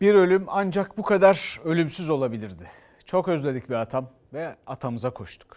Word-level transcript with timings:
Bir 0.00 0.14
ölüm 0.14 0.44
ancak 0.48 0.98
bu 0.98 1.02
kadar 1.02 1.60
ölümsüz 1.64 2.10
olabilirdi. 2.10 2.70
Çok 3.04 3.28
özledik 3.28 3.70
bir 3.70 3.74
atam 3.74 4.10
ve 4.32 4.56
atamıza 4.66 5.10
koştuk. 5.10 5.56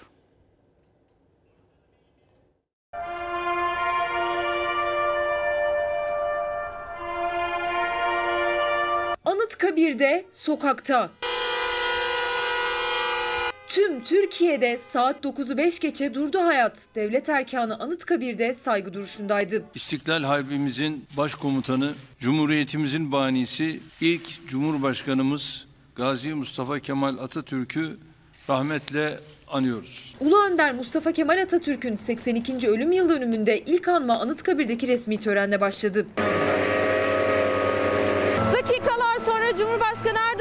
Anıtkabir'de 9.26 10.26
sokakta. 10.32 11.10
Tüm 13.74 14.04
Türkiye'de 14.04 14.78
saat 14.78 15.26
9'u 15.26 15.58
5 15.58 15.80
geçe 15.80 16.14
durdu 16.14 16.40
hayat. 16.40 16.80
Devlet 16.96 17.30
erkanı 17.30 17.80
Anıtkabir'de 17.80 18.54
saygı 18.54 18.94
duruşundaydı. 18.94 19.64
İstiklal 19.76 20.24
Harbimizin 20.24 21.06
başkomutanı, 21.18 21.94
Cumhuriyetimizin 22.20 23.12
banisi, 23.12 23.80
ilk 24.02 24.48
Cumhurbaşkanımız 24.48 25.68
Gazi 25.96 26.34
Mustafa 26.34 26.80
Kemal 26.80 27.18
Atatürk'ü 27.18 27.98
rahmetle 28.50 29.20
anıyoruz. 29.48 30.16
Ulu 30.20 30.44
Önder 30.44 30.74
Mustafa 30.74 31.12
Kemal 31.12 31.42
Atatürk'ün 31.42 31.96
82. 31.96 32.68
ölüm 32.68 32.92
yıl 32.92 33.10
dönümünde 33.10 33.60
ilk 33.60 33.88
anma 33.88 34.20
Anıtkabir'deki 34.20 34.88
resmi 34.88 35.18
törenle 35.18 35.62
başladı. 35.62 36.06
Dakikalar 38.54 39.20
sonra 39.26 39.58
Cumhurbaşkanı 39.58 40.33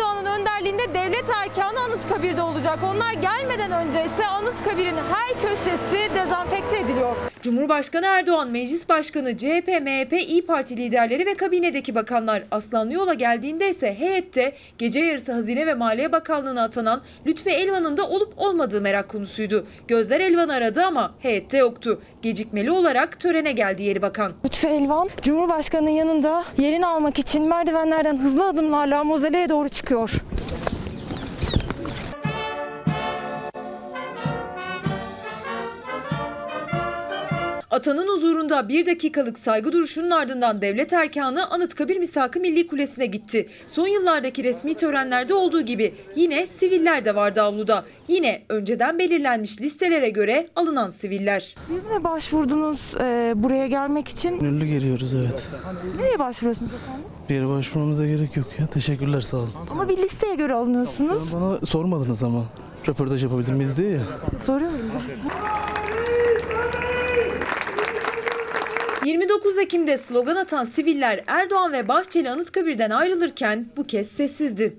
Devlet 1.22 1.36
erkanı 1.36 1.80
Anıtkabir'de 1.80 2.42
olacak. 2.42 2.78
Onlar 2.94 3.12
gelmeden 3.12 3.72
önce 3.72 4.04
ise 4.04 4.26
Anıtkabir'in 4.26 4.96
her 4.96 5.42
köşesi 5.42 6.14
dezenfekte 6.14 6.78
ediliyor. 6.78 7.16
Cumhurbaşkanı 7.42 8.06
Erdoğan, 8.06 8.50
Meclis 8.50 8.88
Başkanı, 8.88 9.36
CHP, 9.36 9.68
MHP, 9.82 10.12
İyi 10.12 10.46
Parti 10.46 10.76
liderleri 10.76 11.26
ve 11.26 11.34
kabinedeki 11.34 11.94
bakanlar 11.94 12.42
Aslanlı 12.50 12.92
Yola 12.92 13.14
geldiğinde 13.14 13.68
ise 13.68 13.94
heyette 13.98 14.52
gece 14.78 15.00
yarısı 15.00 15.32
Hazine 15.32 15.66
ve 15.66 15.74
Maliye 15.74 16.12
Bakanlığı'na 16.12 16.62
atanan 16.62 17.02
Lütfi 17.26 17.50
Elvan'ın 17.50 17.96
da 17.96 18.08
olup 18.08 18.32
olmadığı 18.36 18.80
merak 18.80 19.08
konusuydu. 19.08 19.66
Gözler 19.88 20.20
Elvan 20.20 20.48
aradı 20.48 20.84
ama 20.84 21.14
heyette 21.18 21.58
yoktu. 21.58 22.02
Gecikmeli 22.22 22.70
olarak 22.70 23.20
törene 23.20 23.52
geldi 23.52 23.82
yeri 23.82 24.02
bakan. 24.02 24.32
Lütfü 24.44 24.66
Elvan, 24.66 25.08
Cumhurbaşkanı'nın 25.22 25.90
yanında 25.90 26.44
yerini 26.58 26.86
almak 26.86 27.18
için 27.18 27.44
merdivenlerden 27.44 28.18
hızlı 28.18 28.48
adımlarla 28.48 29.04
mozoleye 29.04 29.48
doğru 29.48 29.68
çıkıyor. 29.68 30.10
Atanın 37.72 38.08
huzurunda 38.08 38.68
bir 38.68 38.86
dakikalık 38.86 39.38
saygı 39.38 39.72
duruşunun 39.72 40.10
ardından 40.10 40.60
devlet 40.60 40.92
erkanı 40.92 41.50
Anıtkabir 41.50 41.96
Misak-ı 41.96 42.40
Milli 42.40 42.66
Kulesi'ne 42.66 43.06
gitti. 43.06 43.48
Son 43.66 43.86
yıllardaki 43.86 44.44
resmi 44.44 44.74
törenlerde 44.74 45.34
olduğu 45.34 45.60
gibi 45.60 45.94
yine 46.16 46.46
siviller 46.46 47.04
de 47.04 47.14
vardı 47.14 47.42
avluda. 47.42 47.84
Yine 48.08 48.42
önceden 48.48 48.98
belirlenmiş 48.98 49.60
listelere 49.60 50.08
göre 50.10 50.48
alınan 50.56 50.90
siviller. 50.90 51.54
Siz 51.68 51.86
mi 51.86 52.04
başvurdunuz 52.04 52.94
e, 53.00 53.32
buraya 53.36 53.66
gelmek 53.66 54.08
için? 54.08 54.40
Gönüllü 54.40 54.66
geliyoruz 54.66 55.14
evet. 55.14 55.48
Nereye 55.98 56.18
başvuruyorsunuz 56.18 56.72
efendim? 56.72 57.04
Bir 57.28 57.34
yere 57.34 57.48
başvurmamıza 57.48 58.06
gerek 58.06 58.36
yok 58.36 58.46
ya. 58.58 58.66
Teşekkürler 58.66 59.20
sağ 59.20 59.36
olun. 59.36 59.50
Ama 59.70 59.88
bir 59.88 59.96
listeye 59.96 60.34
göre 60.34 60.54
alınıyorsunuz. 60.54 61.32
Bana 61.34 61.66
sormadınız 61.66 62.22
ama. 62.22 62.44
Röportaj 62.88 63.22
yapabilir 63.24 63.52
miyiz 63.52 63.78
diye 63.78 63.90
ya. 63.90 64.02
Soruyorum. 64.46 64.78
29 69.04 69.58
Ekim'de 69.58 69.98
slogan 69.98 70.36
atan 70.36 70.64
siviller 70.64 71.24
Erdoğan 71.26 71.72
ve 71.72 71.88
Bahçeli 71.88 72.30
Anıtkabir'den 72.30 72.90
ayrılırken 72.90 73.68
bu 73.76 73.86
kez 73.86 74.08
sessizdi. 74.08 74.78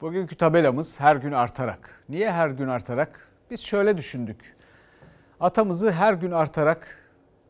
Bugünkü 0.00 0.36
tabelamız 0.36 1.00
her 1.00 1.16
gün 1.16 1.32
artarak. 1.32 2.04
Niye 2.08 2.32
her 2.32 2.48
gün 2.48 2.68
artarak? 2.68 3.28
Biz 3.50 3.60
şöyle 3.60 3.96
düşündük. 3.96 4.56
Atamızı 5.40 5.90
her 5.90 6.12
gün 6.12 6.30
artarak 6.30 6.98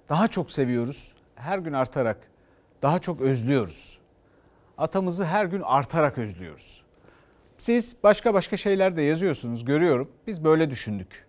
daha 0.09 0.28
çok 0.28 0.50
seviyoruz. 0.50 1.12
Her 1.34 1.59
gün 1.59 1.72
artarak 1.72 2.16
daha 2.82 2.98
çok 2.98 3.20
özlüyoruz. 3.20 3.98
Atamızı 4.78 5.25
her 5.25 5.44
gün 5.44 5.60
artarak 5.60 6.19
özlüyoruz. 6.19 6.84
Siz 7.59 7.97
başka 8.03 8.34
başka 8.34 8.56
şeyler 8.56 8.97
de 8.97 9.03
yazıyorsunuz 9.03 9.64
görüyorum. 9.64 10.10
Biz 10.26 10.44
böyle 10.44 10.70
düşündük. 10.70 11.26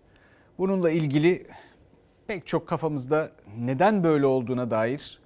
Bununla 0.58 0.90
ilgili 0.92 1.48
pek 2.28 2.48
çok 2.48 2.68
kafamızda 2.68 3.32
neden 3.58 4.04
böyle 4.04 4.26
olduğuna 4.26 4.72
dair 4.72 5.20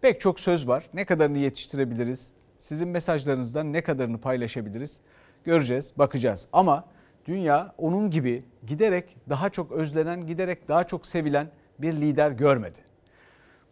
pek 0.00 0.20
çok 0.20 0.40
söz 0.40 0.68
var. 0.68 0.90
Ne 0.94 1.04
kadarını 1.04 1.38
yetiştirebiliriz? 1.38 2.32
Sizin 2.58 2.88
mesajlarınızdan 2.88 3.72
ne 3.72 3.82
kadarını 3.82 4.20
paylaşabiliriz? 4.20 5.00
Göreceğiz, 5.44 5.92
bakacağız. 5.98 6.48
Ama 6.52 6.84
dünya 7.26 7.74
onun 7.78 8.10
gibi 8.10 8.44
giderek 8.66 9.16
daha 9.28 9.50
çok 9.50 9.72
özlenen, 9.72 10.26
giderek 10.26 10.68
daha 10.68 10.86
çok 10.86 11.06
sevilen 11.06 11.50
bir 11.78 11.92
lider 11.92 12.30
görmedi. 12.30 12.78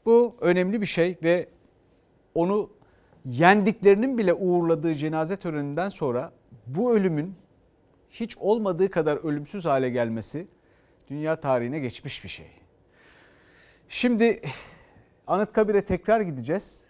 Bu 0.06 0.36
önemli 0.40 0.80
bir 0.80 0.86
şey 0.86 1.18
ve 1.24 1.48
onu 2.34 2.70
yendiklerinin 3.24 4.18
bile 4.18 4.34
uğurladığı 4.34 4.94
cenaze 4.94 5.36
töreninden 5.36 5.88
sonra 5.88 6.32
bu 6.66 6.94
ölümün 6.94 7.34
hiç 8.10 8.36
olmadığı 8.38 8.90
kadar 8.90 9.16
ölümsüz 9.16 9.64
hale 9.64 9.90
gelmesi 9.90 10.48
dünya 11.08 11.40
tarihine 11.40 11.78
geçmiş 11.78 12.24
bir 12.24 12.28
şey. 12.28 12.59
Şimdi 13.92 14.40
Anıtkabir'e 15.26 15.84
tekrar 15.84 16.20
gideceğiz. 16.20 16.86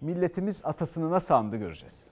Milletimiz 0.00 0.64
atasını 0.64 1.10
nasıl 1.10 1.34
andı 1.34 1.56
göreceğiz. 1.56 2.06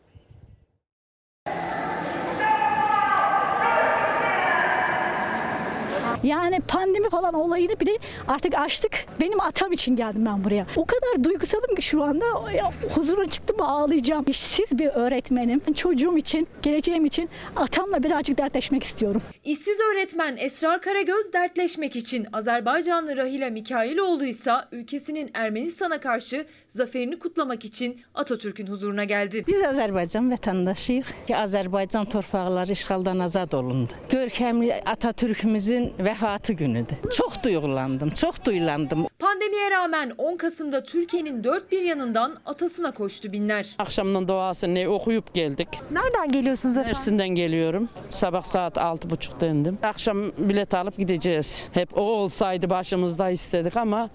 Yani 6.24 6.60
pandemi 6.60 7.10
falan 7.10 7.34
olayını 7.34 7.80
bile 7.80 7.90
artık 8.28 8.54
açtık. 8.54 8.92
Benim 9.20 9.40
atam 9.40 9.72
için 9.72 9.96
geldim 9.96 10.26
ben 10.26 10.44
buraya. 10.44 10.66
O 10.76 10.84
kadar 10.86 11.24
duygusalım 11.24 11.74
ki 11.74 11.82
şu 11.82 12.02
anda 12.02 12.24
ya, 12.52 12.72
huzura 12.94 13.26
çıktım 13.26 13.56
mı 13.56 13.68
ağlayacağım. 13.68 14.24
İşsiz 14.28 14.78
bir 14.78 14.86
öğretmenim. 14.86 15.60
Çocuğum 15.74 16.16
için, 16.16 16.48
geleceğim 16.62 17.04
için 17.04 17.28
atamla 17.56 18.02
birazcık 18.02 18.38
dertleşmek 18.38 18.82
istiyorum. 18.82 19.22
İşsiz 19.44 19.78
öğretmen 19.92 20.36
Esra 20.36 20.80
Karagöz 20.80 21.32
dertleşmek 21.32 21.96
için 21.96 22.26
Azerbaycanlı 22.32 23.16
Rahile 23.16 23.50
Mikailoğlu 23.50 24.24
ise 24.24 24.52
ülkesinin 24.72 25.30
Ermenistan'a 25.34 26.00
karşı 26.00 26.46
zaferini 26.68 27.18
kutlamak 27.18 27.64
için 27.64 28.00
Atatürk'ün 28.14 28.66
huzuruna 28.66 29.04
geldi. 29.04 29.44
Biz 29.46 29.60
Azərbaycan 29.60 30.32
vətəndaşıyıq 30.34 31.04
ki, 31.26 31.34
Azərbaycan 31.34 32.08
torpaqları 32.08 32.72
işğaldan 32.72 33.18
azad 33.18 33.52
olundu. 33.52 33.92
Görkəmli 34.10 34.72
Atatürkümüzün 34.86 35.92
vəfatı 36.10 36.52
günüdür. 36.52 36.96
Çox 37.12 37.42
duyğulandım, 37.44 38.10
çox 38.10 38.34
duyulandım. 38.44 39.06
Pandemiye 39.18 39.70
rağmen 39.70 40.12
10 40.18 40.36
Kasım'da 40.36 40.84
Türkiye'nin 40.84 41.44
dört 41.44 41.72
bir 41.72 41.82
yanından 41.82 42.36
atasına 42.46 42.90
koştu 42.90 43.32
binler. 43.32 43.74
Akşamdan 43.78 44.28
duasını 44.28 44.88
okuyup 44.88 45.34
geldik. 45.34 45.68
Nereden 45.90 46.32
geliyorsunuz 46.32 46.76
efendim? 46.76 46.90
Mersin'den 46.90 47.28
geliyorum. 47.28 47.88
Sabah 48.08 48.42
saat 48.42 48.78
altı 48.78 49.10
buçukta 49.10 49.46
indim. 49.46 49.78
Akşam 49.82 50.22
bilet 50.38 50.74
alıp 50.74 50.96
gideceğiz. 50.98 51.64
Hep 51.72 51.98
o 51.98 52.00
olsaydı 52.02 52.70
başımızda 52.70 53.30
istedik 53.30 53.76
ama 53.76 54.08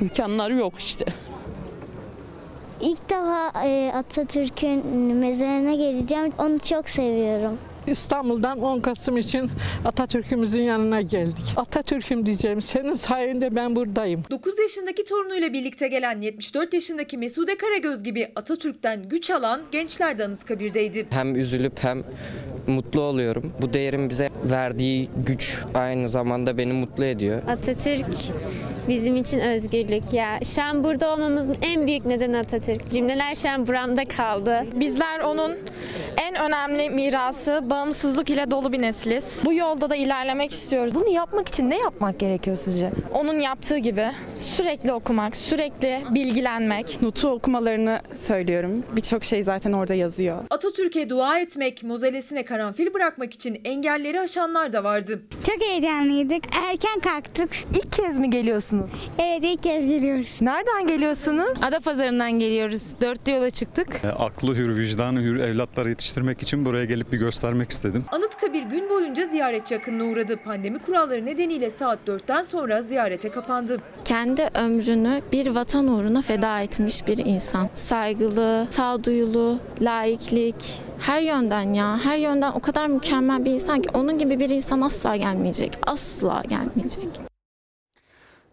imkanları 0.00 0.54
yok 0.54 0.78
işte. 0.78 1.04
İlk 2.80 3.10
defa 3.10 3.64
e, 3.64 3.92
Atatürk'ün 3.94 4.86
mezarına 5.14 5.74
geleceğim. 5.74 6.32
Onu 6.38 6.58
çok 6.58 6.88
seviyorum. 6.88 7.58
İstanbul'dan 7.86 8.62
10 8.62 8.80
Kasım 8.80 9.16
için 9.16 9.50
Atatürk'ümüzün 9.84 10.62
yanına 10.62 11.00
geldik. 11.00 11.44
Atatürk'üm 11.56 12.26
diyeceğim. 12.26 12.62
Senin 12.62 12.94
sayende 12.94 13.56
ben 13.56 13.76
buradayım. 13.76 14.22
9 14.30 14.58
yaşındaki 14.58 15.04
torunuyla 15.04 15.52
birlikte 15.52 15.88
gelen 15.88 16.20
74 16.20 16.74
yaşındaki 16.74 17.18
Mesude 17.18 17.56
Karagöz 17.56 18.02
gibi 18.02 18.32
Atatürk'ten 18.36 19.08
güç 19.08 19.30
alan 19.30 19.60
gençler 19.72 20.18
de 20.18 20.24
Anıtkabir'deydi. 20.24 21.06
Hem 21.10 21.36
üzülüp 21.36 21.84
hem 21.84 22.02
mutlu 22.66 23.00
oluyorum. 23.00 23.52
Bu 23.62 23.72
değerin 23.72 24.10
bize 24.10 24.30
verdiği 24.44 25.08
güç 25.26 25.58
aynı 25.74 26.08
zamanda 26.08 26.58
beni 26.58 26.72
mutlu 26.72 27.04
ediyor. 27.04 27.42
Atatürk 27.48 28.06
bizim 28.88 29.16
için 29.16 29.38
özgürlük 29.38 30.12
ya. 30.12 30.38
Şu 30.44 30.62
an 30.62 30.84
burada 30.84 31.12
olmamızın 31.14 31.56
en 31.62 31.86
büyük 31.86 32.06
nedeni 32.06 32.38
Atatürk. 32.38 32.90
Cümleler 32.90 33.34
şu 33.34 33.48
an 33.48 33.66
buramda 33.66 34.04
kaldı. 34.04 34.64
Bizler 34.74 35.20
onun 35.20 35.56
en 36.16 36.34
önemli 36.34 36.90
mirası 36.90 37.60
bağımsızlık 37.76 38.30
ile 38.30 38.50
dolu 38.50 38.72
bir 38.72 38.82
nesiliz. 38.82 39.42
Bu 39.44 39.54
yolda 39.54 39.90
da 39.90 39.96
ilerlemek 39.96 40.52
istiyoruz. 40.52 40.94
Bunu 40.94 41.08
yapmak 41.08 41.48
için 41.48 41.70
ne 41.70 41.78
yapmak 41.78 42.18
gerekiyor 42.18 42.56
sizce? 42.56 42.90
Onun 43.12 43.40
yaptığı 43.40 43.78
gibi 43.78 44.06
sürekli 44.36 44.92
okumak, 44.92 45.36
sürekli 45.36 46.02
bilgilenmek. 46.10 47.02
Notu 47.02 47.28
okumalarını 47.28 48.00
söylüyorum. 48.14 48.84
Birçok 48.96 49.24
şey 49.24 49.44
zaten 49.44 49.72
orada 49.72 49.94
yazıyor. 49.94 50.38
Atatürk'e 50.50 51.08
dua 51.08 51.38
etmek, 51.38 51.82
mozelesine 51.84 52.44
karanfil 52.44 52.94
bırakmak 52.94 53.34
için 53.34 53.60
engelleri 53.64 54.20
aşanlar 54.20 54.72
da 54.72 54.84
vardı. 54.84 55.22
Çok 55.46 55.62
heyecanlıydık. 55.62 56.44
Erken 56.70 57.00
kalktık. 57.00 57.50
İlk 57.74 57.92
kez 57.92 58.18
mi 58.18 58.30
geliyorsunuz? 58.30 58.90
Evet 59.18 59.40
ilk 59.42 59.62
kez 59.62 59.88
geliyoruz. 59.88 60.38
Nereden 60.40 60.86
geliyorsunuz? 60.86 61.62
Adapazarı'ndan 61.62 62.32
geliyoruz. 62.32 63.00
Dörtlü 63.00 63.32
yola 63.32 63.50
çıktık. 63.50 64.00
E, 64.04 64.08
aklı 64.08 64.54
hür, 64.54 64.76
vicdanı 64.76 65.20
hür 65.20 65.36
evlatları 65.36 65.88
yetiştirmek 65.88 66.42
için 66.42 66.64
buraya 66.64 66.84
gelip 66.84 67.12
bir 67.12 67.18
göstermek 67.18 67.65
istedim. 67.70 68.04
Anıtkabir 68.12 68.62
gün 68.62 68.90
boyunca 68.90 69.26
ziyaretçi 69.26 69.76
akınına 69.76 70.04
uğradı. 70.04 70.36
Pandemi 70.36 70.78
kuralları 70.78 71.26
nedeniyle 71.26 71.70
saat 71.70 71.98
4'ten 72.06 72.42
sonra 72.42 72.82
ziyarete 72.82 73.30
kapandı. 73.30 73.78
Kendi 74.04 74.48
ömrünü 74.54 75.22
bir 75.32 75.54
vatan 75.54 75.88
uğruna 75.88 76.22
feda 76.22 76.60
etmiş 76.60 77.06
bir 77.06 77.18
insan. 77.18 77.68
Saygılı, 77.74 78.66
sağduyulu, 78.70 79.58
laiklik, 79.80 80.82
her 80.98 81.20
yönden 81.20 81.74
ya, 81.74 81.98
her 82.04 82.16
yönden 82.16 82.52
o 82.52 82.60
kadar 82.60 82.86
mükemmel 82.86 83.44
bir 83.44 83.50
insan 83.50 83.82
ki 83.82 83.88
onun 83.94 84.18
gibi 84.18 84.40
bir 84.40 84.50
insan 84.50 84.80
asla 84.80 85.16
gelmeyecek. 85.16 85.78
Asla 85.86 86.42
gelmeyecek. 86.48 87.08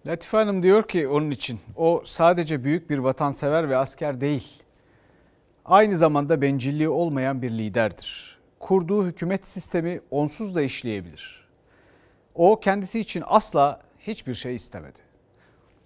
Latife 0.05 0.37
Hanım 0.37 0.63
diyor 0.63 0.87
ki 0.87 1.07
onun 1.07 1.31
için 1.31 1.59
o 1.75 2.01
sadece 2.05 2.63
büyük 2.63 2.89
bir 2.89 2.97
vatansever 2.97 3.69
ve 3.69 3.77
asker 3.77 4.21
değil. 4.21 4.47
Aynı 5.65 5.95
zamanda 5.95 6.41
bencilliği 6.41 6.89
olmayan 6.89 7.41
bir 7.41 7.51
liderdir. 7.51 8.32
Kurduğu 8.63 9.05
hükümet 9.05 9.47
sistemi 9.47 10.01
onsuz 10.11 10.55
da 10.55 10.61
işleyebilir. 10.61 11.47
O 12.35 12.59
kendisi 12.59 12.99
için 12.99 13.23
asla 13.27 13.81
hiçbir 13.99 14.33
şey 14.33 14.55
istemedi. 14.55 14.99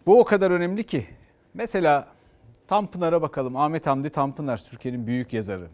Bu 0.05 0.19
o 0.19 0.25
kadar 0.25 0.51
önemli 0.51 0.83
ki 0.83 1.07
mesela 1.53 2.07
Tanpınar'a 2.67 3.21
bakalım. 3.21 3.55
Ahmet 3.55 3.87
Hamdi 3.87 4.09
Tanpınar 4.09 4.63
Türkiye'nin 4.63 5.07
büyük 5.07 5.33
yazarı. 5.33 5.67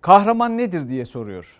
Kahraman 0.00 0.58
nedir 0.58 0.88
diye 0.88 1.04
soruyor. 1.04 1.56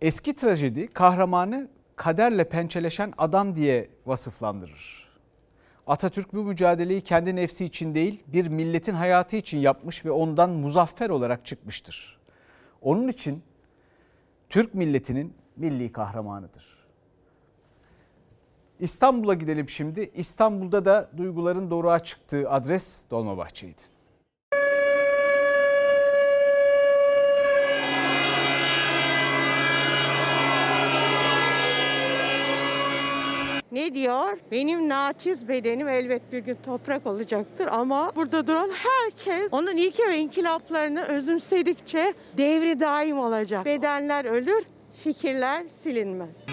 Eski 0.00 0.36
trajedi 0.36 0.86
kahramanı 0.86 1.68
kaderle 1.96 2.48
pençeleşen 2.48 3.12
adam 3.18 3.56
diye 3.56 3.88
vasıflandırır. 4.06 5.08
Atatürk 5.86 6.32
bu 6.34 6.44
mücadeleyi 6.44 7.00
kendi 7.00 7.36
nefsi 7.36 7.64
için 7.64 7.94
değil 7.94 8.22
bir 8.26 8.46
milletin 8.46 8.94
hayatı 8.94 9.36
için 9.36 9.58
yapmış 9.58 10.04
ve 10.04 10.10
ondan 10.10 10.50
muzaffer 10.50 11.10
olarak 11.10 11.46
çıkmıştır. 11.46 12.23
Onun 12.84 13.08
için 13.08 13.42
Türk 14.48 14.74
milletinin 14.74 15.34
milli 15.56 15.92
kahramanıdır. 15.92 16.84
İstanbul'a 18.80 19.34
gidelim 19.34 19.68
şimdi. 19.68 20.10
İstanbul'da 20.14 20.84
da 20.84 21.10
duyguların 21.16 21.70
doğruğa 21.70 21.98
çıktığı 21.98 22.50
adres 22.50 23.04
Dolmabahçe'ydi. 23.10 23.82
Ne 33.74 33.94
diyor? 33.94 34.38
Benim 34.50 34.88
naçiz 34.88 35.48
bedenim 35.48 35.88
elbet 35.88 36.32
bir 36.32 36.38
gün 36.38 36.58
toprak 36.64 37.06
olacaktır 37.06 37.68
ama 37.72 38.12
burada 38.16 38.46
duran 38.46 38.70
herkes 38.70 39.48
onun 39.52 39.76
ilke 39.76 40.08
ve 40.08 40.18
inkılaplarını 40.18 41.02
özümsedikçe 41.02 42.14
devri 42.36 42.80
daim 42.80 43.18
olacak. 43.18 43.64
Bedenler 43.64 44.24
ölür, 44.24 44.64
fikirler 45.02 45.68
silinmez. 45.68 46.44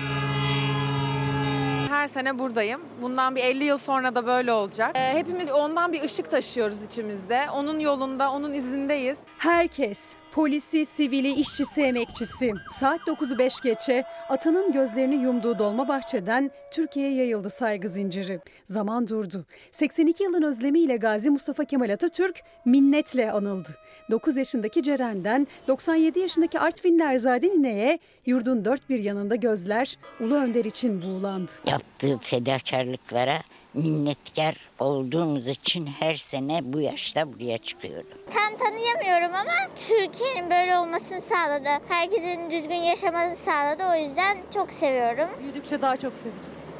Her 1.89 2.07
sene 2.07 2.39
buradayım. 2.39 2.81
Bundan 3.01 3.35
bir 3.35 3.41
50 3.41 3.63
yıl 3.63 3.77
sonra 3.77 4.15
da 4.15 4.25
böyle 4.25 4.53
olacak. 4.53 4.91
Ee, 4.95 5.13
hepimiz 5.13 5.51
ondan 5.51 5.93
bir 5.93 6.03
ışık 6.03 6.31
taşıyoruz 6.31 6.83
içimizde. 6.83 7.47
Onun 7.55 7.79
yolunda, 7.79 8.31
onun 8.31 8.53
izindeyiz. 8.53 9.19
Herkes, 9.37 10.17
polisi, 10.31 10.85
sivili, 10.85 11.33
işçisi, 11.33 11.81
emekçisi. 11.81 12.53
Saat 12.71 12.99
9'u 13.01 13.37
5 13.37 13.61
geçe 13.61 14.03
atanın 14.29 14.71
gözlerini 14.71 15.15
yumduğu 15.15 15.59
Dolmabahçe'den 15.59 16.51
Türkiye'ye 16.71 17.15
yayıldı 17.15 17.49
saygı 17.49 17.89
zinciri. 17.89 18.39
Zaman 18.65 19.07
durdu. 19.07 19.45
82 19.71 20.23
yılın 20.23 20.41
özlemiyle 20.41 20.97
Gazi 20.97 21.29
Mustafa 21.29 21.65
Kemal 21.65 21.89
Atatürk 21.89 22.43
minnetle 22.65 23.31
anıldı. 23.31 23.69
9 24.11 24.37
yaşındaki 24.37 24.83
Ceren'den 24.83 25.47
97 25.67 26.19
yaşındaki 26.19 26.59
Artvinli 26.59 27.03
Erzade 27.03 27.47
Nine'ye 27.47 27.99
yurdun 28.25 28.65
dört 28.65 28.89
bir 28.89 28.99
yanında 28.99 29.35
gözler 29.35 29.97
Ulu 30.19 30.35
Önder 30.35 30.65
için 30.65 31.01
buğulandı. 31.01 31.51
Yaptığı 31.65 32.17
fedakarlıklara 32.17 33.37
minnetkar 33.73 34.55
olduğumuz 34.79 35.47
için 35.47 35.85
her 35.85 36.15
sene 36.15 36.59
bu 36.63 36.79
yaşta 36.81 37.33
buraya 37.33 37.57
çıkıyorum. 37.57 38.09
Tam 38.33 38.57
tanıyamıyorum 38.57 39.35
ama 39.35 39.75
Türkiye'nin 39.87 40.49
böyle 40.49 40.77
olmasını 40.77 41.21
sağladı. 41.21 41.69
Herkesin 41.87 42.51
düzgün 42.51 42.75
yaşamasını 42.75 43.35
sağladı. 43.35 43.83
O 43.93 43.95
yüzden 43.95 44.37
çok 44.53 44.71
seviyorum. 44.71 45.29
Büyüdükçe 45.43 45.81
daha 45.81 45.97
çok 45.97 46.17
seveceğiz. 46.17 46.70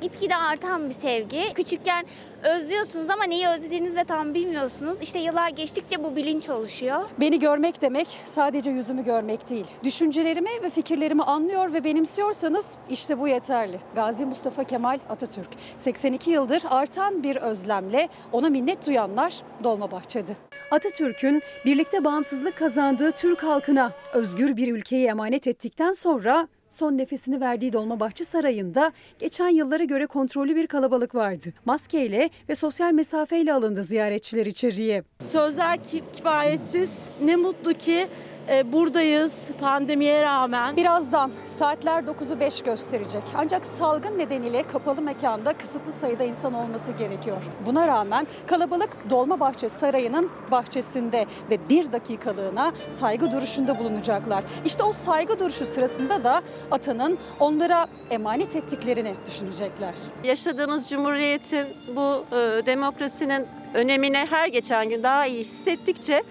Gitgide 0.00 0.36
artan 0.36 0.88
bir 0.88 0.94
sevgi. 0.94 1.52
Küçükken 1.54 2.06
özlüyorsunuz 2.42 3.10
ama 3.10 3.24
neyi 3.24 3.48
özlediğinizi 3.48 3.96
de 3.96 4.04
tam 4.04 4.34
bilmiyorsunuz. 4.34 5.02
İşte 5.02 5.18
yıllar 5.18 5.48
geçtikçe 5.48 6.04
bu 6.04 6.16
bilinç 6.16 6.48
oluşuyor. 6.48 7.04
Beni 7.20 7.38
görmek 7.38 7.82
demek 7.82 8.20
sadece 8.24 8.70
yüzümü 8.70 9.04
görmek 9.04 9.50
değil. 9.50 9.66
Düşüncelerimi 9.84 10.50
ve 10.62 10.70
fikirlerimi 10.70 11.22
anlıyor 11.22 11.72
ve 11.72 11.84
benimsiyorsanız 11.84 12.66
işte 12.90 13.18
bu 13.18 13.28
yeterli. 13.28 13.80
Gazi 13.94 14.26
Mustafa 14.26 14.64
Kemal 14.64 14.98
Atatürk. 15.08 15.48
82 15.76 16.30
yıldır 16.30 16.62
artan 16.70 17.22
bir 17.22 17.36
özlemle 17.36 18.08
ona 18.32 18.48
minnet 18.48 18.86
duyanlar 18.86 19.42
Dolmabahçe'de. 19.64 20.32
Atatürk'ün 20.70 21.42
birlikte 21.64 22.04
bağımsızlık 22.04 22.56
kazandığı 22.56 23.12
Türk 23.12 23.42
halkına 23.42 23.92
özgür 24.12 24.56
bir 24.56 24.72
ülkeyi 24.72 25.06
emanet 25.06 25.46
ettikten 25.46 25.92
sonra 25.92 26.48
son 26.70 26.98
nefesini 26.98 27.40
verdiği 27.40 27.72
Dolmabahçe 27.72 28.24
Sarayı'nda 28.24 28.92
geçen 29.18 29.48
yıllara 29.48 29.84
göre 29.84 30.06
kontrollü 30.06 30.56
bir 30.56 30.66
kalabalık 30.66 31.14
vardı. 31.14 31.52
Maskeyle 31.64 32.30
ve 32.48 32.54
sosyal 32.54 32.92
mesafeyle 32.92 33.52
alındı 33.54 33.82
ziyaretçiler 33.82 34.46
içeriye. 34.46 35.02
Sözler 35.18 35.78
kifayetsiz. 36.12 36.90
Ne 37.24 37.36
mutlu 37.36 37.74
ki 37.74 38.08
e, 38.50 38.72
buradayız 38.72 39.32
pandemiye 39.60 40.22
rağmen. 40.22 40.76
Birazdan 40.76 41.30
saatler 41.46 42.02
9'u 42.02 42.40
5 42.40 42.62
gösterecek. 42.62 43.22
Ancak 43.34 43.66
salgın 43.66 44.18
nedeniyle 44.18 44.62
kapalı 44.62 45.02
mekanda 45.02 45.52
kısıtlı 45.52 45.92
sayıda 45.92 46.24
insan 46.24 46.54
olması 46.54 46.92
gerekiyor. 46.92 47.42
Buna 47.66 47.88
rağmen 47.88 48.26
kalabalık 48.46 49.10
Dolmabahçe 49.10 49.68
Sarayı'nın 49.68 50.30
bahçesinde 50.50 51.26
ve 51.50 51.68
bir 51.68 51.92
dakikalığına 51.92 52.72
saygı 52.90 53.32
duruşunda 53.32 53.78
bulunacaklar. 53.78 54.44
İşte 54.64 54.82
o 54.82 54.92
saygı 54.92 55.38
duruşu 55.38 55.66
sırasında 55.66 56.24
da 56.24 56.42
atanın 56.70 57.18
onlara 57.40 57.86
emanet 58.10 58.56
ettiklerini 58.56 59.14
düşünecekler. 59.26 59.94
Yaşadığımız 60.24 60.88
cumhuriyetin 60.88 61.66
bu 61.96 62.24
e, 62.32 62.66
demokrasinin 62.66 63.46
önemine 63.74 64.26
her 64.30 64.48
geçen 64.48 64.88
gün 64.88 65.02
daha 65.02 65.26
iyi 65.26 65.44
hissettikçe 65.44 66.22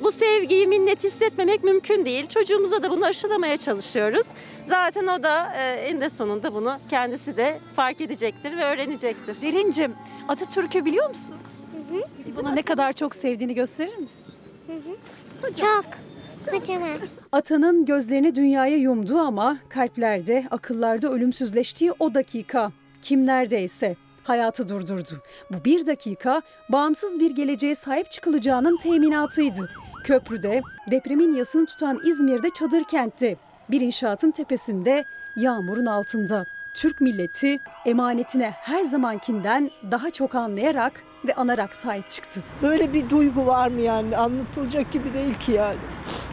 bu 0.00 0.12
sevgiyi, 0.12 0.66
minnet 0.66 1.04
hissetmemek 1.04 1.64
mümkün 1.64 2.04
değil. 2.04 2.26
Çocuğumuza 2.26 2.82
da 2.82 2.90
bunu 2.90 3.04
aşılamaya 3.04 3.56
çalışıyoruz. 3.56 4.26
Zaten 4.64 5.06
o 5.06 5.22
da 5.22 5.52
e, 5.56 5.72
eninde 5.72 6.10
sonunda 6.10 6.54
bunu 6.54 6.78
kendisi 6.88 7.36
de 7.36 7.60
fark 7.76 8.00
edecektir 8.00 8.56
ve 8.56 8.64
öğrenecektir. 8.64 9.42
Derincim, 9.42 9.94
Atatürk'ü 10.28 10.84
biliyor 10.84 11.08
musun? 11.08 11.36
Bana 12.36 12.52
ne 12.52 12.62
kadar 12.62 12.92
çok 12.92 13.14
sevdiğini 13.14 13.54
gösterir 13.54 13.96
misin? 13.96 14.18
Çok. 15.42 15.84
Kocaman. 16.50 16.98
Atanın 17.32 17.84
gözlerini 17.84 18.34
dünyaya 18.34 18.76
yumdu 18.76 19.18
ama 19.18 19.58
kalplerde, 19.68 20.44
akıllarda 20.50 21.08
ölümsüzleştiği 21.12 21.92
o 21.98 22.14
dakika 22.14 22.72
kim 23.02 23.26
neredeyse 23.26 23.96
hayatı 24.24 24.68
durdurdu. 24.68 25.22
Bu 25.50 25.64
bir 25.64 25.86
dakika 25.86 26.42
bağımsız 26.68 27.20
bir 27.20 27.30
geleceğe 27.30 27.74
sahip 27.74 28.10
çıkılacağının 28.10 28.76
teminatıydı. 28.76 29.70
Köprüde, 30.04 30.62
depremin 30.90 31.34
yasını 31.34 31.66
tutan 31.66 32.00
İzmir'de 32.04 32.50
çadır 32.50 32.84
kentte, 32.84 33.36
bir 33.70 33.80
inşaatın 33.80 34.30
tepesinde, 34.30 35.04
yağmurun 35.36 35.86
altında. 35.86 36.46
Türk 36.74 37.00
milleti 37.00 37.58
emanetine 37.86 38.50
her 38.50 38.82
zamankinden 38.82 39.70
daha 39.90 40.10
çok 40.10 40.34
anlayarak 40.34 41.02
ve 41.28 41.34
anarak 41.34 41.74
sahip 41.74 42.10
çıktı. 42.10 42.42
Böyle 42.62 42.92
bir 42.92 43.10
duygu 43.10 43.46
var 43.46 43.68
mı 43.68 43.80
yani 43.80 44.16
anlatılacak 44.16 44.92
gibi 44.92 45.14
değil 45.14 45.34
ki 45.34 45.52
yani. 45.52 45.78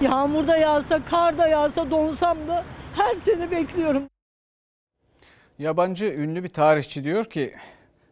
Yağmurda 0.02 0.58
yağsa, 0.58 1.06
karda 1.06 1.48
yağsa, 1.48 1.92
donsam 1.92 2.38
da 2.48 2.66
her 2.96 3.16
sene 3.16 3.52
bekliyorum. 3.52 4.04
Yabancı 5.60 6.06
ünlü 6.06 6.44
bir 6.44 6.54
tarihçi 6.54 7.04
diyor 7.04 7.26
ki 7.26 7.56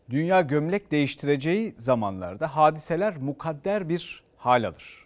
dünya 0.09 0.41
gömlek 0.41 0.91
değiştireceği 0.91 1.75
zamanlarda 1.77 2.55
hadiseler 2.55 3.17
mukadder 3.17 3.89
bir 3.89 4.23
hal 4.37 4.63
alır. 4.63 4.98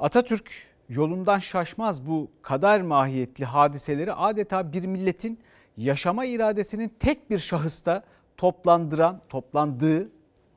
Atatürk 0.00 0.50
yolundan 0.88 1.38
şaşmaz 1.38 2.06
bu 2.06 2.30
kader 2.42 2.82
mahiyetli 2.82 3.44
hadiseleri 3.44 4.12
adeta 4.12 4.72
bir 4.72 4.84
milletin 4.84 5.40
yaşama 5.76 6.24
iradesinin 6.24 6.92
tek 7.00 7.30
bir 7.30 7.38
şahısta 7.38 8.04
toplandıran, 8.36 9.20
toplandığı, 9.28 10.10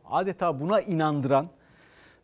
adeta 0.05 0.59
buna 0.59 0.81
inandıran 0.81 1.49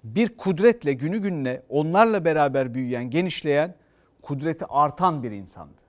bir 0.03 0.38
kudretle 0.38 0.93
günü 0.93 1.17
gününe 1.17 1.62
onlarla 1.69 2.25
beraber 2.25 2.74
büyüyen, 2.74 3.10
genişleyen 3.10 3.75
kudreti 4.22 4.65
artan 4.65 5.24
bir 5.24 5.31
insandı. 5.31 5.81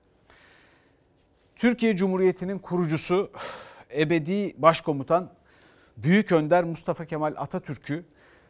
Türkiye 1.55 1.95
Cumhuriyeti'nin 1.95 2.59
kurucusu 2.59 3.31
ebedi 3.97 4.61
başkomutan 4.61 5.29
Büyük 5.97 6.31
Önder 6.31 6.63
Mustafa 6.63 7.05
Kemal 7.05 7.33
Atatürk'ü 7.37 8.05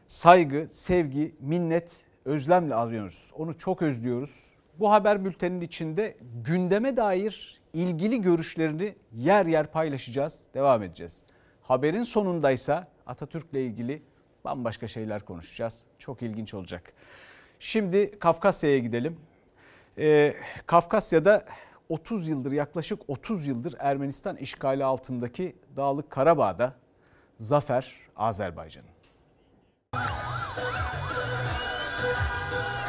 saygı, 0.07 0.67
sevgi, 0.71 1.35
minnet, 1.39 2.06
özlemle 2.27 2.75
alıyoruz. 2.75 3.31
Onu 3.35 3.57
çok 3.57 3.81
özlüyoruz. 3.81 4.51
Bu 4.79 4.91
haber 4.91 5.25
bülteninin 5.25 5.61
içinde 5.61 6.17
gündeme 6.45 6.97
dair 6.97 7.61
ilgili 7.73 8.21
görüşlerini 8.21 8.95
yer 9.13 9.45
yer 9.45 9.71
paylaşacağız, 9.71 10.47
devam 10.53 10.83
edeceğiz. 10.83 11.23
Haberin 11.61 12.03
sonundaysa 12.03 12.87
Atatürk'le 13.07 13.53
ilgili 13.53 14.01
bambaşka 14.45 14.87
şeyler 14.87 15.25
konuşacağız. 15.25 15.83
Çok 15.99 16.21
ilginç 16.21 16.53
olacak. 16.53 16.93
Şimdi 17.59 18.19
Kafkasya'ya 18.19 18.79
gidelim. 18.79 19.17
Ee, 19.97 20.33
Kafkasya'da 20.65 21.45
30 21.89 22.27
yıldır 22.27 22.51
yaklaşık 22.51 22.99
30 23.07 23.47
yıldır 23.47 23.75
Ermenistan 23.79 24.35
işgali 24.35 24.83
altındaki 24.85 25.55
Dağlık 25.75 26.09
Karabağ'da 26.09 26.73
zafer 27.37 27.93
Azerbaycan'ın. 28.15 28.97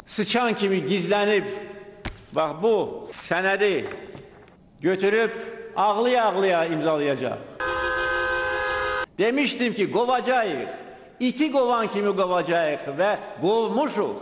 Sıçan 0.06 0.54
kimi 0.54 0.86
gizlenip 0.86 1.44
bak 2.32 2.62
bu 2.62 3.08
senedi 3.12 3.86
götürüp 4.80 5.32
ağlıya 5.76 6.24
ağlıya 6.24 6.64
imzalayacak. 6.64 7.38
Demiştim 9.18 9.74
ki 9.74 9.92
kovacağız. 9.92 10.68
İti 11.20 11.52
kovan 11.52 11.88
kimi 11.88 12.16
kovacağız 12.16 12.80
ve 12.98 13.18
kovmuşuz. 13.40 14.16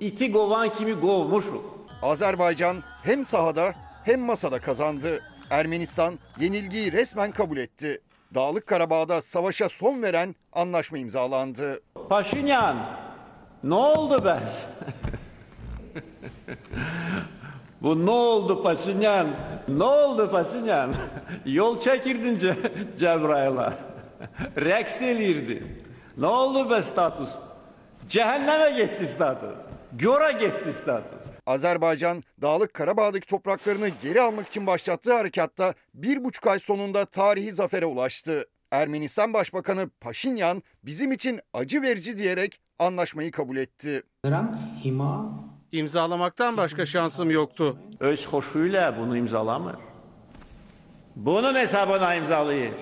İti 0.00 0.32
kovan 0.32 0.72
kimi 0.72 1.00
kovmuşuz. 1.00 1.60
Azerbaycan 2.02 2.82
hem 3.04 3.24
sahada 3.24 3.72
hem 4.04 4.20
masada 4.20 4.58
kazandı. 4.58 5.22
Ermenistan 5.50 6.18
yenilgiyi 6.40 6.92
resmen 6.92 7.30
kabul 7.30 7.56
etti. 7.56 8.00
Dağlık 8.34 8.66
Karabağ'da 8.66 9.22
savaşa 9.22 9.68
son 9.68 10.02
veren 10.02 10.34
anlaşma 10.52 10.98
imzalandı. 10.98 11.80
Paşinyan 12.08 12.76
ne 13.64 13.74
oldu 13.74 14.24
be? 14.24 14.38
Bu 17.82 18.06
ne 18.06 18.10
oldu 18.10 18.62
Paşinyan? 18.62 19.28
Ne 19.68 19.84
oldu 19.84 20.30
Paşinyan? 20.30 20.94
Yol 21.46 21.80
çekirdin 21.80 22.38
Ce 22.38 22.56
Cebrail'a. 22.98 23.74
Reks 24.56 25.02
elirdin. 25.02 25.82
Ne 26.16 26.26
oldu 26.26 26.70
be 26.70 26.82
status? 26.82 27.30
Cehenneme 28.08 28.70
gitti 28.70 29.08
status. 29.08 29.58
Göre 29.92 30.32
gitti 30.32 30.72
status. 30.72 31.18
Azerbaycan, 31.46 32.22
Dağlık 32.42 32.74
Karabağ'daki 32.74 33.26
topraklarını 33.26 33.88
geri 33.88 34.20
almak 34.20 34.48
için 34.48 34.66
başlattığı 34.66 35.14
harekatta 35.14 35.74
bir 35.94 36.24
buçuk 36.24 36.46
ay 36.46 36.58
sonunda 36.58 37.04
tarihi 37.04 37.52
zafere 37.52 37.86
ulaştı. 37.86 38.46
Ermenistan 38.70 39.32
Başbakanı 39.32 39.88
Paşinyan 40.00 40.62
bizim 40.82 41.12
için 41.12 41.40
acı 41.52 41.82
verici 41.82 42.18
diyerek 42.18 42.60
anlaşmayı 42.78 43.30
kabul 43.30 43.56
etti. 43.56 44.02
İmzalamaktan 45.72 46.56
başka 46.56 46.86
şansım 46.86 47.30
yoktu. 47.30 47.78
Öz 48.00 48.26
hoşuyla 48.26 48.98
bunu 48.98 49.16
imzalamır. 49.16 49.76
Bunun 51.16 51.54
hesabına 51.54 52.14
imzalayır. 52.14 52.72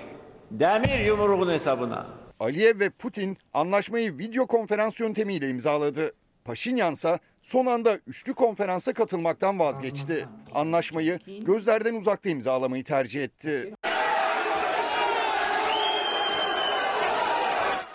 Demir 0.51 0.99
yumruğun 0.99 1.49
hesabına. 1.51 2.07
Aliyev 2.39 2.79
ve 2.79 2.89
Putin 2.89 3.37
anlaşmayı 3.53 4.17
video 4.17 4.47
konferans 4.47 4.99
yöntemiyle 4.99 5.49
imzaladı. 5.49 6.13
Paşinyan 6.45 6.93
ise 6.93 7.19
son 7.43 7.65
anda 7.65 7.99
üçlü 8.07 8.33
konferansa 8.33 8.93
katılmaktan 8.93 9.59
vazgeçti. 9.59 10.27
Anlaşmayı 10.55 11.19
gözlerden 11.41 11.95
uzakta 11.95 12.29
imzalamayı 12.29 12.83
tercih 12.83 13.23
etti. 13.23 13.73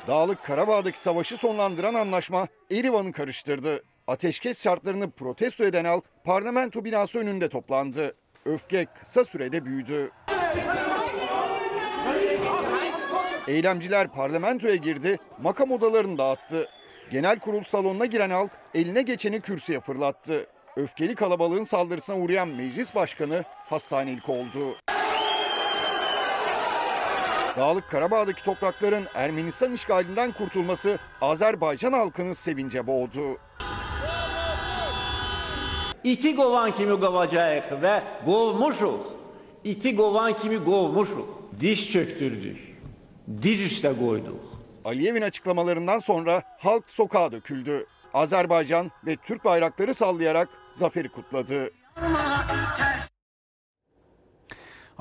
Dağlık 0.06 0.44
Karabağ'daki 0.44 1.00
savaşı 1.00 1.37
sonlandıran 1.37 1.94
anlaşma 1.94 2.49
Erivan'ı 2.71 3.12
karıştırdı. 3.12 3.85
Ateşkes 4.06 4.62
şartlarını 4.62 5.11
protesto 5.11 5.64
eden 5.64 5.85
halk 5.85 6.04
parlamento 6.25 6.85
binası 6.85 7.18
önünde 7.18 7.49
toplandı. 7.49 8.16
Öfke 8.44 8.87
kısa 9.00 9.25
sürede 9.25 9.64
büyüdü. 9.64 10.11
Eylemciler 13.49 14.09
parlamentoya 14.09 14.76
girdi, 14.76 15.18
makam 15.42 15.71
odalarını 15.71 16.18
dağıttı. 16.18 16.68
Genel 17.11 17.38
kurul 17.38 17.62
salonuna 17.62 18.06
giren 18.06 18.30
halk 18.30 18.50
eline 18.75 19.02
geçeni 19.02 19.40
kürsüye 19.40 19.80
fırlattı. 19.80 20.47
Öfkeli 20.76 21.14
kalabalığın 21.14 21.64
saldırısına 21.64 22.16
uğrayan 22.16 22.49
meclis 22.49 22.94
başkanı 22.94 23.44
hastanelik 23.68 24.28
oldu. 24.28 24.76
Dağlık 27.56 27.90
Karabağ'daki 27.90 28.44
toprakların 28.44 29.04
Ermenistan 29.14 29.73
işgalinden 29.73 30.32
kurtulması 30.32 30.99
Azerbaycan 31.21 31.92
halkını 31.92 32.35
sevince 32.35 32.87
boğdu. 32.87 33.38
İti 36.04 36.37
kovan 36.37 36.73
kimi 36.73 37.00
kovacağız 37.00 37.82
ve 37.82 38.02
kovmuşuz. 38.25 39.00
İti 39.64 39.97
kovan 39.97 40.37
kimi 40.37 40.64
kovmuşuz. 40.64 41.25
Diş 41.61 41.92
çöktürdük. 41.92 42.59
Diz 43.42 43.61
üste 43.61 43.99
koyduk. 43.99 44.40
Aliyev'in 44.85 45.23
açıklamalarından 45.23 45.99
sonra 45.99 46.42
halk 46.59 46.90
sokağa 46.90 47.32
döküldü. 47.32 47.87
Azerbaycan 48.14 48.90
ve 49.06 49.16
Türk 49.16 49.44
bayrakları 49.44 49.94
sallayarak 49.94 50.49
zaferi 50.73 51.09
kutladı. 51.09 51.71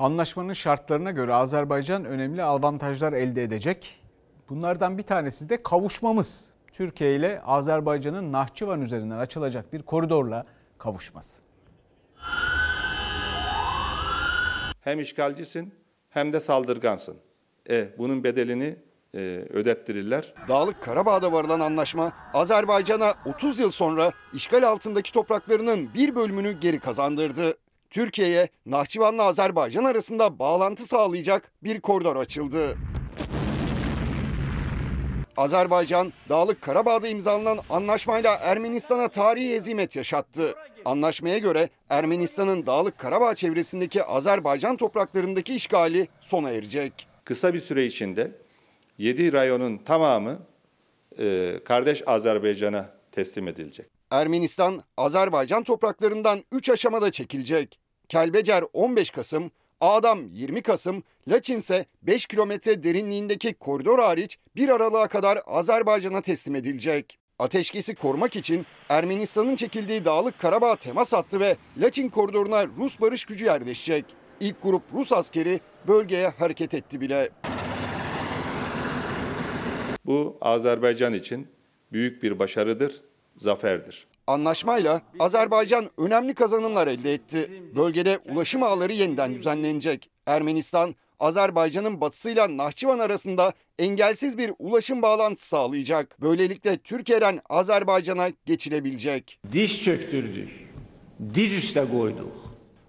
Anlaşmanın 0.02 0.52
şartlarına 0.52 1.10
göre 1.10 1.34
Azerbaycan 1.34 2.04
önemli 2.04 2.42
avantajlar 2.42 3.12
elde 3.12 3.42
edecek. 3.42 4.00
Bunlardan 4.48 4.98
bir 4.98 5.02
tanesi 5.02 5.48
de 5.48 5.62
kavuşmamız. 5.62 6.50
Türkiye 6.72 7.16
ile 7.16 7.42
Azerbaycan'ın 7.42 8.32
Nahçıvan 8.32 8.80
üzerinden 8.80 9.18
açılacak 9.18 9.72
bir 9.72 9.82
koridorla 9.82 10.44
kavuşması. 10.78 11.42
Hem 14.80 15.00
işgalcisin 15.00 15.74
hem 16.10 16.32
de 16.32 16.40
saldırgansın. 16.40 17.16
E, 17.70 17.98
bunun 17.98 18.24
bedelini 18.24 18.76
e, 19.14 19.18
ödettirirler. 19.50 20.34
Dağlık 20.48 20.82
Karabağ'da 20.82 21.32
varılan 21.32 21.60
anlaşma 21.60 22.12
Azerbaycan'a 22.34 23.14
30 23.26 23.58
yıl 23.58 23.70
sonra 23.70 24.12
işgal 24.34 24.62
altındaki 24.68 25.12
topraklarının 25.12 25.94
bir 25.94 26.14
bölümünü 26.14 26.60
geri 26.60 26.80
kazandırdı. 26.80 27.56
Türkiye'ye 27.92 28.48
Nahçıvan'la 28.66 29.22
Azerbaycan 29.22 29.84
arasında 29.84 30.38
bağlantı 30.38 30.86
sağlayacak 30.86 31.52
bir 31.62 31.80
koridor 31.80 32.16
açıldı. 32.16 32.76
Azerbaycan, 35.36 36.12
Dağlık 36.28 36.62
Karabağ'da 36.62 37.08
imzalanan 37.08 37.58
anlaşmayla 37.70 38.34
Ermenistan'a 38.34 39.08
tarihi 39.08 39.54
hezimet 39.54 39.96
yaşattı. 39.96 40.54
Anlaşmaya 40.84 41.38
göre 41.38 41.68
Ermenistan'ın 41.88 42.66
Dağlık 42.66 42.98
Karabağ 42.98 43.34
çevresindeki 43.34 44.04
Azerbaycan 44.04 44.76
topraklarındaki 44.76 45.54
işgali 45.54 46.08
sona 46.20 46.50
erecek. 46.50 47.08
Kısa 47.24 47.54
bir 47.54 47.60
süre 47.60 47.84
içinde 47.84 48.32
7 48.98 49.32
rayonun 49.32 49.78
tamamı 49.78 50.38
e, 51.18 51.58
kardeş 51.64 52.02
Azerbaycan'a 52.06 52.88
teslim 53.12 53.48
edilecek. 53.48 53.86
Ermenistan, 54.10 54.82
Azerbaycan 54.96 55.62
topraklarından 55.62 56.44
3 56.52 56.70
aşamada 56.70 57.10
çekilecek. 57.10 57.81
Kelbecer 58.08 58.64
15 58.72 59.10
Kasım, 59.10 59.50
Ağdam 59.80 60.28
20 60.32 60.62
Kasım, 60.62 61.02
Laçin 61.28 61.56
ise 61.56 61.86
5 62.02 62.26
kilometre 62.26 62.82
derinliğindeki 62.82 63.54
koridor 63.54 63.98
hariç 63.98 64.38
1 64.56 64.68
Aralık'a 64.68 65.08
kadar 65.08 65.38
Azerbaycan'a 65.46 66.20
teslim 66.22 66.54
edilecek. 66.54 67.18
Ateşkesi 67.38 67.94
korumak 67.94 68.36
için 68.36 68.66
Ermenistan'ın 68.88 69.56
çekildiği 69.56 70.04
Dağlık 70.04 70.38
Karabağ 70.38 70.76
temas 70.76 71.12
hattı 71.12 71.40
ve 71.40 71.56
Laçin 71.78 72.08
koridoruna 72.08 72.66
Rus 72.66 73.00
barış 73.00 73.24
gücü 73.24 73.44
yerleşecek. 73.44 74.04
İlk 74.40 74.62
grup 74.62 74.82
Rus 74.94 75.12
askeri 75.12 75.60
bölgeye 75.88 76.28
hareket 76.28 76.74
etti 76.74 77.00
bile. 77.00 77.30
Bu 80.06 80.38
Azerbaycan 80.40 81.14
için 81.14 81.48
büyük 81.92 82.22
bir 82.22 82.38
başarıdır, 82.38 83.00
zaferdir. 83.38 84.06
Anlaşmayla 84.32 85.02
Azerbaycan 85.18 85.90
önemli 85.98 86.34
kazanımlar 86.34 86.86
elde 86.86 87.14
etti. 87.14 87.50
Bölgede 87.76 88.18
ulaşım 88.18 88.62
ağları 88.62 88.92
yeniden 88.92 89.34
düzenlenecek. 89.34 90.10
Ermenistan, 90.26 90.94
Azerbaycan'ın 91.20 92.00
batısıyla 92.00 92.56
Nahçıvan 92.56 92.98
arasında 92.98 93.52
engelsiz 93.78 94.38
bir 94.38 94.52
ulaşım 94.58 95.02
bağlantısı 95.02 95.48
sağlayacak. 95.48 96.20
Böylelikle 96.20 96.76
Türkiye'den 96.76 97.40
Azerbaycan'a 97.48 98.28
geçilebilecek. 98.46 99.38
Diş 99.52 99.84
çöktürdük. 99.84 100.50
Diz 101.34 101.52
üste 101.52 101.84
koyduk. 101.90 102.32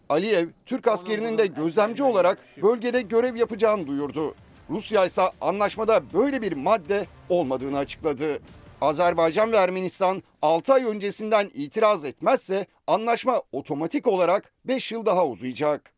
Aliyev, 0.10 0.48
Türk 0.66 0.88
askerinin 0.88 1.38
de 1.38 1.46
gözlemci 1.46 2.04
olarak 2.04 2.38
bölgede 2.62 3.02
görev 3.02 3.36
yapacağını 3.36 3.88
duyurdu. 3.88 4.36
Rusya 4.70 5.06
ise 5.06 5.22
anlaşmada 5.42 6.04
böyle 6.14 6.42
bir 6.42 6.54
madde 6.54 7.08
olmadığını 7.30 7.78
açıkladı. 7.78 8.40
Azerbaycan 8.84 9.52
ve 9.52 9.58
Ermenistan 9.58 10.24
6 10.42 10.74
ay 10.74 10.86
öncesinden 10.86 11.52
itiraz 11.54 12.06
etmezse 12.06 12.68
anlaşma 12.88 13.42
otomatik 13.52 14.08
olarak 14.08 14.54
5 14.66 14.92
yıl 14.92 15.06
daha 15.06 15.28
uzayacak. 15.28 15.94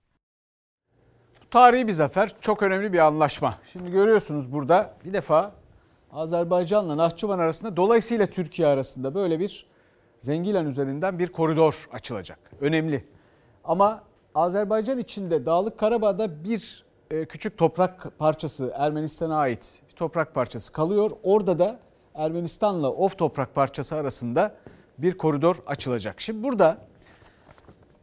Tarihi 1.52 1.88
bir 1.88 1.92
zafer, 1.92 2.36
çok 2.42 2.64
önemli 2.64 2.94
bir 2.94 3.00
anlaşma. 3.00 3.56
Şimdi 3.74 3.92
görüyorsunuz 3.92 4.52
burada 4.52 4.94
bir 5.06 5.14
defa 5.14 5.52
Azerbaycan'la 6.12 6.98
Nahçıvan 6.98 7.40
arasında 7.40 7.78
dolayısıyla 7.78 8.26
Türkiye 8.26 8.68
arasında 8.68 9.16
böyle 9.16 9.40
bir 9.40 9.66
Zengilan 10.22 10.66
üzerinden 10.66 11.20
bir 11.20 11.32
koridor 11.32 11.76
açılacak. 11.92 12.40
Önemli. 12.62 13.08
Ama 13.64 14.04
Azerbaycan 14.36 15.00
içinde 15.00 15.46
Dağlık 15.46 15.78
Karabağ'da 15.78 16.44
bir 16.44 16.86
e, 17.12 17.26
küçük 17.26 17.58
toprak 17.58 18.20
parçası 18.20 18.74
Ermenistan'a 18.76 19.38
ait 19.38 19.82
bir 19.90 19.96
toprak 19.96 20.36
parçası 20.36 20.72
kalıyor. 20.72 21.12
Orada 21.24 21.60
da 21.60 21.85
Ermenistan'la 22.16 22.92
Of 22.92 23.18
toprak 23.18 23.56
parçası 23.56 23.96
arasında 23.96 24.56
bir 24.98 25.18
koridor 25.18 25.56
açılacak. 25.68 26.22
Şimdi 26.22 26.44
burada 26.44 26.78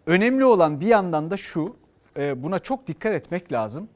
önemli 0.06 0.44
olan 0.44 0.80
bir 0.80 0.86
yandan 0.86 1.30
da 1.30 1.36
şu, 1.36 1.76
e, 2.16 2.42
buna 2.42 2.58
çok 2.58 2.86
dikkat 2.86 3.14
etmek 3.14 3.52
lazım. 3.52 3.88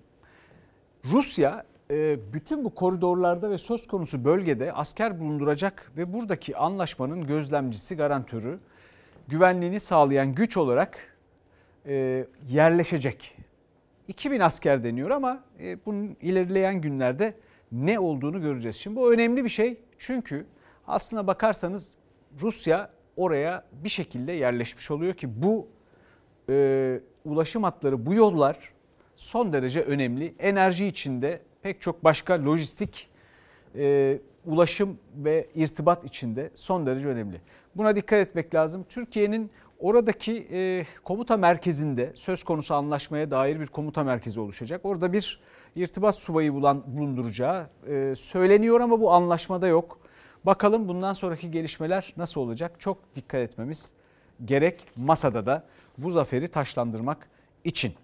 Rusya 1.04 1.64
e, 1.90 2.18
bütün 2.32 2.64
bu 2.64 2.74
koridorlarda 2.74 3.50
ve 3.50 3.58
söz 3.58 3.86
konusu 3.86 4.24
bölgede 4.24 4.72
asker 4.72 5.20
bulunduracak 5.20 5.92
ve 5.96 6.12
buradaki 6.12 6.56
anlaşmanın 6.56 7.26
gözlemcisi, 7.26 7.96
garantörü, 7.96 8.58
güvenliğini 9.28 9.80
sağlayan 9.80 10.34
güç 10.34 10.56
olarak 10.56 11.16
e, 11.86 12.26
yerleşecek. 12.48 13.36
2000 14.08 14.40
asker 14.40 14.84
deniyor 14.84 15.10
ama 15.10 15.44
bunun 15.86 16.16
ilerleyen 16.22 16.80
günlerde 16.80 17.34
ne 17.72 17.98
olduğunu 17.98 18.40
göreceğiz. 18.40 18.76
Şimdi 18.76 18.96
bu 18.96 19.12
önemli 19.12 19.44
bir 19.44 19.48
şey 19.48 19.80
çünkü 19.98 20.46
aslına 20.86 21.26
bakarsanız 21.26 21.94
Rusya 22.40 22.90
oraya 23.16 23.64
bir 23.72 23.88
şekilde 23.88 24.32
yerleşmiş 24.32 24.90
oluyor 24.90 25.14
ki 25.14 25.42
bu 25.42 25.68
e, 26.50 27.00
ulaşım 27.24 27.62
hatları, 27.62 28.06
bu 28.06 28.14
yollar 28.14 28.72
son 29.16 29.52
derece 29.52 29.82
önemli. 29.82 30.34
Enerji 30.38 30.86
içinde 30.86 31.40
pek 31.62 31.80
çok 31.80 32.04
başka 32.04 32.44
lojistik 32.44 33.08
e, 33.76 34.18
ulaşım 34.44 34.98
ve 35.16 35.46
irtibat 35.54 36.04
içinde 36.04 36.50
son 36.54 36.86
derece 36.86 37.08
önemli. 37.08 37.40
Buna 37.76 37.96
dikkat 37.96 38.18
etmek 38.18 38.54
lazım. 38.54 38.84
Türkiye'nin 38.88 39.50
oradaki 39.78 40.48
e, 40.52 40.84
komuta 41.04 41.36
merkezinde 41.36 42.12
söz 42.14 42.44
konusu 42.44 42.74
anlaşmaya 42.74 43.30
dair 43.30 43.60
bir 43.60 43.66
komuta 43.66 44.04
merkezi 44.04 44.40
oluşacak. 44.40 44.80
Orada 44.84 45.12
bir 45.12 45.40
irtibat 45.76 46.16
subayı 46.16 46.52
bulan, 46.54 46.82
bulunduracağı 46.86 47.66
e, 47.88 48.14
söyleniyor 48.16 48.80
ama 48.80 49.00
bu 49.00 49.12
anlaşmada 49.12 49.66
yok. 49.66 49.98
Bakalım 50.46 50.88
bundan 50.88 51.12
sonraki 51.12 51.50
gelişmeler 51.50 52.14
nasıl 52.16 52.40
olacak? 52.40 52.72
Çok 52.78 52.98
dikkat 53.14 53.40
etmemiz 53.40 53.92
gerek 54.44 54.80
masada 54.96 55.46
da 55.46 55.64
bu 55.98 56.10
zaferi 56.10 56.48
taşlandırmak 56.48 57.28
için. 57.64 57.94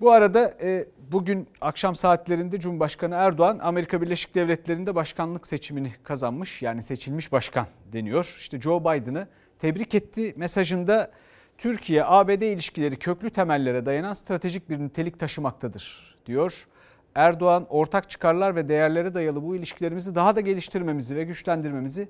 Bu 0.00 0.10
arada 0.10 0.54
e, 0.60 0.84
bugün 1.12 1.48
akşam 1.60 1.96
saatlerinde 1.96 2.60
Cumhurbaşkanı 2.60 3.14
Erdoğan 3.14 3.58
Amerika 3.58 4.02
Birleşik 4.02 4.34
Devletleri'nde 4.34 4.94
başkanlık 4.94 5.46
seçimini 5.46 5.92
kazanmış. 6.02 6.62
Yani 6.62 6.82
seçilmiş 6.82 7.32
başkan 7.32 7.66
deniyor. 7.92 8.34
İşte 8.38 8.60
Joe 8.60 8.80
Biden'ı 8.80 9.28
tebrik 9.58 9.94
etti. 9.94 10.34
Mesajında 10.36 11.10
Türkiye-ABD 11.58 12.42
ilişkileri 12.42 12.96
köklü 12.96 13.30
temellere 13.30 13.86
dayanan 13.86 14.12
stratejik 14.12 14.70
bir 14.70 14.78
nitelik 14.78 15.18
taşımaktadır 15.18 16.16
diyor. 16.26 16.66
Erdoğan 17.14 17.66
ortak 17.68 18.10
çıkarlar 18.10 18.56
ve 18.56 18.68
değerlere 18.68 19.14
dayalı 19.14 19.42
bu 19.42 19.56
ilişkilerimizi 19.56 20.14
daha 20.14 20.36
da 20.36 20.40
geliştirmemizi 20.40 21.16
ve 21.16 21.24
güçlendirmemizi 21.24 22.08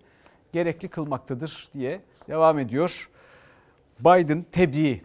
gerekli 0.52 0.88
kılmaktadır 0.88 1.68
diye 1.74 2.00
devam 2.28 2.58
ediyor. 2.58 3.08
Biden 4.00 4.44
tebriği. 4.52 5.02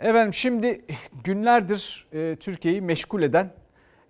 Efendim 0.00 0.32
şimdi 0.32 0.84
günlerdir 1.24 2.06
e, 2.12 2.36
Türkiye'yi 2.40 2.80
meşgul 2.80 3.22
eden 3.22 3.52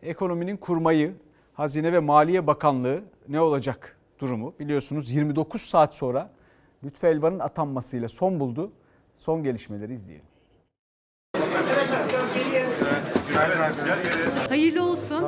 ekonominin 0.02 0.56
kurmayı, 0.56 1.14
Hazine 1.54 1.92
ve 1.92 1.98
Maliye 1.98 2.46
Bakanlığı 2.46 3.02
ne 3.28 3.40
olacak 3.40 3.96
durumu 4.18 4.54
biliyorsunuz 4.60 5.10
29 5.10 5.62
saat 5.62 5.94
sonra 5.94 6.30
Lütfü 6.84 7.06
Elvan'ın 7.06 7.38
atanmasıyla 7.38 8.08
son 8.08 8.40
buldu. 8.40 8.72
Son 9.16 9.42
gelişmeleri 9.42 9.92
izleyelim. 9.94 10.26
Hayırlı 14.48 14.82
olsun. 14.82 15.24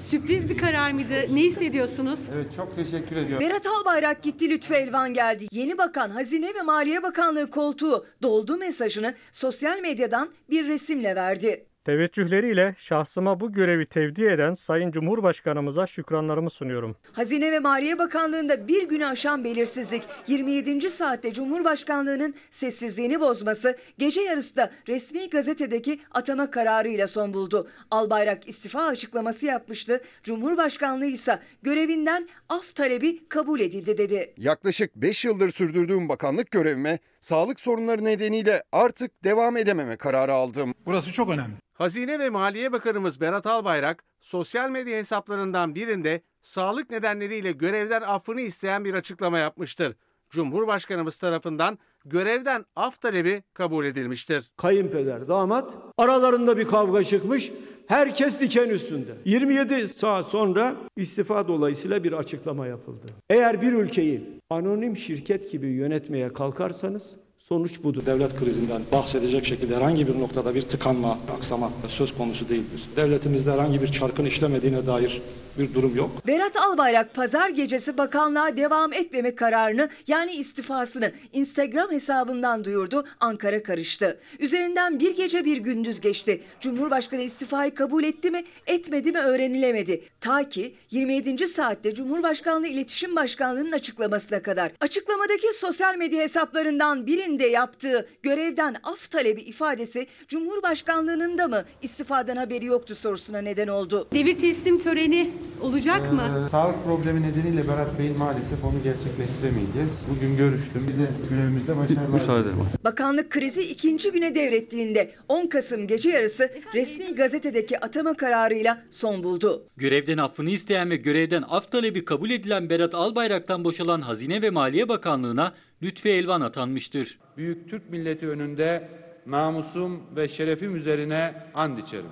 Sürpriz 0.00 0.48
bir 0.48 0.58
karar 0.58 0.92
mıydı? 0.92 1.14
Ne 1.32 1.40
hissediyorsunuz? 1.42 2.20
Evet 2.34 2.46
çok 2.56 2.76
teşekkür 2.76 3.16
ediyorum. 3.16 3.46
Berat 3.46 3.66
Albayrak 3.66 4.22
gitti 4.22 4.50
Lütfü 4.50 4.74
Elvan 4.74 5.14
geldi. 5.14 5.46
Yeni 5.52 5.78
bakan 5.78 6.10
Hazine 6.10 6.54
ve 6.54 6.62
Maliye 6.62 7.02
Bakanlığı 7.02 7.50
koltuğu 7.50 8.06
doldu 8.22 8.56
mesajını 8.56 9.14
sosyal 9.32 9.80
medyadan 9.80 10.28
bir 10.50 10.68
resimle 10.68 11.16
verdi. 11.16 11.66
Teveccühleriyle 11.86 12.74
şahsıma 12.78 13.40
bu 13.40 13.52
görevi 13.52 13.86
tevdi 13.86 14.24
eden 14.24 14.54
Sayın 14.54 14.90
Cumhurbaşkanımıza 14.90 15.86
şükranlarımı 15.86 16.50
sunuyorum. 16.50 16.96
Hazine 17.12 17.52
ve 17.52 17.58
Maliye 17.58 17.98
Bakanlığı'nda 17.98 18.68
bir 18.68 18.88
günü 18.88 19.06
aşan 19.06 19.44
belirsizlik 19.44 20.02
27. 20.26 20.90
saatte 20.90 21.32
Cumhurbaşkanlığı'nın 21.32 22.34
sessizliğini 22.50 23.20
bozması 23.20 23.76
gece 23.98 24.20
yarısı 24.20 24.56
da 24.56 24.70
resmi 24.88 25.30
gazetedeki 25.30 26.00
atama 26.10 26.50
kararıyla 26.50 27.08
son 27.08 27.34
buldu. 27.34 27.68
Albayrak 27.90 28.48
istifa 28.48 28.86
açıklaması 28.86 29.46
yapmıştı. 29.46 30.00
Cumhurbaşkanlığı 30.22 31.06
ise 31.06 31.38
görevinden 31.62 32.28
af 32.48 32.74
talebi 32.74 33.28
kabul 33.28 33.60
edildi 33.60 33.98
dedi. 33.98 34.34
Yaklaşık 34.36 34.96
5 34.96 35.24
yıldır 35.24 35.50
sürdürdüğüm 35.50 36.08
bakanlık 36.08 36.50
görevime 36.50 36.98
sağlık 37.20 37.60
sorunları 37.60 38.04
nedeniyle 38.04 38.62
artık 38.72 39.24
devam 39.24 39.56
edememe 39.56 39.96
kararı 39.96 40.32
aldım. 40.32 40.74
Burası 40.86 41.12
çok 41.12 41.30
önemli. 41.30 41.54
Hazine 41.72 42.18
ve 42.18 42.30
Maliye 42.30 42.72
Bakanımız 42.72 43.20
Berat 43.20 43.46
Albayrak 43.46 44.04
sosyal 44.20 44.70
medya 44.70 44.98
hesaplarından 44.98 45.74
birinde 45.74 46.22
sağlık 46.42 46.90
nedenleriyle 46.90 47.52
görevden 47.52 48.02
affını 48.02 48.40
isteyen 48.40 48.84
bir 48.84 48.94
açıklama 48.94 49.38
yapmıştır. 49.38 49.96
Cumhurbaşkanımız 50.30 51.18
tarafından 51.18 51.78
görevden 52.06 52.64
af 52.76 53.00
talebi 53.00 53.42
kabul 53.54 53.84
edilmiştir. 53.84 54.50
Kayınpeder, 54.56 55.28
damat 55.28 55.74
aralarında 55.98 56.58
bir 56.58 56.64
kavga 56.64 57.04
çıkmış. 57.04 57.52
Herkes 57.86 58.40
diken 58.40 58.68
üstünde. 58.68 59.12
27 59.24 59.88
saat 59.88 60.26
sonra 60.26 60.76
istifa 60.96 61.48
dolayısıyla 61.48 62.04
bir 62.04 62.12
açıklama 62.12 62.66
yapıldı. 62.66 63.06
Eğer 63.30 63.62
bir 63.62 63.72
ülkeyi 63.72 64.40
anonim 64.50 64.96
şirket 64.96 65.52
gibi 65.52 65.66
yönetmeye 65.66 66.32
kalkarsanız 66.32 67.16
Sonuç 67.48 67.82
budur. 67.82 68.06
Devlet 68.06 68.36
krizinden 68.36 68.82
bahsedecek 68.92 69.44
şekilde 69.46 69.76
herhangi 69.76 70.08
bir 70.08 70.20
noktada 70.20 70.54
bir 70.54 70.62
tıkanma, 70.62 71.18
aksama 71.36 71.70
söz 71.88 72.14
konusu 72.14 72.48
değildir. 72.48 72.84
Devletimizde 72.96 73.52
herhangi 73.52 73.82
bir 73.82 73.92
çarkın 73.92 74.24
işlemediğine 74.24 74.86
dair 74.86 75.22
bir 75.58 75.74
durum 75.74 75.96
yok. 75.96 76.26
Berat 76.26 76.56
Albayrak 76.56 77.14
pazar 77.14 77.50
gecesi 77.50 77.98
bakanlığa 77.98 78.56
devam 78.56 78.92
etmeme 78.92 79.34
kararını 79.34 79.88
yani 80.06 80.32
istifasını 80.32 81.12
Instagram 81.32 81.90
hesabından 81.90 82.64
duyurdu. 82.64 83.04
Ankara 83.20 83.62
karıştı. 83.62 84.20
Üzerinden 84.38 85.00
bir 85.00 85.16
gece 85.16 85.44
bir 85.44 85.56
gündüz 85.56 86.00
geçti. 86.00 86.42
Cumhurbaşkanı 86.60 87.22
istifayı 87.22 87.74
kabul 87.74 88.04
etti 88.04 88.30
mi 88.30 88.44
etmedi 88.66 89.12
mi 89.12 89.18
öğrenilemedi. 89.18 90.04
Ta 90.20 90.48
ki 90.48 90.74
27. 90.90 91.48
saatte 91.48 91.94
Cumhurbaşkanlığı 91.94 92.66
İletişim 92.66 93.16
Başkanlığı'nın 93.16 93.72
açıklamasına 93.72 94.42
kadar. 94.42 94.72
Açıklamadaki 94.80 95.54
sosyal 95.54 95.96
medya 95.96 96.22
hesaplarından 96.22 97.06
birinde 97.06 97.35
yaptığı 97.44 98.08
görevden 98.22 98.76
af 98.82 99.10
talebi 99.10 99.40
ifadesi 99.40 100.06
Cumhurbaşkanlığının 100.28 101.38
da 101.38 101.48
mı 101.48 101.64
istifadan 101.82 102.36
haberi 102.36 102.64
yoktu 102.64 102.94
sorusuna 102.94 103.38
neden 103.38 103.68
oldu. 103.68 104.08
Devir 104.12 104.34
teslim 104.38 104.78
töreni 104.78 105.30
olacak 105.60 106.12
mı? 106.12 106.46
Ee, 106.46 106.50
sağlık 106.50 106.84
problemi 106.84 107.22
nedeniyle 107.22 107.68
Berat 107.68 107.98
Bey'in 107.98 108.18
maalesef 108.18 108.64
onu 108.64 108.82
gerçekleştiremeyeceğiz. 108.84 109.90
Bugün 110.16 110.36
görüştüm. 110.36 110.86
Bize 110.88 111.08
görevimizde 111.30 111.76
başarılar. 111.76 112.08
Müsaade 112.08 112.40
ederim. 112.40 112.56
Bakanlık 112.84 113.30
krizi 113.30 113.62
ikinci 113.62 114.12
güne 114.12 114.34
devrettiğinde 114.34 115.10
10 115.28 115.46
Kasım 115.46 115.86
gece 115.86 116.10
yarısı 116.10 116.50
resmi 116.74 117.14
gazetedeki 117.14 117.80
atama 117.80 118.14
kararıyla 118.14 118.82
son 118.90 119.22
buldu. 119.24 119.62
Görevden 119.76 120.18
affını 120.18 120.50
isteyen 120.50 120.90
ve 120.90 120.96
görevden 120.96 121.44
af 121.48 121.72
talebi 121.72 122.04
kabul 122.04 122.30
edilen 122.30 122.70
Berat 122.70 122.94
Albayrak'tan 122.94 123.64
boşalan 123.64 124.00
Hazine 124.00 124.42
ve 124.42 124.50
Maliye 124.50 124.88
Bakanlığı'na 124.88 125.52
Lütfi 125.82 126.08
Elvan 126.08 126.40
atanmıştır. 126.40 127.18
Büyük 127.36 127.70
Türk 127.70 127.90
milleti 127.90 128.28
önünde 128.28 128.88
namusum 129.26 130.02
ve 130.16 130.28
şerefim 130.28 130.76
üzerine 130.76 131.34
and 131.54 131.78
içerim. 131.78 132.10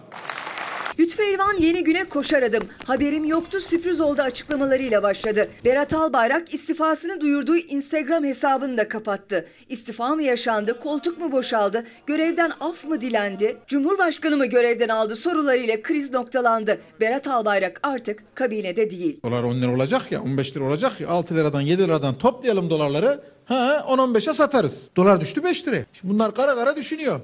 Lütfü 0.99 1.23
Elvan 1.23 1.57
yeni 1.59 1.85
güne 1.85 2.05
koşar 2.05 2.43
adım. 2.43 2.63
Haberim 2.85 3.25
yoktu 3.25 3.61
sürpriz 3.61 4.01
oldu 4.01 4.23
açıklamalarıyla 4.23 5.03
başladı. 5.03 5.49
Berat 5.65 5.95
Albayrak 5.95 6.55
istifasını 6.55 7.21
duyurduğu 7.21 7.57
Instagram 7.57 8.25
hesabını 8.25 8.77
da 8.77 8.89
kapattı. 8.89 9.47
İstifa 9.69 10.15
mı 10.15 10.23
yaşandı, 10.23 10.81
koltuk 10.81 11.19
mu 11.19 11.33
boşaldı, 11.33 11.87
görevden 12.07 12.53
af 12.61 12.85
mı 12.85 13.01
dilendi, 13.01 13.57
Cumhurbaşkanı 13.67 14.37
mı 14.37 14.47
görevden 14.47 14.89
aldı 14.89 15.17
sorularıyla 15.17 15.83
kriz 15.83 16.13
noktalandı. 16.13 16.81
Berat 17.01 17.27
Albayrak 17.27 17.81
artık 17.83 18.23
kabinede 18.35 18.91
değil. 18.91 19.21
Dolar 19.25 19.43
10 19.43 19.55
lira 19.55 19.75
olacak 19.75 20.13
ya 20.13 20.23
15 20.23 20.57
lira 20.57 20.65
olacak 20.65 21.01
ya 21.01 21.09
6 21.09 21.37
liradan 21.37 21.61
7 21.61 21.83
liradan 21.83 22.15
toplayalım 22.15 22.71
dolarları. 22.71 23.34
Ha 23.47 23.85
10-15'e 23.89 24.33
satarız. 24.33 24.91
Dolar 24.97 25.21
düştü 25.21 25.45
5 25.45 25.69
liraya. 25.69 25.85
Şimdi 25.93 26.15
bunlar 26.15 26.35
kara 26.35 26.55
kara 26.55 26.77
düşünüyor. 26.77 27.21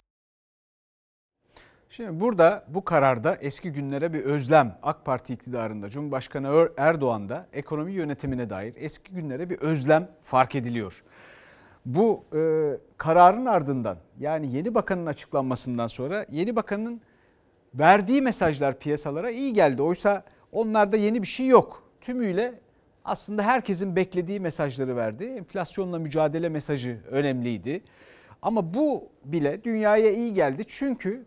Şimdi 1.91 2.21
burada 2.21 2.65
bu 2.69 2.85
kararda 2.85 3.35
eski 3.41 3.73
günlere 3.73 4.13
bir 4.13 4.25
özlem 4.25 4.79
AK 4.83 5.05
Parti 5.05 5.35
iktidarında 5.35 5.91
Cumhurbaşkanı 5.91 6.69
Erdoğan'da 6.77 7.47
ekonomi 7.53 7.93
yönetimine 7.93 8.51
dair 8.51 8.75
eski 8.77 9.15
günlere 9.15 9.51
bir 9.51 9.59
özlem 9.59 10.09
fark 10.23 10.55
ediliyor. 10.55 11.03
Bu 11.87 12.25
e, 12.35 12.41
kararın 12.97 13.47
ardından 13.47 13.97
yani 14.19 14.57
yeni 14.57 14.75
bakanın 14.75 15.07
açıklanmasından 15.07 15.87
sonra 15.87 16.27
yeni 16.31 16.57
bakanın 16.57 17.01
verdiği 17.75 18.23
mesajlar 18.23 18.79
piyasalara 18.79 19.31
iyi 19.31 19.53
geldi. 19.53 19.83
Oysa 19.83 20.25
onlarda 20.53 20.97
yeni 20.97 21.23
bir 21.23 21.27
şey 21.27 21.47
yok. 21.47 21.83
Tümüyle 22.01 22.61
aslında 23.05 23.43
herkesin 23.43 23.97
beklediği 23.97 24.41
mesajları 24.41 24.97
verdi. 24.97 25.25
Enflasyonla 25.25 25.99
mücadele 25.99 26.49
mesajı 26.49 27.01
önemliydi. 27.11 27.83
Ama 28.43 28.75
bu 28.75 29.09
bile 29.25 29.65
dünyaya 29.65 30.11
iyi 30.11 30.35
geldi. 30.35 30.65
Çünkü 30.69 31.25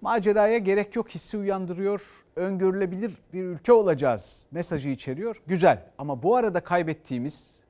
maceraya 0.00 0.58
gerek 0.58 0.96
yok 0.96 1.08
hissi 1.08 1.36
uyandırıyor. 1.38 2.02
Öngörülebilir 2.36 3.12
bir 3.32 3.44
ülke 3.44 3.72
olacağız 3.72 4.46
mesajı 4.50 4.88
içeriyor. 4.88 5.42
Güzel 5.46 5.82
ama 5.98 6.22
bu 6.22 6.36
arada 6.36 6.60
kaybettiğimiz 6.60 7.62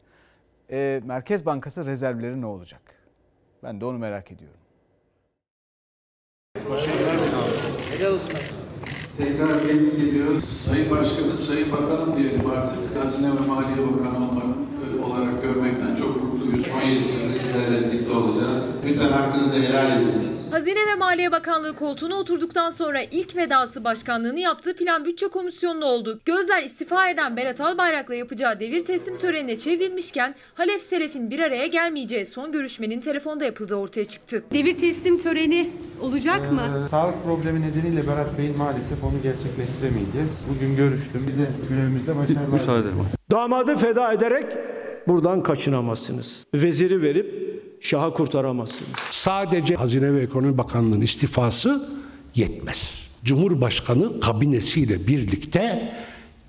e, 0.71 1.01
Merkez 1.05 1.47
Bankası 1.47 1.87
rezervleri 1.87 2.41
ne 2.41 2.47
olacak? 2.47 2.83
Ben 3.63 3.81
de 3.81 3.85
onu 3.85 3.99
merak 3.99 4.33
ediyorum. 4.33 4.61
Başarılar 6.71 7.17
Helal 7.99 8.15
olsun. 8.15 8.58
Tekrar 9.19 9.59
tebrik 9.59 9.99
ediyoruz. 9.99 10.45
Sayın 10.45 10.91
Başkanım, 10.91 11.39
Sayın 11.47 11.73
Bakanım 11.73 12.17
diyelim 12.17 12.51
artık. 12.51 13.03
Hazine 13.03 13.27
ve 13.27 13.47
Maliye 13.49 13.87
Bakanı 13.87 14.17
olmak, 14.17 14.45
e, 14.45 15.05
olarak 15.05 15.43
görmekten 15.43 15.97
çok 15.97 16.23
mutluyuz. 16.23 16.65
17'sinde 16.67 17.33
sizlerle 17.33 17.93
birlikte 17.93 18.13
olacağız. 18.13 18.75
Lütfen 18.85 19.09
hakkınızı 19.09 19.63
helal 19.63 20.03
ediniz. 20.03 20.38
Hazine 20.51 20.87
ve 20.87 20.95
Maliye 20.95 21.33
Bakanlığı 21.33 21.77
koltuğuna 21.77 22.15
oturduktan 22.15 22.71
sonra 22.71 23.03
ilk 23.03 23.37
vedası 23.37 23.85
başkanlığını 23.85 24.41
yaptığı 24.41 24.77
Plan 24.77 25.05
Bütçe 25.05 25.29
Komisyonu'na 25.29 25.87
oldu. 25.87 26.21
Gözler 26.25 26.63
istifa 26.63 27.11
eden 27.11 27.37
Berat 27.37 27.61
Albayrak'la 27.61 28.15
yapacağı 28.15 28.61
devir 28.61 28.85
teslim 28.85 29.19
törenine 29.19 29.59
çevrilmişken 29.59 30.35
Halef 30.55 30.83
Selef'in 30.83 31.31
bir 31.31 31.41
araya 31.41 31.67
gelmeyeceği 31.67 32.27
son 32.27 32.53
görüşmenin 32.53 33.01
telefonda 33.01 33.45
yapıldığı 33.45 33.75
ortaya 33.75 34.05
çıktı. 34.05 34.45
Devir 34.53 34.79
teslim 34.79 35.19
töreni 35.19 35.71
olacak 36.01 36.53
mı? 36.53 36.63
Ee, 36.87 36.89
sağlık 36.89 37.25
problemi 37.25 37.61
nedeniyle 37.63 38.07
Berat 38.07 38.39
Bey'in 38.39 38.59
maalesef 38.59 39.05
onu 39.05 39.23
gerçekleştiremeyeceğiz. 39.23 40.31
Bugün 40.55 40.77
görüştüm. 40.77 41.27
Bize 41.29 41.49
görevimizde 41.69 42.17
başarılar. 42.17 42.49
Müsaade 42.53 42.81
ederim. 42.81 42.97
Damadı 43.31 43.77
feda 43.77 44.13
ederek 44.13 44.47
buradan 45.09 45.43
kaçınamazsınız. 45.43 46.45
Veziri 46.55 47.03
verip 47.03 47.49
şahı 47.81 48.15
kurtaramazsınız. 48.15 48.91
Sadece 49.11 49.75
Hazine 49.75 50.15
ve 50.15 50.21
Ekonomi 50.23 50.59
Bakanlığı'nın 50.59 51.01
istifası 51.01 51.89
yetmez. 52.35 53.11
Cumhurbaşkanı 53.25 54.21
kabinesiyle 54.21 55.07
birlikte 55.07 55.93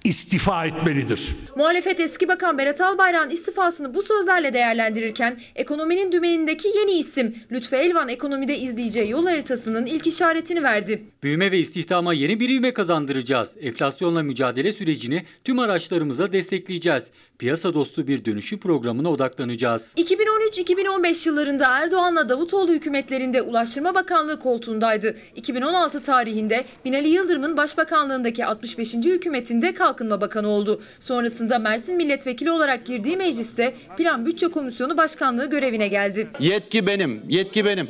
istifa 0.10 0.66
etmelidir. 0.66 1.36
Muhalefet 1.56 2.00
eski 2.00 2.28
bakan 2.28 2.58
Berat 2.58 2.82
Albayrak'ın 2.82 3.30
istifasını 3.30 3.94
bu 3.94 4.02
sözlerle 4.02 4.54
değerlendirirken 4.54 5.40
ekonominin 5.56 6.12
dümenindeki 6.12 6.68
yeni 6.68 6.92
isim 6.92 7.36
Lütfü 7.52 7.76
Elvan 7.76 8.10
ekonomide 8.10 8.58
izleyeceği 8.58 9.10
yol 9.10 9.26
haritasının 9.26 9.86
ilk 9.86 10.08
işaretini 10.08 10.64
verdi. 10.64 11.04
Büyüme 11.24 11.52
ve 11.52 11.60
istihdama 11.60 12.14
yeni 12.14 12.40
bir 12.40 12.50
ivme 12.50 12.74
kazandıracağız. 12.74 13.50
Enflasyonla 13.62 14.24
mücadele 14.24 14.74
sürecini 14.74 15.26
tüm 15.44 15.60
araçlarımızla 15.60 16.34
destekleyeceğiz. 16.34 17.04
Piyasa 17.40 17.74
dostu 17.74 18.08
bir 18.08 18.26
dönüşüm 18.26 18.60
programına 18.60 19.12
odaklanacağız. 19.12 19.94
2013-2015 19.98 21.30
yıllarında 21.30 21.66
Erdoğan'la 21.80 22.30
Davutoğlu 22.30 22.72
hükümetlerinde 22.72 23.42
Ulaştırma 23.42 23.96
Bakanlığı 23.96 24.40
koltuğundaydı. 24.40 25.18
2016 25.36 26.02
tarihinde 26.02 26.66
Binali 26.86 27.08
Yıldırım'ın 27.08 27.58
başbakanlığındaki 27.58 28.46
65. 28.46 28.94
hükümetinde 28.94 29.74
Kalkınma 30.00 30.22
Bakanı 30.22 30.48
oldu. 30.48 30.82
Sonrasında 31.00 31.60
Mersin 31.60 31.96
milletvekili 31.96 32.52
olarak 32.52 32.86
girdiği 32.86 33.18
mecliste 33.18 33.74
Plan 33.98 34.26
Bütçe 34.26 34.48
Komisyonu 34.48 34.98
Başkanlığı 34.98 35.50
görevine 35.50 35.88
geldi. 35.88 36.28
Yetki 36.40 36.88
benim, 36.88 37.22
yetki 37.28 37.66
benim. 37.66 37.90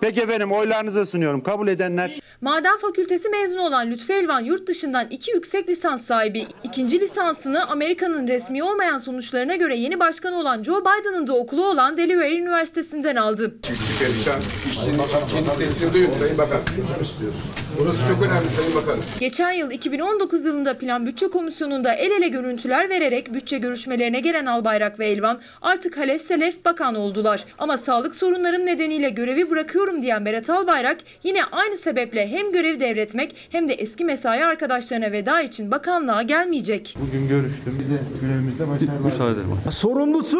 Peki 0.00 0.20
efendim 0.20 0.52
oylarınıza 0.52 1.04
sunuyorum. 1.04 1.42
Kabul 1.42 1.68
edenler. 1.68 2.20
Maden 2.40 2.78
Fakültesi 2.78 3.28
mezunu 3.28 3.62
olan 3.62 3.90
Lütfü 3.90 4.12
Elvan 4.12 4.40
yurt 4.40 4.66
dışından 4.68 5.06
iki 5.10 5.30
yüksek 5.30 5.68
lisans 5.68 6.04
sahibi. 6.04 6.46
İkinci 6.64 7.00
lisansını 7.00 7.68
Amerika'nın 7.68 8.28
resmi 8.28 8.62
olmayan 8.62 8.98
sonuçlarına 8.98 9.56
göre 9.56 9.76
yeni 9.76 10.00
başkan 10.00 10.32
olan 10.32 10.62
Joe 10.62 10.80
Biden'ın 10.80 11.26
da 11.26 11.32
okulu 11.36 11.68
olan 11.68 11.96
Delaware 11.96 12.36
Üniversitesi'nden 12.36 13.16
aldı. 13.16 13.54
Perişan 14.00 14.40
işçinin, 14.70 14.98
işçinin 15.26 15.48
sesini 15.50 15.92
duyun 15.92 16.10
Sayın 16.18 16.38
Bakan. 16.38 16.60
Burası 17.78 18.08
çok 18.08 18.22
önemli 18.22 18.50
Sayın 18.50 18.74
Bakan. 18.74 18.98
Geçen 19.20 19.50
yıl 19.52 19.70
2019 19.70 20.44
yılında 20.44 20.78
Plan 20.78 21.06
Bütçe 21.06 21.28
Komisyonu'nda 21.28 21.92
el 21.94 22.10
ele 22.10 22.28
görüntüler 22.28 22.90
vererek 22.90 23.34
bütçe 23.34 23.58
görüşmelerine 23.58 24.20
gelen 24.20 24.46
Albayrak 24.46 24.98
ve 24.98 25.06
Elvan 25.06 25.40
artık 25.62 25.98
halef 25.98 26.22
selef 26.22 26.64
bakan 26.64 26.94
oldular. 26.94 27.44
Ama 27.58 27.76
sağlık 27.76 28.14
sorunlarım 28.14 28.66
nedeniyle 28.66 29.10
görevi 29.10 29.50
bırakıyorum 29.86 30.02
diyen 30.02 30.24
Berat 30.24 30.50
Albayrak 30.50 30.98
yine 31.22 31.44
aynı 31.44 31.76
sebeple 31.76 32.28
hem 32.30 32.52
görev 32.52 32.80
devretmek 32.80 33.34
hem 33.50 33.68
de 33.68 33.74
eski 33.74 34.04
mesai 34.04 34.44
arkadaşlarına 34.44 35.12
veda 35.12 35.42
için 35.42 35.70
bakanlığa 35.70 36.22
gelmeyecek. 36.22 36.96
Bugün 37.00 37.28
görüştüm. 37.28 37.78
Bize 37.80 38.26
görevimizde 38.26 38.68
başarılar. 38.68 39.04
Müsaade 39.04 39.32
ederim. 39.32 39.48
Sorumlusu 39.70 40.38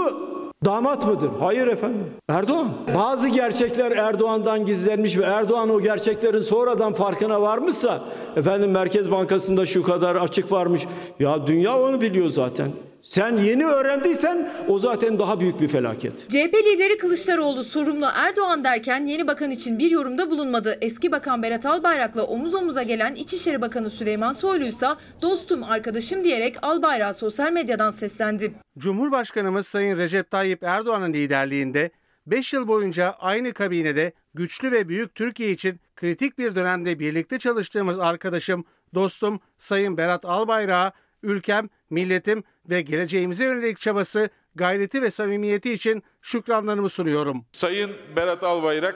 damat 0.64 1.06
mıdır? 1.06 1.30
Hayır 1.40 1.66
efendim. 1.66 2.06
Erdoğan. 2.28 2.68
Bazı 2.94 3.28
gerçekler 3.28 3.92
Erdoğan'dan 3.92 4.66
gizlenmiş 4.66 5.18
ve 5.18 5.22
Erdoğan 5.22 5.70
o 5.70 5.80
gerçeklerin 5.80 6.40
sonradan 6.40 6.92
farkına 6.92 7.42
varmışsa 7.42 8.00
efendim 8.36 8.70
Merkez 8.70 9.10
Bankası'nda 9.10 9.66
şu 9.66 9.82
kadar 9.82 10.16
açık 10.16 10.52
varmış. 10.52 10.86
Ya 11.20 11.46
dünya 11.46 11.80
onu 11.80 12.00
biliyor 12.00 12.28
zaten. 12.28 12.70
Sen 13.06 13.36
yeni 13.36 13.64
öğrendiysen 13.64 14.48
o 14.68 14.78
zaten 14.78 15.18
daha 15.18 15.40
büyük 15.40 15.60
bir 15.60 15.68
felaket. 15.68 16.30
CHP 16.30 16.54
lideri 16.54 16.98
Kılıçdaroğlu 16.98 17.64
sorumlu 17.64 18.06
Erdoğan 18.14 18.64
derken 18.64 19.06
yeni 19.06 19.26
bakan 19.26 19.50
için 19.50 19.78
bir 19.78 19.90
yorumda 19.90 20.30
bulunmadı. 20.30 20.78
Eski 20.80 21.12
bakan 21.12 21.42
Berat 21.42 21.66
Albayrak'la 21.66 22.22
omuz 22.22 22.54
omuza 22.54 22.82
gelen 22.82 23.14
İçişleri 23.14 23.60
Bakanı 23.60 23.90
Süleyman 23.90 24.32
Soylu 24.32 24.64
ise 24.64 24.86
dostum 25.22 25.62
arkadaşım 25.64 26.24
diyerek 26.24 26.56
Albayrak'a 26.62 27.14
sosyal 27.14 27.52
medyadan 27.52 27.90
seslendi. 27.90 28.52
Cumhurbaşkanımız 28.78 29.66
Sayın 29.66 29.98
Recep 29.98 30.30
Tayyip 30.30 30.62
Erdoğan'ın 30.62 31.12
liderliğinde 31.12 31.90
5 32.26 32.52
yıl 32.52 32.68
boyunca 32.68 33.14
aynı 33.18 33.52
kabinede 33.52 34.12
güçlü 34.34 34.72
ve 34.72 34.88
büyük 34.88 35.14
Türkiye 35.14 35.50
için 35.50 35.80
kritik 35.96 36.38
bir 36.38 36.54
dönemde 36.54 36.98
birlikte 36.98 37.38
çalıştığımız 37.38 37.98
arkadaşım, 37.98 38.64
dostum 38.94 39.40
Sayın 39.58 39.96
Berat 39.96 40.24
Albayrak'a 40.24 40.92
ülkem, 41.22 41.68
milletim 41.90 42.42
ve 42.70 42.82
geleceğimize 42.82 43.44
yönelik 43.44 43.80
çabası, 43.80 44.28
gayreti 44.54 45.02
ve 45.02 45.10
samimiyeti 45.10 45.72
için 45.72 46.02
şükranlarımı 46.22 46.88
sunuyorum. 46.88 47.44
Sayın 47.52 47.90
Berat 48.16 48.44
Albayrak 48.44 48.94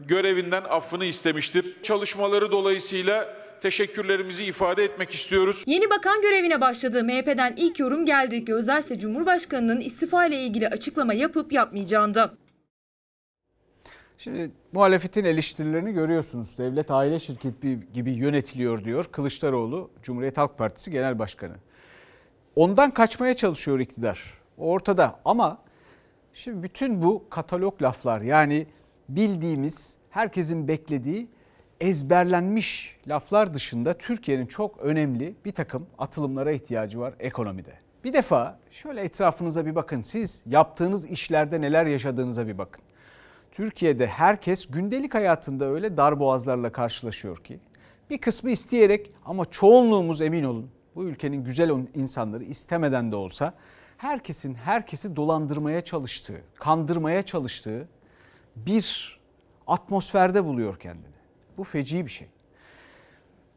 görevinden 0.00 0.62
affını 0.68 1.04
istemiştir. 1.04 1.82
Çalışmaları 1.82 2.52
dolayısıyla 2.52 3.36
teşekkürlerimizi 3.60 4.44
ifade 4.44 4.84
etmek 4.84 5.10
istiyoruz. 5.10 5.64
Yeni 5.66 5.90
bakan 5.90 6.22
görevine 6.22 6.60
başladığı 6.60 7.04
MHP'den 7.04 7.54
ilk 7.56 7.78
yorum 7.78 8.06
geldi. 8.06 8.44
Gözlerse 8.44 8.98
Cumhurbaşkanı'nın 8.98 9.80
istifa 9.80 10.26
ile 10.26 10.42
ilgili 10.42 10.68
açıklama 10.68 11.14
yapıp 11.14 11.52
yapmayacağında. 11.52 12.34
Şimdi 14.18 14.50
muhalefetin 14.72 15.24
eleştirilerini 15.24 15.92
görüyorsunuz. 15.92 16.58
Devlet 16.58 16.90
aile 16.90 17.18
şirketi 17.20 17.78
gibi 17.94 18.12
yönetiliyor 18.12 18.84
diyor 18.84 19.04
Kılıçdaroğlu, 19.04 19.90
Cumhuriyet 20.02 20.38
Halk 20.38 20.58
Partisi 20.58 20.90
Genel 20.90 21.18
Başkanı. 21.18 21.54
Ondan 22.56 22.90
kaçmaya 22.90 23.34
çalışıyor 23.34 23.80
iktidar. 23.80 24.20
Ortada 24.58 25.20
ama 25.24 25.58
şimdi 26.34 26.62
bütün 26.62 27.02
bu 27.02 27.24
katalog 27.30 27.82
laflar 27.82 28.20
yani 28.20 28.66
bildiğimiz, 29.08 29.96
herkesin 30.10 30.68
beklediği 30.68 31.28
ezberlenmiş 31.80 32.96
laflar 33.08 33.54
dışında 33.54 33.98
Türkiye'nin 33.98 34.46
çok 34.46 34.78
önemli 34.78 35.34
bir 35.44 35.52
takım 35.52 35.86
atılımlara 35.98 36.52
ihtiyacı 36.52 37.00
var 37.00 37.14
ekonomide. 37.20 37.72
Bir 38.04 38.12
defa 38.12 38.58
şöyle 38.70 39.00
etrafınıza 39.00 39.66
bir 39.66 39.74
bakın. 39.74 40.02
Siz 40.02 40.42
yaptığınız 40.46 41.10
işlerde 41.10 41.60
neler 41.60 41.86
yaşadığınıza 41.86 42.46
bir 42.46 42.58
bakın. 42.58 42.84
Türkiye'de 43.52 44.06
herkes 44.06 44.66
gündelik 44.66 45.14
hayatında 45.14 45.64
öyle 45.64 45.96
dar 45.96 46.20
boğazlarla 46.20 46.72
karşılaşıyor 46.72 47.36
ki 47.36 47.58
Bir 48.10 48.18
kısmı 48.18 48.50
isteyerek 48.50 49.12
ama 49.24 49.44
çoğunluğumuz 49.44 50.22
emin 50.22 50.44
olun 50.44 50.70
bu 50.96 51.04
ülkenin 51.04 51.44
güzel 51.44 51.70
insanları 51.94 52.44
istemeden 52.44 53.12
de 53.12 53.16
olsa 53.16 53.54
herkesin 53.96 54.54
herkesi 54.54 55.16
dolandırmaya 55.16 55.80
çalıştığı, 55.80 56.40
kandırmaya 56.54 57.22
çalıştığı 57.22 57.88
bir 58.56 59.18
atmosferde 59.66 60.44
buluyor 60.44 60.78
kendini. 60.78 61.14
Bu 61.58 61.64
feci 61.64 62.04
bir 62.04 62.10
şey. 62.10 62.28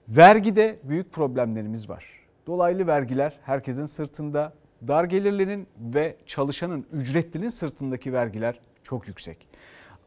Vergide 0.10 0.80
büyük 0.84 1.12
problemlerimiz 1.14 1.90
var. 1.90 2.06
Dolaylı 2.48 2.88
vergiler 2.88 3.40
herkesin 3.44 3.86
sırtında, 3.86 4.54
dar 4.88 5.04
gelirlinin 5.04 5.68
ve 5.80 6.18
çalışanın, 6.26 6.86
ücretlinin 6.92 7.50
sırtındaki 7.50 8.14
vergiler 8.14 8.60
çok 8.84 9.08
yüksek. 9.08 9.48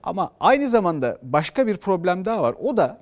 Ama 0.03 0.33
aynı 0.41 0.69
zamanda 0.69 1.19
başka 1.23 1.67
bir 1.67 1.77
problem 1.77 2.25
daha 2.25 2.43
var. 2.43 2.55
O 2.61 2.77
da 2.77 3.01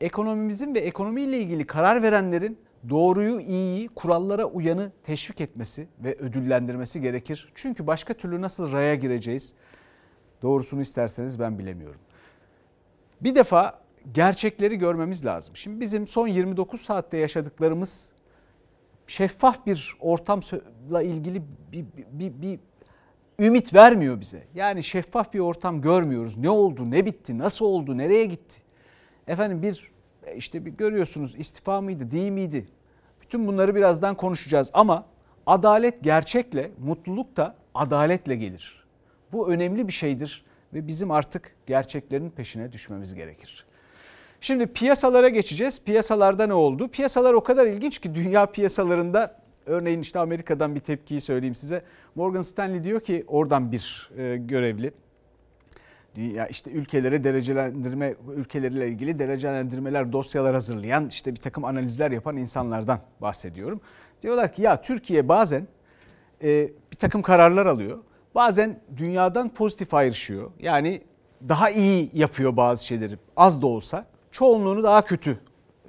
ekonomimizin 0.00 0.74
ve 0.74 0.78
ekonomiyle 0.78 1.38
ilgili 1.38 1.66
karar 1.66 2.02
verenlerin 2.02 2.58
doğruyu, 2.88 3.40
iyiyi, 3.40 3.88
kurallara 3.88 4.44
uyanı 4.44 4.92
teşvik 5.02 5.40
etmesi 5.40 5.88
ve 6.04 6.14
ödüllendirmesi 6.14 7.00
gerekir. 7.00 7.52
Çünkü 7.54 7.86
başka 7.86 8.14
türlü 8.14 8.40
nasıl 8.40 8.72
raya 8.72 8.94
gireceğiz? 8.94 9.54
Doğrusunu 10.42 10.80
isterseniz 10.82 11.40
ben 11.40 11.58
bilemiyorum. 11.58 12.00
Bir 13.20 13.34
defa 13.34 13.82
gerçekleri 14.12 14.76
görmemiz 14.76 15.26
lazım. 15.26 15.56
Şimdi 15.56 15.80
bizim 15.80 16.06
son 16.06 16.28
29 16.28 16.80
saatte 16.80 17.16
yaşadıklarımız 17.16 18.12
şeffaf 19.06 19.66
bir 19.66 19.96
ortamla 20.00 21.02
ilgili 21.02 21.42
bir, 21.72 21.84
bir, 21.96 22.04
bir, 22.12 22.42
bir 22.42 22.60
ümit 23.38 23.74
vermiyor 23.74 24.20
bize. 24.20 24.44
Yani 24.54 24.82
şeffaf 24.82 25.32
bir 25.32 25.38
ortam 25.38 25.80
görmüyoruz. 25.80 26.36
Ne 26.36 26.50
oldu, 26.50 26.90
ne 26.90 27.06
bitti, 27.06 27.38
nasıl 27.38 27.64
oldu, 27.64 27.98
nereye 27.98 28.24
gitti? 28.24 28.62
Efendim 29.26 29.62
bir 29.62 29.92
işte 30.36 30.64
bir 30.64 30.70
görüyorsunuz 30.70 31.34
istifa 31.38 31.80
mıydı, 31.80 32.10
değil 32.10 32.30
miydi? 32.30 32.68
Bütün 33.22 33.46
bunları 33.46 33.74
birazdan 33.74 34.14
konuşacağız 34.14 34.70
ama 34.74 35.04
adalet 35.46 36.02
gerçekle, 36.02 36.70
mutluluk 36.78 37.36
da 37.36 37.56
adaletle 37.74 38.36
gelir. 38.36 38.84
Bu 39.32 39.50
önemli 39.50 39.88
bir 39.88 39.92
şeydir 39.92 40.44
ve 40.74 40.86
bizim 40.86 41.10
artık 41.10 41.56
gerçeklerin 41.66 42.30
peşine 42.30 42.72
düşmemiz 42.72 43.14
gerekir. 43.14 43.66
Şimdi 44.40 44.66
piyasalara 44.66 45.28
geçeceğiz. 45.28 45.84
Piyasalarda 45.84 46.46
ne 46.46 46.54
oldu? 46.54 46.88
Piyasalar 46.88 47.34
o 47.34 47.42
kadar 47.42 47.66
ilginç 47.66 47.98
ki 47.98 48.14
dünya 48.14 48.46
piyasalarında 48.52 49.36
örneğin 49.66 50.00
işte 50.00 50.18
Amerika'dan 50.18 50.74
bir 50.74 50.80
tepkiyi 50.80 51.20
söyleyeyim 51.20 51.54
size. 51.54 51.82
Morgan 52.14 52.42
Stanley 52.42 52.82
diyor 52.82 53.00
ki 53.00 53.24
oradan 53.28 53.72
bir 53.72 54.10
e, 54.16 54.36
görevli 54.36 54.92
ya 56.16 56.46
işte 56.46 56.70
ülkelere 56.70 57.24
derecelendirme 57.24 58.14
ülkeleriyle 58.36 58.88
ilgili 58.88 59.18
derecelendirmeler 59.18 60.12
dosyalar 60.12 60.54
hazırlayan 60.54 61.08
işte 61.08 61.34
bir 61.34 61.40
takım 61.40 61.64
analizler 61.64 62.10
yapan 62.10 62.36
insanlardan 62.36 63.00
bahsediyorum. 63.20 63.80
Diyorlar 64.22 64.52
ki 64.54 64.62
ya 64.62 64.82
Türkiye 64.82 65.28
bazen 65.28 65.66
e, 66.42 66.70
bir 66.92 66.96
takım 66.96 67.22
kararlar 67.22 67.66
alıyor. 67.66 67.98
Bazen 68.34 68.80
dünyadan 68.96 69.48
pozitif 69.48 69.94
ayrışıyor. 69.94 70.50
Yani 70.60 71.02
daha 71.48 71.70
iyi 71.70 72.10
yapıyor 72.14 72.56
bazı 72.56 72.86
şeyleri 72.86 73.18
az 73.36 73.62
da 73.62 73.66
olsa. 73.66 74.06
Çoğunluğunu 74.30 74.82
daha 74.82 75.02
kötü 75.02 75.38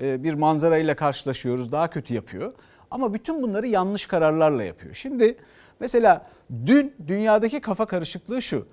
e, 0.02 0.24
bir 0.24 0.34
manzarayla 0.34 0.96
karşılaşıyoruz 0.96 1.72
daha 1.72 1.90
kötü 1.90 2.14
yapıyor. 2.14 2.54
Ama 2.92 3.14
bütün 3.14 3.44
bunları 3.44 3.68
yanlış 3.68 4.06
kararlarla 4.06 4.64
yapıyor. 4.64 4.94
Şimdi 4.94 5.38
mesela 5.80 6.26
dün 6.66 6.94
dünyadaki 7.08 7.62
kafa 7.62 7.86
karışıklığı 7.86 8.42
şu. 8.42 8.68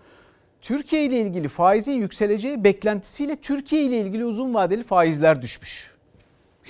Türkiye 0.63 1.05
ile 1.05 1.21
ilgili 1.21 1.49
faizin 1.49 1.93
yükseleceği 1.93 2.65
beklentisiyle 2.65 3.37
Türkiye 3.37 3.83
ile 3.83 3.99
ilgili 4.01 4.25
uzun 4.25 4.55
vadeli 4.55 4.83
faizler 4.83 5.43
düşmüş. 5.43 5.95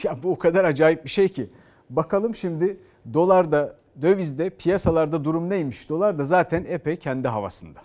Ya 0.03 0.23
bu 0.23 0.31
o 0.31 0.39
kadar 0.39 0.65
acayip 0.65 1.05
bir 1.05 1.11
şey 1.11 1.29
ki. 1.29 1.51
Bakalım 1.91 2.35
şimdi 2.35 2.77
dolarda, 3.15 3.77
dövizde, 4.03 4.51
piyasalarda 4.51 5.25
durum 5.25 5.51
neymiş? 5.51 5.89
Dolar 5.89 6.19
da 6.19 6.25
zaten 6.25 6.67
epey 6.69 6.97
kendi 6.97 7.29
havasında. 7.29 7.81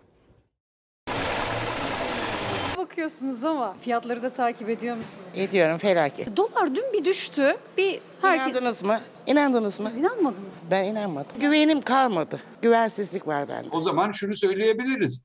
Bakıyorsunuz 2.77 3.43
ama 3.43 3.75
fiyatları 3.81 4.23
da 4.23 4.29
takip 4.29 4.69
ediyor 4.69 4.97
musunuz? 4.97 5.33
Ediyorum 5.35 5.77
felaket. 5.77 6.37
Dolar 6.37 6.75
dün 6.75 6.93
bir 6.93 7.05
düştü. 7.05 7.57
Bir 7.77 7.99
herkes... 8.21 8.47
İnandınız 8.47 8.83
mı? 8.83 8.99
İnandınız 9.27 9.79
mı? 9.79 9.89
Siz 9.89 9.97
inanmadınız 9.97 10.63
mı? 10.63 10.69
Ben 10.71 10.83
inanmadım. 10.85 11.31
Güvenim 11.39 11.81
kalmadı. 11.81 12.39
Güvensizlik 12.61 13.27
var 13.27 13.49
bende. 13.49 13.67
O 13.71 13.81
zaman 13.81 14.11
şunu 14.11 14.35
söyleyebiliriz 14.35 15.21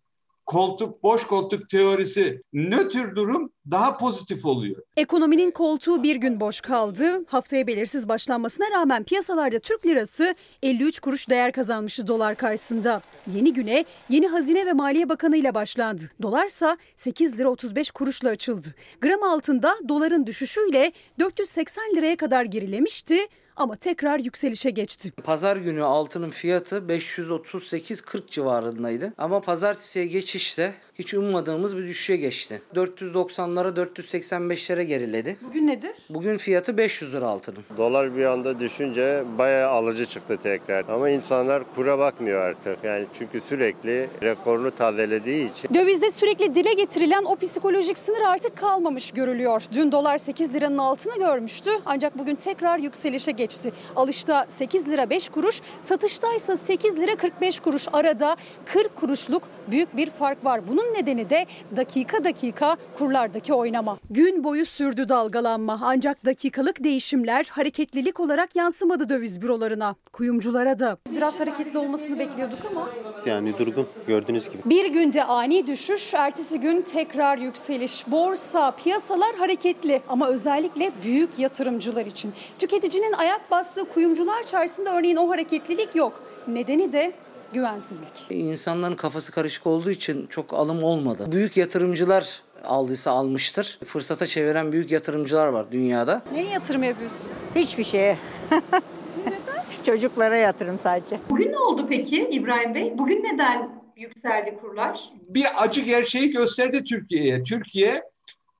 koltuk, 0.51 1.03
boş 1.03 1.27
koltuk 1.27 1.69
teorisi 1.69 2.43
nötr 2.53 3.17
durum 3.17 3.53
daha 3.71 3.97
pozitif 3.97 4.45
oluyor. 4.45 4.83
Ekonominin 4.97 5.51
koltuğu 5.51 6.03
bir 6.03 6.17
gün 6.17 6.41
boş 6.41 6.61
kaldı. 6.61 7.25
Haftaya 7.27 7.67
belirsiz 7.67 8.09
başlanmasına 8.09 8.67
rağmen 8.71 9.05
piyasalarda 9.05 9.59
Türk 9.59 9.87
lirası 9.87 10.35
53 10.63 11.01
kuruş 11.01 11.31
değer 11.31 11.53
kazanmıştı 11.53 12.07
dolar 12.07 12.35
karşısında. 12.35 13.03
Yeni 13.35 13.53
güne 13.53 13.85
yeni 14.09 14.29
Hazine 14.29 14.67
ve 14.67 14.73
Maliye 14.73 15.09
Bakanı 15.09 15.37
ile 15.37 15.55
başlandı. 15.55 16.03
Dolarsa 16.23 16.77
8 16.97 17.39
lira 17.39 17.49
35 17.49 17.91
kuruşla 17.91 18.29
açıldı. 18.29 18.75
Gram 19.01 19.23
altında 19.23 19.77
doların 19.89 20.27
düşüşüyle 20.27 20.93
480 21.19 21.85
liraya 21.97 22.17
kadar 22.17 22.45
gerilemişti 22.45 23.17
ama 23.61 23.77
tekrar 23.77 24.19
yükselişe 24.19 24.71
geçti. 24.71 25.11
Pazar 25.25 25.57
günü 25.57 25.83
altının 25.83 26.31
fiyatı 26.31 26.77
538-40 26.77 28.31
civarındaydı. 28.31 29.13
Ama 29.19 29.41
pazartesiye 29.41 30.07
geçişte 30.07 30.75
hiç 30.95 31.15
ummadığımız 31.15 31.77
bir 31.77 31.83
düşüşe 31.83 32.17
geçti. 32.17 32.63
490'lara 32.75 33.87
485'lere 33.95 34.83
geriledi. 34.83 35.37
Bugün 35.43 35.67
nedir? 35.67 35.91
Bugün 36.11 36.37
fiyatı 36.37 36.79
500 36.79 37.15
lira 37.15 37.29
altının. 37.29 37.65
Dolar 37.77 38.17
bir 38.17 38.25
anda 38.25 38.61
düşünce 38.61 39.25
bayağı 39.39 39.71
alıcı 39.71 40.07
çıktı 40.07 40.37
tekrar. 40.43 40.85
Ama 40.89 41.11
insanlar 41.11 41.75
kura 41.75 41.99
bakmıyor 41.99 42.41
artık. 42.41 42.85
Yani 42.85 43.07
çünkü 43.19 43.41
sürekli 43.49 44.09
rekorunu 44.23 44.71
tazelediği 44.71 45.51
için. 45.51 45.75
Dövizde 45.75 46.11
sürekli 46.11 46.55
dile 46.55 46.73
getirilen 46.73 47.25
o 47.25 47.37
psikolojik 47.37 47.99
sınır 47.99 48.23
artık 48.29 48.57
kalmamış 48.57 49.11
görülüyor. 49.11 49.63
Dün 49.73 49.93
dolar 49.93 50.19
8 50.19 50.55
liranın 50.55 50.79
altını 50.79 51.19
görmüştü 51.19 51.71
ancak 51.87 52.19
bugün 52.19 52.35
tekrar 52.35 52.79
yükselişe 52.79 53.31
geçti. 53.33 53.50
Alışta 53.97 54.45
8 54.49 54.89
lira 54.89 55.11
5 55.11 55.29
kuruş, 55.29 55.61
satışta 55.83 56.35
ise 56.35 56.57
8 56.57 56.97
lira 56.99 57.17
45 57.17 57.61
kuruş. 57.61 57.87
Arada 57.93 58.37
40 58.67 58.97
kuruşluk 58.97 59.43
büyük 59.71 59.97
bir 59.97 60.11
fark 60.11 60.45
var. 60.45 60.69
Bunun 60.69 60.95
nedeni 60.95 61.31
de 61.31 61.47
dakika 61.77 62.25
dakika 62.25 62.77
kurlardaki 62.99 63.55
oynama. 63.55 63.99
Gün 64.11 64.45
boyu 64.45 64.67
sürdü 64.67 65.09
dalgalanma 65.09 65.81
ancak 65.83 66.25
dakikalık 66.25 66.85
değişimler 66.85 67.47
hareketlilik 67.51 68.21
olarak 68.21 68.57
yansımadı 68.57 69.09
döviz 69.09 69.43
bürolarına. 69.43 69.95
Kuyumculara 70.13 70.79
da. 70.79 70.97
Biraz 71.11 71.41
hareketli 71.41 71.79
olmasını 71.79 72.19
bekliyorduk 72.19 72.59
ama. 72.71 72.89
Yani 73.27 73.59
durgun 73.59 73.87
gördüğünüz 74.07 74.49
gibi. 74.49 74.63
Bir 74.65 74.87
günde 74.93 75.25
ani 75.25 75.67
düşüş, 75.67 76.15
ertesi 76.15 76.61
gün 76.61 76.83
tekrar 76.83 77.39
yükseliş. 77.39 78.07
Borsa, 78.07 78.71
piyasalar 78.71 79.35
hareketli 79.37 80.03
ama 80.09 80.29
özellikle 80.29 80.93
büyük 81.05 81.39
yatırımcılar 81.39 82.07
için. 82.07 82.33
Tüketicinin 82.59 83.13
ayak 83.13 83.30
bastığı 83.51 83.85
kuyumcular 83.85 84.43
çarşısında 84.43 84.99
örneğin 84.99 85.17
o 85.17 85.31
hareketlilik 85.31 85.97
yok. 85.97 86.23
Nedeni 86.49 86.93
de 86.93 87.13
güvensizlik. 87.53 88.27
İnsanların 88.31 88.97
kafası 88.97 89.33
karışık 89.33 89.67
olduğu 89.67 89.91
için 89.91 90.27
çok 90.27 90.55
alım 90.55 90.83
olmadı. 90.83 91.27
Büyük 91.33 91.57
yatırımcılar 91.57 92.43
aldıysa 92.65 93.11
almıştır. 93.11 93.79
Fırsata 93.85 94.27
çeviren 94.27 94.73
büyük 94.73 94.91
yatırımcılar 94.91 95.47
var 95.47 95.73
dünyada. 95.73 96.23
Neye 96.33 96.49
yatırım 96.49 96.83
yapıyorsunuz? 96.83 97.23
Hiçbir 97.55 97.85
şeye. 97.85 98.17
Çocuklara 99.87 100.37
yatırım 100.37 100.79
sadece. 100.79 101.19
Bugün 101.31 101.53
ne 101.53 101.59
oldu 101.59 101.87
peki 101.89 102.29
İbrahim 102.31 102.75
Bey? 102.75 102.99
Bugün 102.99 103.25
neden 103.25 103.71
yükseldi 103.97 104.59
kurlar? 104.61 105.01
Bir 105.29 105.47
acı 105.57 105.81
gerçeği 105.81 106.31
gösterdi 106.31 106.85
Türkiye'ye. 106.85 107.43
Türkiye 107.43 108.03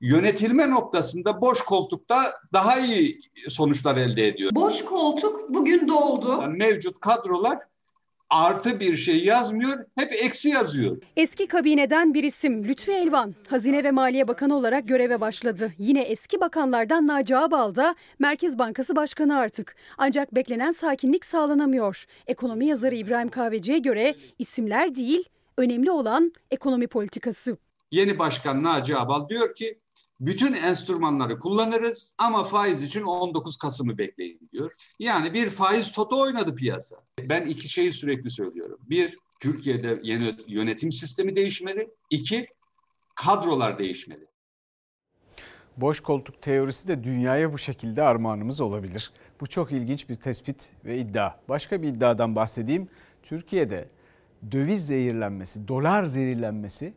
yönetilme 0.01 0.71
noktasında 0.71 1.41
boş 1.41 1.61
koltukta 1.61 2.17
daha 2.53 2.79
iyi 2.79 3.21
sonuçlar 3.49 3.97
elde 3.97 4.29
ediyor. 4.29 4.51
Boş 4.55 4.85
koltuk 4.85 5.51
bugün 5.51 5.89
doldu. 5.89 6.39
Yani 6.43 6.57
mevcut 6.57 7.01
kadrolar 7.01 7.59
artı 8.31 8.81
bir 8.81 8.97
şey 8.97 9.25
yazmıyor, 9.25 9.85
hep 9.99 10.13
eksi 10.13 10.49
yazıyor. 10.49 10.97
Eski 11.17 11.47
kabineden 11.47 12.15
bir 12.15 12.25
isim 12.25 12.69
Lütfi 12.69 12.93
Elvan, 12.93 13.35
Hazine 13.49 13.85
ve 13.85 13.91
Maliye 13.91 14.29
Bakanı 14.29 14.57
olarak 14.57 14.89
göreve 14.89 15.21
başladı. 15.21 15.73
Yine 15.79 16.03
eski 16.03 16.41
bakanlardan 16.41 17.07
Naci 17.07 17.37
Ağbal 17.37 17.75
da 17.75 17.95
Merkez 18.19 18.59
Bankası 18.59 18.97
Başkanı 18.97 19.39
artık. 19.39 19.77
Ancak 19.99 20.35
beklenen 20.35 20.71
sakinlik 20.71 21.25
sağlanamıyor. 21.25 22.05
Ekonomi 22.27 22.67
yazarı 22.67 22.95
İbrahim 22.95 23.29
Kahveci'ye 23.29 23.79
göre 23.79 24.15
isimler 24.39 24.95
değil, 24.95 25.29
önemli 25.57 25.91
olan 25.91 26.33
ekonomi 26.51 26.87
politikası. 26.87 27.57
Yeni 27.91 28.19
başkan 28.19 28.65
Naci 28.65 28.97
Ağbal 28.97 29.29
diyor 29.29 29.55
ki 29.55 29.79
bütün 30.21 30.53
enstrümanları 30.53 31.39
kullanırız 31.39 32.15
ama 32.19 32.45
faiz 32.45 32.83
için 32.83 33.03
19 33.03 33.57
Kasım'ı 33.57 33.99
bekleyin 33.99 34.41
diyor. 34.53 34.71
Yani 34.99 35.35
bir 35.35 35.51
faiz 35.51 35.93
toto 35.93 36.21
oynadı 36.21 36.55
piyasa. 36.55 36.97
Ben 37.19 37.47
iki 37.47 37.69
şeyi 37.69 37.93
sürekli 37.93 38.31
söylüyorum. 38.31 38.79
Bir, 38.83 39.17
Türkiye'de 39.41 40.01
yeni 40.03 40.37
yönetim 40.47 40.93
sistemi 40.93 41.37
değişmeli. 41.37 41.91
İki, 42.11 42.47
kadrolar 43.15 43.79
değişmeli. 43.79 44.27
Boş 45.77 46.01
koltuk 46.01 46.43
teorisi 46.43 46.89
de 46.89 47.05
dünyaya 47.05 47.53
bu 47.53 47.59
şekilde 47.59 48.03
armağanımız 48.03 48.61
olabilir. 48.61 49.13
Bu 49.41 49.47
çok 49.47 49.73
ilginç 49.73 50.09
bir 50.09 50.15
tespit 50.15 50.73
ve 50.85 50.99
iddia. 50.99 51.35
Başka 51.49 51.83
bir 51.83 51.89
iddiadan 51.89 52.37
bahsedeyim. 52.37 52.89
Türkiye'de 53.23 53.89
döviz 54.53 54.87
zehirlenmesi, 54.87 55.69
dolar 55.69 56.05
zehirlenmesi 56.05 56.95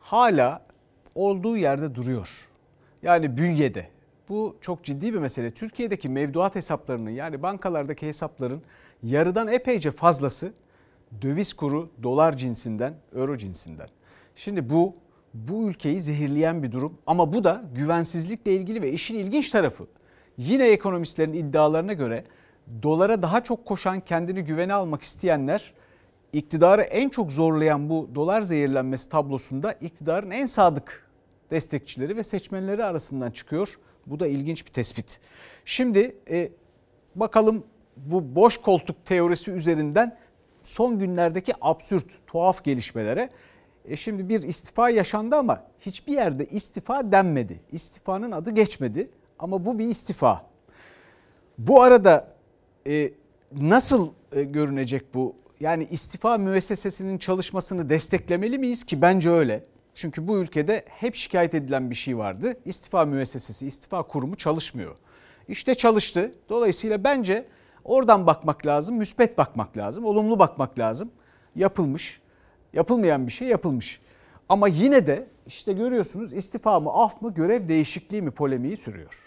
hala 0.00 0.66
olduğu 1.14 1.56
yerde 1.56 1.94
duruyor. 1.94 2.47
Yani 3.02 3.36
bünyede. 3.36 3.88
Bu 4.28 4.56
çok 4.60 4.84
ciddi 4.84 5.14
bir 5.14 5.18
mesele. 5.18 5.50
Türkiye'deki 5.50 6.08
mevduat 6.08 6.54
hesaplarının 6.54 7.10
yani 7.10 7.42
bankalardaki 7.42 8.06
hesapların 8.06 8.62
yarıdan 9.02 9.48
epeyce 9.48 9.90
fazlası 9.90 10.52
döviz 11.22 11.52
kuru 11.52 11.90
dolar 12.02 12.36
cinsinden, 12.36 12.94
euro 13.14 13.36
cinsinden. 13.36 13.88
Şimdi 14.36 14.70
bu 14.70 14.96
bu 15.34 15.68
ülkeyi 15.68 16.00
zehirleyen 16.00 16.62
bir 16.62 16.72
durum 16.72 16.98
ama 17.06 17.32
bu 17.32 17.44
da 17.44 17.62
güvensizlikle 17.74 18.52
ilgili 18.52 18.82
ve 18.82 18.92
işin 18.92 19.14
ilginç 19.14 19.50
tarafı. 19.50 19.86
Yine 20.38 20.68
ekonomistlerin 20.68 21.32
iddialarına 21.32 21.92
göre 21.92 22.24
dolara 22.82 23.22
daha 23.22 23.44
çok 23.44 23.66
koşan 23.66 24.00
kendini 24.00 24.44
güvene 24.44 24.74
almak 24.74 25.02
isteyenler 25.02 25.74
iktidarı 26.32 26.82
en 26.82 27.08
çok 27.08 27.32
zorlayan 27.32 27.90
bu 27.90 28.10
dolar 28.14 28.42
zehirlenmesi 28.42 29.08
tablosunda 29.08 29.72
iktidarın 29.72 30.30
en 30.30 30.46
sadık 30.46 31.07
destekçileri 31.50 32.16
ve 32.16 32.22
seçmenleri 32.22 32.84
arasından 32.84 33.30
çıkıyor. 33.30 33.68
Bu 34.06 34.20
da 34.20 34.26
ilginç 34.26 34.66
bir 34.66 34.72
tespit. 34.72 35.20
Şimdi 35.64 36.16
e, 36.30 36.50
bakalım 37.14 37.64
bu 37.96 38.34
boş 38.34 38.56
koltuk 38.56 39.06
teorisi 39.06 39.50
üzerinden 39.50 40.18
son 40.62 40.98
günlerdeki 40.98 41.52
absürt, 41.60 42.06
tuhaf 42.26 42.64
gelişmelere. 42.64 43.30
E 43.84 43.96
şimdi 43.96 44.28
bir 44.28 44.42
istifa 44.42 44.90
yaşandı 44.90 45.36
ama 45.36 45.64
hiçbir 45.80 46.12
yerde 46.12 46.46
istifa 46.46 47.12
denmedi. 47.12 47.60
İstifanın 47.72 48.32
adı 48.32 48.50
geçmedi 48.50 49.10
ama 49.38 49.66
bu 49.66 49.78
bir 49.78 49.86
istifa. 49.86 50.46
Bu 51.58 51.82
arada 51.82 52.28
e, 52.86 53.10
nasıl 53.52 54.08
e, 54.32 54.42
görünecek 54.42 55.14
bu? 55.14 55.34
Yani 55.60 55.86
istifa 55.90 56.38
müessesesinin 56.38 57.18
çalışmasını 57.18 57.90
desteklemeli 57.90 58.58
miyiz 58.58 58.84
ki 58.84 59.02
bence 59.02 59.30
öyle. 59.30 59.64
Çünkü 59.98 60.28
bu 60.28 60.38
ülkede 60.38 60.84
hep 60.86 61.14
şikayet 61.14 61.54
edilen 61.54 61.90
bir 61.90 61.94
şey 61.94 62.18
vardı. 62.18 62.56
İstifa 62.64 63.04
müessesesi, 63.04 63.66
istifa 63.66 64.02
kurumu 64.02 64.36
çalışmıyor. 64.36 64.96
İşte 65.48 65.74
çalıştı. 65.74 66.32
Dolayısıyla 66.48 67.04
bence 67.04 67.46
oradan 67.84 68.26
bakmak 68.26 68.66
lazım, 68.66 68.96
müspet 68.96 69.38
bakmak 69.38 69.76
lazım, 69.76 70.04
olumlu 70.04 70.38
bakmak 70.38 70.78
lazım. 70.78 71.10
Yapılmış, 71.56 72.20
yapılmayan 72.72 73.26
bir 73.26 73.32
şey 73.32 73.48
yapılmış. 73.48 74.00
Ama 74.48 74.68
yine 74.68 75.06
de 75.06 75.28
işte 75.46 75.72
görüyorsunuz 75.72 76.32
istifa 76.32 76.80
mı, 76.80 76.90
af 76.92 77.22
mı, 77.22 77.34
görev 77.34 77.68
değişikliği 77.68 78.22
mi 78.22 78.30
polemiği 78.30 78.76
sürüyor. 78.76 79.18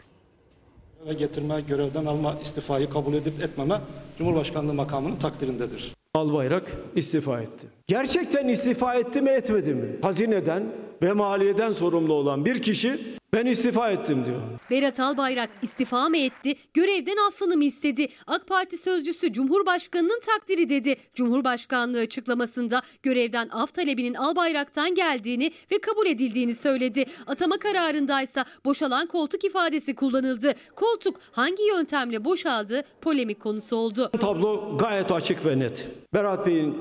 Ve 1.07 1.13
getirme, 1.13 1.61
görevden 1.61 2.05
alma, 2.05 2.35
istifayı 2.41 2.89
kabul 2.89 3.13
edip 3.13 3.43
etmeme 3.43 3.81
Cumhurbaşkanlığı 4.17 4.73
makamının 4.73 5.15
takdirindedir. 5.15 6.00
Albayrak 6.15 6.71
istifa 6.95 7.41
etti. 7.41 7.67
Gerçekten 7.87 8.47
istifa 8.47 8.93
etti 8.95 9.21
mi 9.21 9.29
etmedi 9.29 9.75
mi? 9.75 9.85
Hazineden 10.01 10.63
ve 11.01 11.13
maliyeden 11.13 11.73
sorumlu 11.73 12.13
olan 12.13 12.45
bir 12.45 12.61
kişi 12.61 12.97
ben 13.33 13.45
istifa 13.45 13.91
ettim 13.91 14.25
diyor. 14.25 14.39
Berat 14.69 14.99
Albayrak 14.99 15.49
istifa 15.61 16.09
mı 16.09 16.17
etti, 16.17 16.55
görevden 16.73 17.27
affını 17.27 17.57
mı 17.57 17.63
istedi? 17.63 18.07
AK 18.27 18.47
Parti 18.47 18.77
sözcüsü 18.77 19.33
Cumhurbaşkanı'nın 19.33 20.19
takdiri 20.19 20.69
dedi. 20.69 20.95
Cumhurbaşkanlığı 21.13 21.99
açıklamasında 21.99 22.81
görevden 23.03 23.49
af 23.49 23.73
talebinin 23.73 24.13
Albayrak'tan 24.13 24.95
geldiğini 24.95 25.51
ve 25.71 25.81
kabul 25.81 26.05
edildiğini 26.05 26.55
söyledi. 26.55 27.05
Atama 27.27 27.57
kararındaysa 27.57 28.45
boşalan 28.65 29.07
koltuk 29.07 29.43
ifadesi 29.43 29.95
kullanıldı. 29.95 30.53
Koltuk 30.75 31.19
hangi 31.31 31.63
yöntemle 31.63 32.25
boşaldı 32.25 32.83
polemik 33.01 33.39
konusu 33.39 33.75
oldu. 33.75 34.11
Tablo 34.19 34.77
gayet 34.77 35.11
açık 35.11 35.45
ve 35.45 35.59
net. 35.59 35.87
Berat 36.13 36.47
Bey'in 36.47 36.75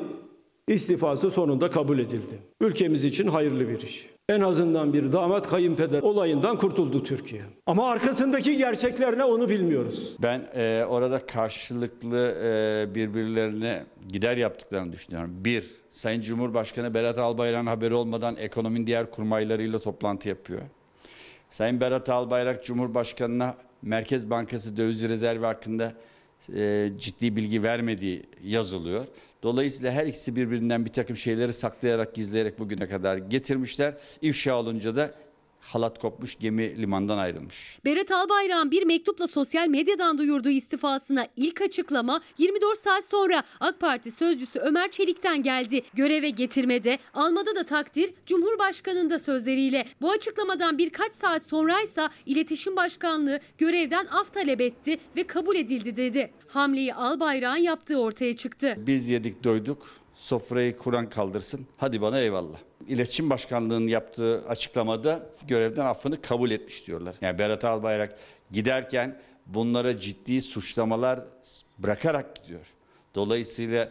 istifası 0.70 1.30
sonunda 1.30 1.70
kabul 1.70 1.98
edildi. 1.98 2.38
Ülkemiz 2.60 3.04
için 3.04 3.26
hayırlı 3.26 3.68
bir 3.68 3.82
iş. 3.82 4.10
En 4.28 4.40
azından 4.40 4.92
bir 4.92 5.12
damat 5.12 5.48
kayınpeder 5.48 6.02
olayından 6.02 6.58
kurtuldu 6.58 7.04
Türkiye. 7.04 7.42
Ama 7.66 7.88
arkasındaki 7.88 8.56
gerçekler 8.56 9.18
ne 9.18 9.24
onu 9.24 9.48
bilmiyoruz. 9.48 10.16
Ben 10.22 10.48
e, 10.54 10.84
orada 10.88 11.26
karşılıklı 11.26 12.34
e, 12.44 12.94
birbirlerine 12.94 13.84
gider 14.08 14.36
yaptıklarını 14.36 14.92
düşünüyorum. 14.92 15.30
Bir, 15.34 15.66
Sayın 15.88 16.20
Cumhurbaşkanı 16.20 16.94
Berat 16.94 17.18
Albayrak'ın 17.18 17.66
haberi 17.66 17.94
olmadan 17.94 18.36
ekonominin 18.36 18.86
diğer 18.86 19.10
kurmaylarıyla 19.10 19.78
toplantı 19.78 20.28
yapıyor. 20.28 20.62
Sayın 21.50 21.80
Berat 21.80 22.08
Albayrak 22.08 22.64
Cumhurbaşkanı'na 22.64 23.54
Merkez 23.82 24.30
Bankası 24.30 24.76
döviz 24.76 25.08
rezervi 25.08 25.44
hakkında 25.44 25.92
e, 26.54 26.90
ciddi 26.98 27.36
bilgi 27.36 27.62
vermediği 27.62 28.22
yazılıyor. 28.44 29.06
Dolayısıyla 29.42 29.92
her 29.92 30.06
ikisi 30.06 30.36
birbirinden 30.36 30.84
bir 30.84 30.92
takım 30.92 31.16
şeyleri 31.16 31.52
saklayarak 31.52 32.14
gizleyerek 32.14 32.58
bugüne 32.58 32.88
kadar 32.88 33.16
getirmişler. 33.16 33.94
İfşa 34.22 34.58
olunca 34.58 34.96
da 34.96 35.14
halat 35.70 35.98
kopmuş 35.98 36.38
gemi 36.38 36.78
limandan 36.78 37.18
ayrılmış. 37.18 37.78
Berat 37.84 38.10
Albayrak'ın 38.10 38.70
bir 38.70 38.82
mektupla 38.82 39.28
sosyal 39.28 39.68
medyadan 39.68 40.18
duyurduğu 40.18 40.50
istifasına 40.50 41.26
ilk 41.36 41.60
açıklama 41.60 42.20
24 42.38 42.78
saat 42.78 43.04
sonra 43.04 43.42
AK 43.60 43.80
Parti 43.80 44.10
sözcüsü 44.10 44.58
Ömer 44.58 44.90
Çelik'ten 44.90 45.42
geldi. 45.42 45.82
Göreve 45.94 46.30
getirmede, 46.30 46.98
almada 47.14 47.56
da 47.56 47.64
takdir 47.64 48.14
Cumhurbaşkanı'nda 48.26 49.18
sözleriyle. 49.18 49.86
Bu 50.00 50.10
açıklamadan 50.10 50.78
birkaç 50.78 51.12
saat 51.12 51.42
sonraysa 51.42 52.10
İletişim 52.26 52.76
Başkanlığı 52.76 53.40
görevden 53.58 54.06
af 54.06 54.34
talep 54.34 54.60
etti 54.60 54.98
ve 55.16 55.26
kabul 55.26 55.56
edildi 55.56 55.96
dedi. 55.96 56.30
Hamleyi 56.48 56.94
Albayrak'ın 56.94 57.62
yaptığı 57.62 58.00
ortaya 58.00 58.36
çıktı. 58.36 58.74
Biz 58.78 59.08
yedik 59.08 59.44
doyduk 59.44 59.99
sofrayı 60.20 60.76
Kur'an 60.76 61.08
kaldırsın 61.08 61.66
hadi 61.76 62.02
bana 62.02 62.20
eyvallah. 62.20 62.58
İletişim 62.88 63.30
Başkanlığı'nın 63.30 63.88
yaptığı 63.88 64.44
açıklamada 64.48 65.26
görevden 65.48 65.84
affını 65.84 66.22
kabul 66.22 66.50
etmiş 66.50 66.86
diyorlar. 66.86 67.14
Yani 67.20 67.38
Berat 67.38 67.64
Albayrak 67.64 68.18
giderken 68.50 69.20
bunlara 69.46 69.96
ciddi 69.96 70.42
suçlamalar 70.42 71.20
bırakarak 71.78 72.36
gidiyor. 72.36 72.66
Dolayısıyla 73.14 73.88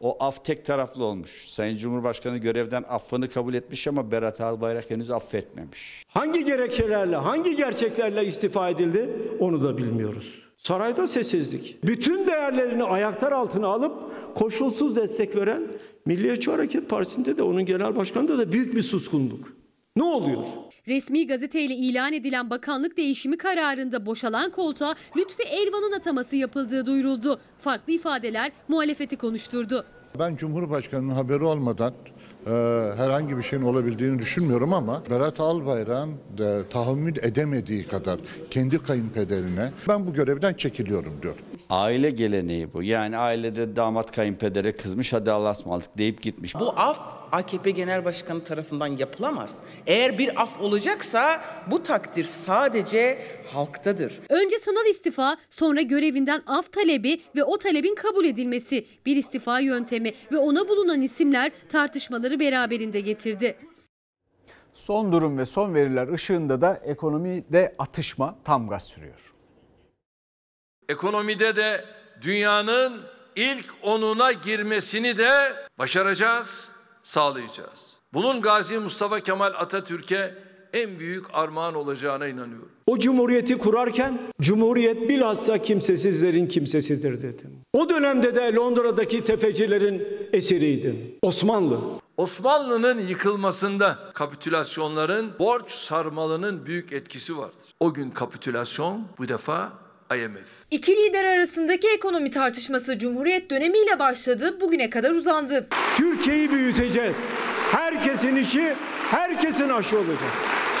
o 0.00 0.16
af 0.20 0.44
tek 0.44 0.64
taraflı 0.64 1.04
olmuş. 1.04 1.48
Sayın 1.48 1.76
Cumhurbaşkanı 1.76 2.38
görevden 2.38 2.84
affını 2.88 3.28
kabul 3.28 3.54
etmiş 3.54 3.88
ama 3.88 4.10
Berat 4.10 4.40
Albayrak 4.40 4.90
henüz 4.90 5.10
affetmemiş. 5.10 6.04
Hangi 6.08 6.44
gerekçelerle, 6.44 7.16
hangi 7.16 7.56
gerçeklerle 7.56 8.26
istifa 8.26 8.70
edildi 8.70 9.10
onu 9.40 9.64
da 9.64 9.78
bilmiyoruz. 9.78 10.42
Sarayda 10.56 11.08
sessizlik. 11.08 11.78
Bütün 11.84 12.26
değerlerini 12.26 12.84
ayaklar 12.84 13.32
altına 13.32 13.66
alıp 13.66 14.11
koşulsuz 14.34 14.96
destek 14.96 15.36
veren 15.36 15.62
Milliyetçi 16.06 16.50
Hareket 16.50 16.88
Partisi'nde 16.88 17.38
de 17.38 17.42
onun 17.42 17.64
genel 17.66 17.96
başkanında 17.96 18.38
da 18.38 18.52
büyük 18.52 18.74
bir 18.76 18.82
suskunluk. 18.82 19.52
Ne 19.96 20.02
oluyor? 20.02 20.44
Resmi 20.88 21.26
gazeteyle 21.26 21.74
ilan 21.74 22.12
edilen 22.12 22.50
bakanlık 22.50 22.96
değişimi 22.96 23.36
kararında 23.36 24.06
boşalan 24.06 24.50
koltuğa 24.50 24.94
Lütfi 25.16 25.42
Elvan'ın 25.42 25.92
ataması 25.92 26.36
yapıldığı 26.36 26.86
duyuruldu. 26.86 27.40
Farklı 27.58 27.92
ifadeler 27.92 28.52
muhalefeti 28.68 29.16
konuşturdu. 29.16 29.84
Ben 30.18 30.36
Cumhurbaşkanı'nın 30.36 31.14
haberi 31.14 31.44
olmadan 31.44 31.92
e, 32.46 32.50
herhangi 32.96 33.38
bir 33.38 33.42
şeyin 33.42 33.62
olabildiğini 33.62 34.18
düşünmüyorum 34.18 34.72
ama 34.72 35.02
Berat 35.10 35.40
Albayrak'ın 35.40 36.14
da 36.38 36.68
tahammül 36.68 37.16
edemediği 37.22 37.86
kadar 37.86 38.18
kendi 38.50 38.78
kayınpederine 38.78 39.70
ben 39.88 40.06
bu 40.06 40.12
görevden 40.12 40.54
çekiliyorum 40.54 41.12
diyor. 41.22 41.34
Aile 41.72 42.10
geleneği 42.10 42.72
bu. 42.72 42.82
Yani 42.82 43.16
ailede 43.16 43.76
damat 43.76 44.10
kayınpedere 44.10 44.72
kızmış 44.76 45.12
hadi 45.12 45.30
Allah'a 45.30 45.50
ısmarladık 45.50 45.98
deyip 45.98 46.22
gitmiş. 46.22 46.54
Bu 46.54 46.70
af 46.76 46.98
AKP 47.32 47.70
Genel 47.70 48.04
Başkanı 48.04 48.44
tarafından 48.44 48.86
yapılamaz. 48.86 49.62
Eğer 49.86 50.18
bir 50.18 50.42
af 50.42 50.60
olacaksa 50.60 51.42
bu 51.70 51.82
takdir 51.82 52.24
sadece 52.24 53.18
halktadır. 53.52 54.20
Önce 54.28 54.58
sanal 54.58 54.86
istifa, 54.86 55.36
sonra 55.50 55.80
görevinden 55.80 56.42
af 56.46 56.72
talebi 56.72 57.22
ve 57.36 57.44
o 57.44 57.58
talebin 57.58 57.94
kabul 57.94 58.24
edilmesi, 58.24 58.86
bir 59.06 59.16
istifa 59.16 59.60
yöntemi 59.60 60.12
ve 60.32 60.38
ona 60.38 60.68
bulunan 60.68 61.02
isimler 61.02 61.52
tartışmaları 61.68 62.40
beraberinde 62.40 63.00
getirdi. 63.00 63.56
Son 64.74 65.12
durum 65.12 65.38
ve 65.38 65.46
son 65.46 65.74
veriler 65.74 66.12
ışığında 66.12 66.60
da 66.60 66.74
ekonomide 66.84 67.74
atışma 67.78 68.36
tam 68.44 68.68
gaz 68.68 68.82
sürüyor. 68.82 69.31
Ekonomide 70.92 71.56
de 71.56 71.84
dünyanın 72.22 73.00
ilk 73.36 73.66
onuna 73.82 74.32
girmesini 74.32 75.18
de 75.18 75.30
başaracağız, 75.78 76.68
sağlayacağız. 77.02 77.96
Bunun 78.14 78.42
Gazi 78.42 78.78
Mustafa 78.78 79.20
Kemal 79.20 79.52
Atatürk'e 79.58 80.34
en 80.72 80.98
büyük 80.98 81.24
armağan 81.32 81.74
olacağına 81.74 82.26
inanıyorum. 82.26 82.70
O 82.86 82.98
cumhuriyeti 82.98 83.58
kurarken 83.58 84.18
cumhuriyet 84.40 85.08
bilhassa 85.08 85.58
kimsesizlerin 85.58 86.46
kimsesidir 86.46 87.22
dedim. 87.22 87.50
O 87.72 87.88
dönemde 87.88 88.34
de 88.34 88.54
Londra'daki 88.54 89.24
tefecilerin 89.24 90.08
esiriydim. 90.32 91.14
Osmanlı 91.22 91.78
Osmanlı'nın 92.16 93.06
yıkılmasında 93.06 93.98
kapitülasyonların 94.14 95.32
borç 95.38 95.70
sarmalının 95.70 96.66
büyük 96.66 96.92
etkisi 96.92 97.38
vardır. 97.38 97.72
O 97.80 97.94
gün 97.94 98.10
kapitülasyon 98.10 99.06
bu 99.18 99.28
defa 99.28 99.81
IMF. 100.16 100.62
İki 100.70 100.96
lider 100.96 101.24
arasındaki 101.24 101.88
ekonomi 101.88 102.30
tartışması 102.30 102.98
Cumhuriyet 102.98 103.50
dönemiyle 103.50 103.98
başladı, 103.98 104.60
bugüne 104.60 104.90
kadar 104.90 105.10
uzandı. 105.10 105.66
Türkiye'yi 105.96 106.50
büyüteceğiz. 106.50 107.16
Herkesin 107.72 108.36
işi, 108.36 108.74
herkesin 109.10 109.68
aşı 109.68 109.98
olacak. 109.98 110.30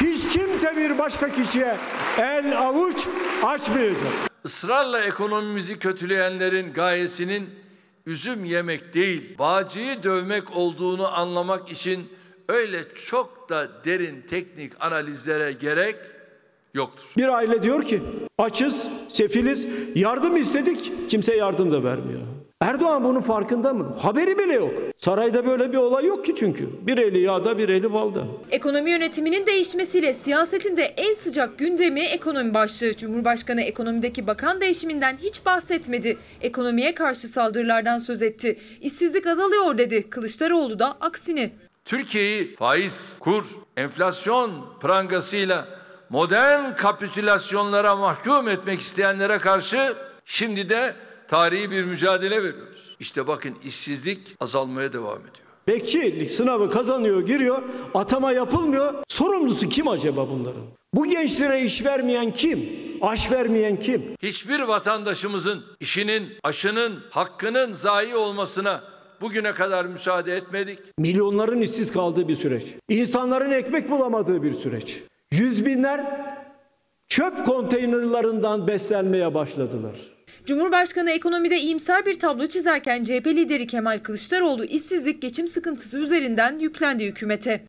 Hiç 0.00 0.28
kimse 0.32 0.76
bir 0.76 0.98
başka 0.98 1.28
kişiye 1.28 1.76
el 2.18 2.58
avuç 2.58 3.08
açmayacak. 3.42 4.12
Israrla 4.44 5.00
ekonomimizi 5.04 5.78
kötüleyenlerin 5.78 6.72
gayesinin 6.72 7.50
üzüm 8.06 8.44
yemek 8.44 8.94
değil, 8.94 9.38
bağcıyı 9.38 10.02
dövmek 10.02 10.56
olduğunu 10.56 11.18
anlamak 11.18 11.72
için 11.72 12.08
öyle 12.48 12.82
çok 13.06 13.48
da 13.48 13.84
derin 13.84 14.22
teknik 14.30 14.72
analizlere 14.80 15.52
gerek 15.52 15.96
yoktur. 16.74 17.04
Bir 17.16 17.28
aile 17.28 17.62
diyor 17.62 17.84
ki 17.84 18.02
açız, 18.38 18.88
sefiliz, 19.08 19.68
yardım 19.94 20.36
istedik, 20.36 20.92
kimse 21.08 21.36
yardım 21.36 21.72
da 21.72 21.84
vermiyor. 21.84 22.20
Erdoğan 22.60 23.04
bunun 23.04 23.20
farkında 23.20 23.74
mı? 23.74 23.96
Haberi 24.00 24.38
bile 24.38 24.54
yok. 24.54 24.70
Sarayda 24.98 25.46
böyle 25.46 25.72
bir 25.72 25.76
olay 25.76 26.06
yok 26.06 26.26
ki 26.26 26.34
çünkü. 26.38 26.68
Bir 26.82 26.98
eli 26.98 27.18
yağda 27.18 27.58
bir 27.58 27.68
eli 27.68 27.92
balda. 27.92 28.24
Ekonomi 28.50 28.90
yönetiminin 28.90 29.46
değişmesiyle 29.46 30.12
siyasetin 30.12 30.76
de 30.76 30.82
en 30.82 31.14
sıcak 31.14 31.58
gündemi 31.58 32.00
ekonomi 32.00 32.54
başlığı. 32.54 32.96
Cumhurbaşkanı 32.96 33.60
ekonomideki 33.60 34.26
bakan 34.26 34.60
değişiminden 34.60 35.16
hiç 35.22 35.46
bahsetmedi. 35.46 36.18
Ekonomiye 36.40 36.94
karşı 36.94 37.28
saldırılardan 37.28 37.98
söz 37.98 38.22
etti. 38.22 38.58
İşsizlik 38.80 39.26
azalıyor 39.26 39.78
dedi. 39.78 40.10
Kılıçdaroğlu 40.10 40.78
da 40.78 40.96
aksini. 41.00 41.52
Türkiye'yi 41.84 42.54
faiz, 42.54 43.12
kur, 43.20 43.44
enflasyon 43.76 44.50
prangasıyla 44.80 45.81
modern 46.12 46.74
kapitülasyonlara 46.74 47.96
mahkum 47.96 48.48
etmek 48.48 48.80
isteyenlere 48.80 49.38
karşı 49.38 49.96
şimdi 50.24 50.68
de 50.68 50.94
tarihi 51.28 51.70
bir 51.70 51.84
mücadele 51.84 52.42
veriyoruz. 52.42 52.96
İşte 53.00 53.26
bakın 53.26 53.54
işsizlik 53.64 54.36
azalmaya 54.40 54.92
devam 54.92 55.18
ediyor. 55.18 55.46
Bekçilik 55.68 56.30
sınavı 56.30 56.70
kazanıyor, 56.70 57.26
giriyor, 57.26 57.62
atama 57.94 58.32
yapılmıyor. 58.32 58.94
Sorumlusu 59.08 59.68
kim 59.68 59.88
acaba 59.88 60.28
bunların? 60.30 60.62
Bu 60.94 61.06
gençlere 61.06 61.62
iş 61.62 61.84
vermeyen 61.84 62.30
kim? 62.30 62.68
Aş 63.02 63.32
vermeyen 63.32 63.78
kim? 63.78 64.02
Hiçbir 64.22 64.60
vatandaşımızın 64.60 65.64
işinin, 65.80 66.28
aşının, 66.42 67.00
hakkının 67.10 67.72
zayi 67.72 68.16
olmasına 68.16 68.84
bugüne 69.20 69.52
kadar 69.52 69.84
müsaade 69.84 70.36
etmedik. 70.36 70.78
Milyonların 70.98 71.60
işsiz 71.60 71.92
kaldığı 71.92 72.28
bir 72.28 72.36
süreç. 72.36 72.66
İnsanların 72.88 73.50
ekmek 73.50 73.90
bulamadığı 73.90 74.42
bir 74.42 74.54
süreç. 74.54 75.02
Yüz 75.32 75.66
binler 75.66 76.00
çöp 77.08 77.46
konteynerlarından 77.46 78.66
beslenmeye 78.66 79.34
başladılar. 79.34 79.96
Cumhurbaşkanı 80.46 81.10
ekonomide 81.10 81.60
iyimser 81.60 82.06
bir 82.06 82.18
tablo 82.18 82.46
çizerken 82.46 83.04
CHP 83.04 83.26
lideri 83.26 83.66
Kemal 83.66 83.98
Kılıçdaroğlu 83.98 84.64
işsizlik 84.64 85.22
geçim 85.22 85.48
sıkıntısı 85.48 85.98
üzerinden 85.98 86.58
yüklendi 86.58 87.06
hükümete. 87.06 87.66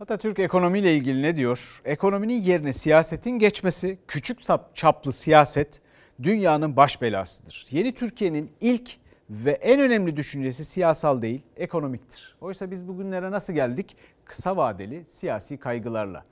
Atatürk 0.00 0.38
ekonomiyle 0.38 0.94
ilgili 0.96 1.22
ne 1.22 1.36
diyor? 1.36 1.80
Ekonominin 1.84 2.42
yerine 2.42 2.72
siyasetin 2.72 3.30
geçmesi, 3.30 3.98
küçük 4.08 4.38
çaplı 4.74 5.12
siyaset 5.12 5.80
dünyanın 6.22 6.76
baş 6.76 7.02
belasıdır. 7.02 7.66
Yeni 7.70 7.94
Türkiye'nin 7.94 8.50
ilk 8.60 8.90
ve 9.30 9.50
en 9.50 9.80
önemli 9.80 10.16
düşüncesi 10.16 10.64
siyasal 10.64 11.22
değil, 11.22 11.42
ekonomiktir. 11.56 12.36
Oysa 12.40 12.70
biz 12.70 12.88
bugünlere 12.88 13.30
nasıl 13.30 13.52
geldik? 13.52 13.96
Kısa 14.24 14.56
vadeli 14.56 15.04
siyasi 15.04 15.56
kaygılarla. 15.56 16.24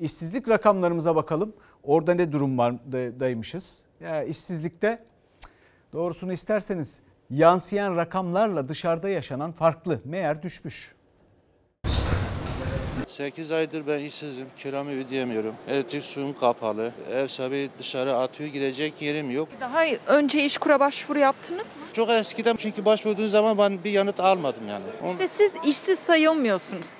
İşsizlik 0.00 0.48
rakamlarımıza 0.48 1.16
bakalım. 1.16 1.52
Orada 1.82 2.14
ne 2.14 2.32
durum 2.32 2.58
vardaymışız? 2.58 3.84
Ya 4.00 4.22
işsizlikte 4.24 5.04
doğrusunu 5.92 6.32
isterseniz 6.32 7.00
yansıyan 7.30 7.96
rakamlarla 7.96 8.68
dışarıda 8.68 9.08
yaşanan 9.08 9.52
farklı. 9.52 10.00
Meğer 10.04 10.42
düşmüş. 10.42 10.94
8 13.18 13.52
aydır 13.52 13.86
ben 13.86 13.98
işsizim. 13.98 14.46
Kiramı 14.58 14.90
ödeyemiyorum. 14.90 15.54
Elektrik 15.68 16.04
suyum 16.04 16.38
kapalı. 16.40 16.92
Ev 17.12 17.28
sahibi 17.28 17.68
dışarı 17.78 18.16
atıyor. 18.16 18.50
Gidecek 18.50 19.02
yerim 19.02 19.30
yok. 19.30 19.48
Daha 19.60 19.84
önce 20.06 20.44
işkura 20.44 20.80
başvuru 20.80 21.18
yaptınız 21.18 21.66
mı? 21.66 21.72
Çok 21.92 22.10
eskiden 22.10 22.56
çünkü 22.56 22.84
başvurduğum 22.84 23.28
zaman 23.28 23.58
ben 23.58 23.84
bir 23.84 23.90
yanıt 23.90 24.20
almadım 24.20 24.68
yani. 24.68 24.84
İşte 25.10 25.28
siz 25.28 25.52
işsiz 25.66 25.98
sayılmıyorsunuz. 25.98 26.94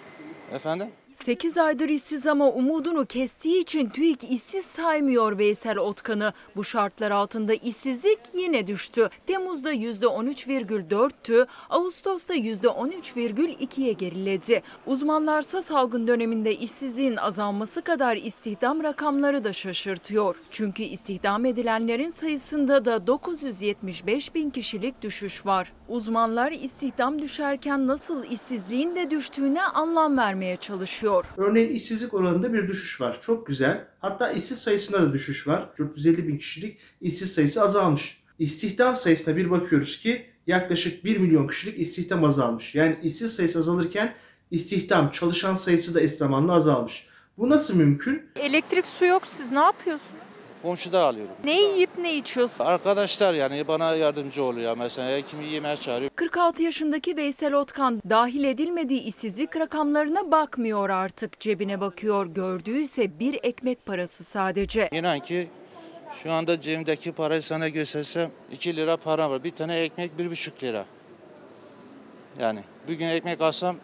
Efendim? 0.54 0.88
8 1.12 1.58
aydır 1.58 1.88
işsiz 1.88 2.26
ama 2.26 2.48
umudunu 2.48 3.06
kestiği 3.06 3.62
için 3.62 3.88
TÜİK 3.88 4.24
işsiz 4.24 4.64
saymıyor 4.64 5.38
Veysel 5.38 5.78
Otkan'ı. 5.78 6.32
Bu 6.56 6.64
şartlar 6.64 7.10
altında 7.10 7.54
işsizlik 7.54 8.18
yine 8.34 8.66
düştü. 8.66 9.08
Temmuz'da 9.26 9.74
%13,4'tü, 9.74 11.46
Ağustos'ta 11.70 12.34
%13,2'ye 12.36 13.92
geriledi. 13.92 14.62
Uzmanlarsa 14.86 15.62
salgın 15.62 16.08
döneminde 16.08 16.54
işsizliğin 16.54 17.16
azalması 17.16 17.82
kadar 17.82 18.16
istihdam 18.16 18.82
rakamları 18.82 19.44
da 19.44 19.52
şaşırtıyor. 19.52 20.36
Çünkü 20.50 20.82
istihdam 20.82 21.44
edilenlerin 21.44 22.10
sayısında 22.10 22.84
da 22.84 23.06
975 23.06 24.34
bin 24.34 24.50
kişilik 24.50 25.02
düşüş 25.02 25.46
var. 25.46 25.72
Uzmanlar 25.88 26.52
istihdam 26.52 27.18
düşerken 27.18 27.86
nasıl 27.86 28.24
işsizliğin 28.24 28.96
de 28.96 29.10
düştüğüne 29.10 29.62
anlam 29.62 30.18
vermeye 30.18 30.56
çalışıyor. 30.56 31.07
Örneğin 31.36 31.70
işsizlik 31.70 32.14
oranında 32.14 32.52
bir 32.52 32.68
düşüş 32.68 33.00
var. 33.00 33.18
Çok 33.20 33.46
güzel. 33.46 33.84
Hatta 33.98 34.32
işsiz 34.32 34.58
sayısında 34.58 35.02
da 35.02 35.12
düşüş 35.12 35.48
var. 35.48 35.68
450 35.78 36.28
bin 36.28 36.38
kişilik 36.38 36.78
işsiz 37.00 37.32
sayısı 37.32 37.62
azalmış. 37.62 38.22
İstihdam 38.38 38.96
sayısına 38.96 39.36
bir 39.36 39.50
bakıyoruz 39.50 39.98
ki 39.98 40.26
yaklaşık 40.46 41.04
1 41.04 41.18
milyon 41.18 41.48
kişilik 41.48 41.80
istihdam 41.80 42.24
azalmış. 42.24 42.74
Yani 42.74 42.98
işsiz 43.02 43.34
sayısı 43.34 43.58
azalırken 43.58 44.14
istihdam, 44.50 45.10
çalışan 45.10 45.54
sayısı 45.54 45.94
da 45.94 46.00
eş 46.00 46.12
zamanlı 46.12 46.52
azalmış. 46.52 47.06
Bu 47.38 47.48
nasıl 47.50 47.76
mümkün? 47.76 48.22
Elektrik 48.36 48.86
su 48.86 49.04
yok 49.04 49.22
siz 49.26 49.52
ne 49.52 49.58
yapıyorsunuz? 49.58 50.17
Komşuda 50.62 51.06
alıyorum. 51.06 51.34
Ne 51.44 51.60
yiyip 51.60 51.98
ne 51.98 52.14
içiyorsun? 52.14 52.64
Arkadaşlar 52.64 53.34
yani 53.34 53.68
bana 53.68 53.94
yardımcı 53.94 54.44
oluyor. 54.44 54.76
Mesela 54.76 55.20
kimi 55.20 55.44
yemeğe 55.46 55.76
çağırıyor. 55.76 56.10
46 56.16 56.62
yaşındaki 56.62 57.16
Veysel 57.16 57.52
Otkan 57.54 58.02
dahil 58.10 58.44
edilmediği 58.44 59.00
işsizlik 59.00 59.56
rakamlarına 59.56 60.30
bakmıyor 60.30 60.90
artık. 60.90 61.40
Cebine 61.40 61.80
bakıyor. 61.80 62.26
Gördüğü 62.26 62.78
ise 62.80 63.18
bir 63.20 63.38
ekmek 63.42 63.86
parası 63.86 64.24
sadece. 64.24 64.88
İnan 64.92 65.20
ki 65.20 65.48
şu 66.22 66.32
anda 66.32 66.60
cebimdeki 66.60 67.12
parayı 67.12 67.42
sana 67.42 67.68
göstersem 67.68 68.30
2 68.52 68.76
lira 68.76 68.96
para 68.96 69.30
var. 69.30 69.44
Bir 69.44 69.50
tane 69.50 69.78
ekmek 69.78 70.10
1,5 70.18 70.62
lira. 70.62 70.84
Yani 72.40 72.60
bugün 72.88 73.06
ekmek 73.06 73.40
alsam 73.40 73.76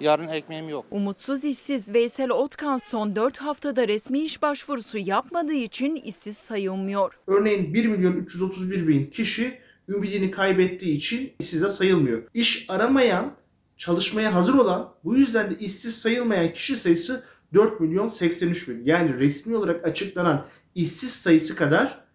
yarın 0.00 0.28
ekmeğim 0.28 0.68
yok. 0.68 0.86
Umutsuz 0.90 1.44
işsiz 1.44 1.94
Veysel 1.94 2.30
Otkan 2.30 2.78
son 2.78 3.16
4 3.16 3.38
haftada 3.38 3.88
resmi 3.88 4.20
iş 4.20 4.42
başvurusu 4.42 4.98
yapmadığı 4.98 5.54
için 5.54 5.96
işsiz 5.96 6.36
sayılmıyor. 6.36 7.18
Örneğin 7.26 7.74
1 7.74 7.86
milyon 7.86 8.12
331 8.12 8.88
bin 8.88 9.04
kişi 9.04 9.58
ümidini 9.88 10.30
kaybettiği 10.30 10.96
için 10.96 11.32
işsize 11.40 11.68
sayılmıyor. 11.68 12.22
İş 12.34 12.66
aramayan, 12.68 13.32
çalışmaya 13.76 14.34
hazır 14.34 14.54
olan, 14.54 14.94
bu 15.04 15.16
yüzden 15.16 15.50
de 15.50 15.54
işsiz 15.60 15.98
sayılmayan 15.98 16.52
kişi 16.52 16.76
sayısı 16.76 17.24
4 17.54 17.80
milyon 17.80 18.08
83 18.08 18.68
bin. 18.68 18.82
Yani 18.84 19.18
resmi 19.18 19.56
olarak 19.56 19.88
açıklanan 19.88 20.46
işsiz 20.74 21.10
sayısı 21.10 21.56
kadar 21.56 22.06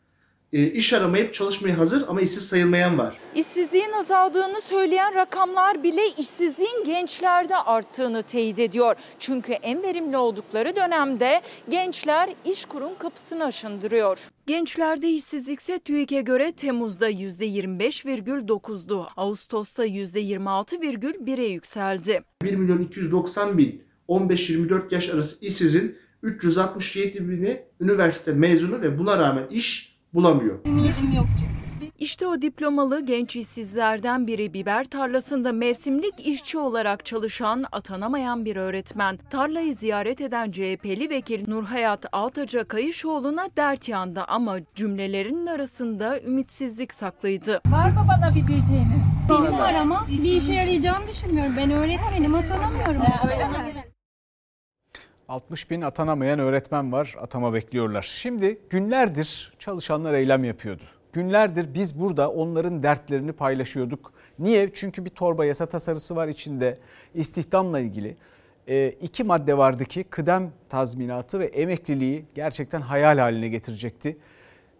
e, 0.53 0.67
iş 0.67 0.93
aramayıp 0.93 1.33
çalışmaya 1.33 1.77
hazır 1.77 2.05
ama 2.07 2.21
işsiz 2.21 2.47
sayılmayan 2.47 2.97
var. 2.97 3.17
İşsizliğin 3.35 3.80
azaldığını 4.01 4.61
söyleyen 4.61 5.15
rakamlar 5.15 5.83
bile 5.83 6.01
işsizliğin 6.17 6.83
gençlerde 6.85 7.57
arttığını 7.57 8.23
teyit 8.23 8.59
ediyor. 8.59 8.95
Çünkü 9.19 9.51
en 9.51 9.83
verimli 9.83 10.17
oldukları 10.17 10.75
dönemde 10.75 11.41
gençler 11.69 12.29
iş 12.45 12.65
kurum 12.65 12.97
kapısını 12.97 13.45
aşındırıyor. 13.45 14.19
Gençlerde 14.47 15.09
işsizlikse 15.09 15.79
TÜİK'e 15.79 16.21
göre 16.21 16.51
Temmuz'da 16.51 17.11
%25,9'du. 17.11 19.07
Ağustos'ta 19.17 19.85
%26,1'e 19.85 21.47
yükseldi. 21.47 22.23
1 22.43 22.55
milyon 22.55 22.81
290 22.81 23.57
bin 23.57 23.83
15-24 24.09 24.93
yaş 24.93 25.09
arası 25.09 25.45
işsizin 25.45 25.97
367 26.23 27.29
bini 27.29 27.61
üniversite 27.79 28.31
mezunu 28.31 28.81
ve 28.81 28.99
buna 28.99 29.17
rağmen 29.17 29.47
iş 29.51 29.97
bulamıyor. 30.13 30.59
İşte 32.01 32.27
o 32.27 32.41
diplomalı 32.41 33.05
genç 33.05 33.35
işsizlerden 33.35 34.27
biri 34.27 34.53
biber 34.53 34.85
tarlasında 34.85 35.51
mevsimlik 35.51 36.27
işçi 36.27 36.57
olarak 36.57 37.05
çalışan, 37.05 37.65
atanamayan 37.71 38.45
bir 38.45 38.55
öğretmen. 38.55 39.19
Tarlayı 39.29 39.75
ziyaret 39.75 40.21
eden 40.21 40.51
CHP'li 40.51 41.09
vekil 41.09 41.49
Nurhayat 41.49 42.05
Altaca 42.11 42.63
Kayışoğlu'na 42.63 43.49
dert 43.57 43.89
yandı 43.89 44.23
ama 44.27 44.57
cümlelerinin 44.75 45.47
arasında 45.47 46.21
ümitsizlik 46.21 46.93
saklıydı. 46.93 47.61
Var 47.65 47.89
mı 47.89 48.07
bana 48.07 48.35
bir 48.35 48.47
diyeceğiniz? 48.47 49.01
Benim 49.29 49.59
var 49.59 49.73
ama 49.73 50.07
bir 50.09 50.31
işe 50.31 50.53
yarayacağını 50.53 51.07
düşünmüyorum. 51.07 51.53
Ben 51.57 51.71
öğretmenim 51.71 52.35
atanamıyorum. 52.35 53.01
60 55.29 55.71
bin 55.71 55.81
atanamayan 55.81 56.39
öğretmen 56.39 56.91
var. 56.91 57.15
Atama 57.21 57.53
bekliyorlar. 57.53 58.01
Şimdi 58.01 58.61
günlerdir 58.69 59.53
çalışanlar 59.59 60.13
eylem 60.13 60.43
yapıyordu. 60.43 60.83
Günlerdir 61.13 61.73
biz 61.73 61.99
burada 61.99 62.31
onların 62.31 62.83
dertlerini 62.83 63.31
paylaşıyorduk. 63.31 64.13
Niye? 64.39 64.73
Çünkü 64.73 65.05
bir 65.05 65.09
torba 65.09 65.45
yasa 65.45 65.65
tasarısı 65.65 66.15
var 66.15 66.27
içinde. 66.27 66.77
İstihdamla 67.13 67.79
ilgili 67.79 68.17
e, 68.67 68.89
iki 69.01 69.23
madde 69.23 69.57
vardı 69.57 69.85
ki 69.85 70.03
kıdem 70.03 70.51
tazminatı 70.69 71.39
ve 71.39 71.45
emekliliği 71.45 72.25
gerçekten 72.35 72.81
hayal 72.81 73.17
haline 73.17 73.47
getirecekti. 73.47 74.17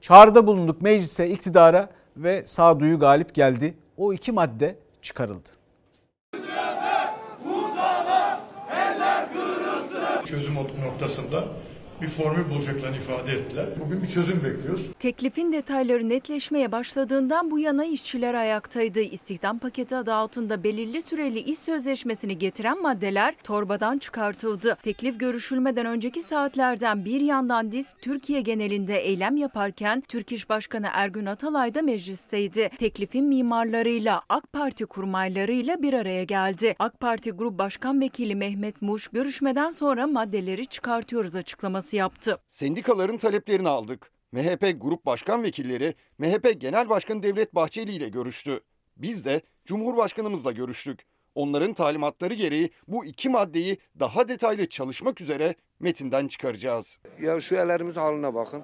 Çağrıda 0.02 0.48
bulunduk 0.48 0.82
meclise, 0.82 1.30
iktidara 1.30 1.90
ve 2.18 2.46
sağduyu 2.46 3.00
galip 3.00 3.36
geldi. 3.36 3.74
O 3.98 4.14
iki 4.14 4.32
madde 4.32 4.76
çıkarıldı. 5.02 5.50
çözüm 10.32 10.56
noktasında 10.56 11.44
bir 12.02 12.08
formül 12.08 12.50
bulacaklarını 12.50 12.98
ifade 12.98 13.32
ettiler. 13.32 13.66
Bugün 13.86 14.04
bir 14.04 14.08
çözüm 14.08 14.44
bekliyoruz. 14.44 14.92
Teklifin 15.00 15.52
detayları 15.52 16.10
netleşmeye 16.10 16.72
başladığından 16.72 17.52
bu 17.52 17.60
yana 17.60 17.86
işçiler 17.86 18.34
ayaktaydı. 18.34 19.00
İstihdam 19.00 19.60
paketi 19.60 19.96
adı 19.96 20.14
altında 20.14 20.64
belirli 20.64 21.02
süreli 21.02 21.40
iş 21.40 21.60
sözleşmesini 21.60 22.38
getiren 22.38 22.82
maddeler 22.82 23.36
torbadan 23.44 23.98
çıkartıldı. 23.98 24.78
Teklif 24.84 25.20
görüşülmeden 25.20 25.86
önceki 25.86 26.24
saatlerden 26.24 27.06
bir 27.06 27.22
yandan 27.22 27.72
DİS 27.72 27.94
Türkiye 28.02 28.42
genelinde 28.42 28.98
eylem 28.98 29.38
yaparken 29.38 30.04
Türk 30.08 30.32
İş 30.32 30.50
Başkanı 30.50 30.88
Ergün 30.94 31.26
Atalay 31.26 31.76
da 31.76 31.82
meclisteydi. 31.82 32.70
Teklifin 32.80 33.26
mimarlarıyla 33.26 34.22
AK 34.30 34.54
Parti 34.54 34.86
kurmaylarıyla 34.86 35.82
bir 35.82 35.94
araya 35.94 36.24
geldi. 36.24 36.76
AK 36.80 37.00
Parti 37.00 37.32
Grup 37.32 37.60
Başkan 37.60 38.02
Vekili 38.02 38.36
Mehmet 38.36 38.82
Muş 38.82 39.08
görüşmeden 39.08 39.72
sonra 39.72 40.08
maddeleri 40.08 40.66
çıkartıyoruz 40.66 41.36
açıklaması 41.36 41.91
yaptı. 41.98 42.42
Sendikaların 42.48 43.18
taleplerini 43.18 43.70
aldık. 43.70 44.12
MHP 44.32 44.82
Grup 44.82 45.06
Başkan 45.06 45.44
Vekilleri 45.44 45.96
MHP 46.18 46.62
Genel 46.62 46.90
Başkanı 46.90 47.24
Devlet 47.24 47.56
Bahçeli 47.56 47.92
ile 47.92 48.10
görüştü. 48.10 48.60
Biz 48.98 49.26
de 49.26 49.42
Cumhurbaşkanımızla 49.66 50.52
görüştük. 50.52 51.06
Onların 51.36 51.74
talimatları 51.74 52.34
gereği 52.34 52.70
bu 52.88 53.06
iki 53.06 53.30
maddeyi 53.30 53.78
daha 54.00 54.28
detaylı 54.28 54.70
çalışmak 54.70 55.22
üzere 55.22 55.56
metinden 55.80 56.28
çıkaracağız. 56.28 57.00
Ya 57.22 57.42
şu 57.42 57.56
ellerimiz 57.56 57.98
haline 57.98 58.34
bakın. 58.34 58.64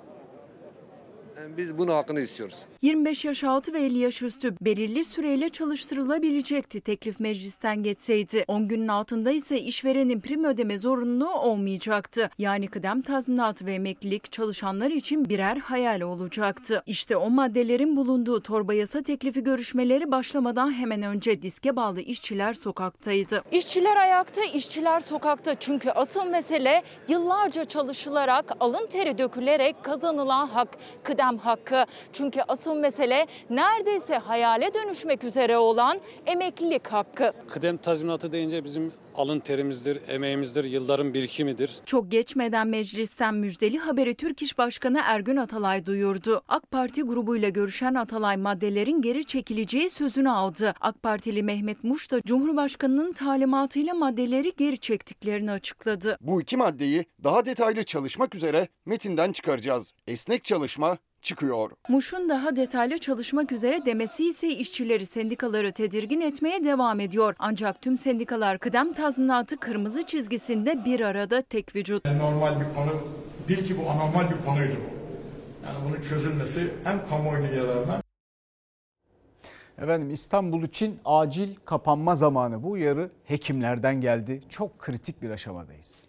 Biz 1.58 1.78
bunu 1.78 1.94
hakkını 1.94 2.20
istiyoruz. 2.20 2.56
25 2.82 3.26
yaş 3.26 3.44
altı 3.44 3.74
ve 3.74 3.80
50 3.80 3.98
yaş 3.98 4.22
üstü 4.22 4.56
belirli 4.62 5.06
süreyle 5.06 5.50
çalıştırılabilecekti 5.50 6.82
teklif 6.82 7.20
meclisten 7.20 7.84
geçseydi. 7.84 8.46
10 8.48 8.68
günün 8.68 8.88
altında 8.88 9.32
ise 9.32 9.60
işverenin 9.60 10.22
prim 10.22 10.44
ödeme 10.44 10.78
zorunluluğu 10.78 11.30
olmayacaktı. 11.30 12.30
Yani 12.38 12.68
kıdem 12.68 13.02
tazminatı 13.02 13.66
ve 13.66 13.74
emeklilik 13.74 14.32
çalışanlar 14.32 14.92
için 14.92 15.30
birer 15.30 15.58
hayal 15.58 16.02
olacaktı. 16.02 16.84
İşte 16.86 17.18
o 17.18 17.30
maddelerin 17.30 17.96
bulunduğu 17.96 18.42
torba 18.42 18.74
yasa 18.74 19.02
teklifi 19.02 19.44
görüşmeleri 19.44 20.12
başlamadan 20.12 20.74
hemen 20.74 21.04
önce 21.04 21.42
diske 21.42 21.76
bağlı 21.76 22.02
işçiler 22.02 22.54
sokaktaydı. 22.54 23.44
İşçiler 23.52 23.96
ayakta, 23.96 24.42
işçiler 24.56 25.00
sokakta. 25.00 25.56
Çünkü 25.56 25.90
asıl 25.90 26.26
mesele 26.26 26.84
yıllarca 27.08 27.66
çalışılarak, 27.66 28.52
alın 28.60 28.88
teri 28.88 29.18
dökülerek 29.18 29.84
kazanılan 29.84 30.48
hak, 30.48 30.70
kıdem 31.04 31.27
hakkı. 31.36 31.86
Çünkü 32.14 32.42
asıl 32.48 32.76
mesele 32.76 33.28
neredeyse 33.50 34.18
hayale 34.18 34.74
dönüşmek 34.74 35.24
üzere 35.24 35.58
olan 35.58 36.00
emeklilik 36.26 36.88
hakkı. 36.88 37.34
Kıdem 37.48 37.78
tazminatı 37.78 38.32
deyince 38.32 38.64
bizim 38.64 38.92
alın 39.16 39.40
terimizdir, 39.40 40.00
emeğimizdir, 40.08 40.64
yılların 40.64 41.14
birikimidir. 41.14 41.72
Çok 41.86 42.12
geçmeden 42.12 42.68
meclisten 42.68 43.36
müjdeli 43.36 43.78
haberi 43.78 44.16
Türk 44.16 44.42
İş 44.42 44.58
Başkanı 44.58 45.00
Ergün 45.04 45.36
Atalay 45.36 45.86
duyurdu. 45.86 46.42
AK 46.48 46.72
Parti 46.72 47.02
grubuyla 47.02 47.50
görüşen 47.50 47.94
Atalay 47.94 48.38
maddelerin 48.38 49.02
geri 49.02 49.26
çekileceği 49.26 49.90
sözünü 49.90 50.30
aldı. 50.30 50.74
AK 50.82 51.04
Partili 51.04 51.44
Mehmet 51.44 51.84
Muş 51.84 52.12
da 52.12 52.22
Cumhurbaşkanının 52.22 53.14
talimatıyla 53.14 53.94
maddeleri 53.94 54.54
geri 54.58 54.78
çektiklerini 54.78 55.52
açıkladı. 55.52 56.18
Bu 56.22 56.42
iki 56.42 56.58
maddeyi 56.58 57.06
daha 57.24 57.46
detaylı 57.46 57.84
çalışmak 57.84 58.36
üzere 58.36 58.68
metinden 58.86 59.32
çıkaracağız. 59.32 59.94
Esnek 60.08 60.44
çalışma 60.44 60.98
çıkıyor. 61.28 61.72
Muş'un 61.90 62.30
daha 62.30 62.56
detaylı 62.56 62.98
çalışmak 62.98 63.52
üzere 63.52 63.86
demesi 63.86 64.30
ise 64.30 64.48
işçileri 64.48 65.06
sendikaları 65.06 65.72
tedirgin 65.72 66.22
etmeye 66.22 66.64
devam 66.64 67.00
ediyor. 67.00 67.36
Ancak 67.40 67.82
tüm 67.82 67.98
sendikalar 67.98 68.60
kıdem 68.60 68.94
tazminatı 68.94 69.58
kırmızı 69.58 70.04
çizgisinde 70.04 70.86
bir 70.86 71.02
arada 71.02 71.42
tek 71.42 71.76
vücut. 71.76 72.06
Normal 72.06 72.60
bir 72.60 72.76
konu 72.76 72.92
değil 73.48 73.66
ki 73.66 73.78
bu 73.78 73.90
anormal 73.90 74.30
bir 74.32 74.46
konuydu 74.46 74.76
bu. 74.76 74.98
Yani 75.68 75.78
bunun 75.90 76.02
çözülmesi 76.02 76.72
hem 76.84 77.08
kamuoyunu 77.10 77.56
yararına 77.56 78.02
Efendim 79.78 80.10
İstanbul 80.10 80.64
için 80.64 81.00
acil 81.06 81.56
kapanma 81.66 82.16
zamanı 82.16 82.64
bu 82.64 82.72
uyarı 82.72 83.12
hekimlerden 83.24 84.02
geldi. 84.02 84.42
Çok 84.50 84.80
kritik 84.80 85.22
bir 85.22 85.30
aşamadayız. 85.30 86.07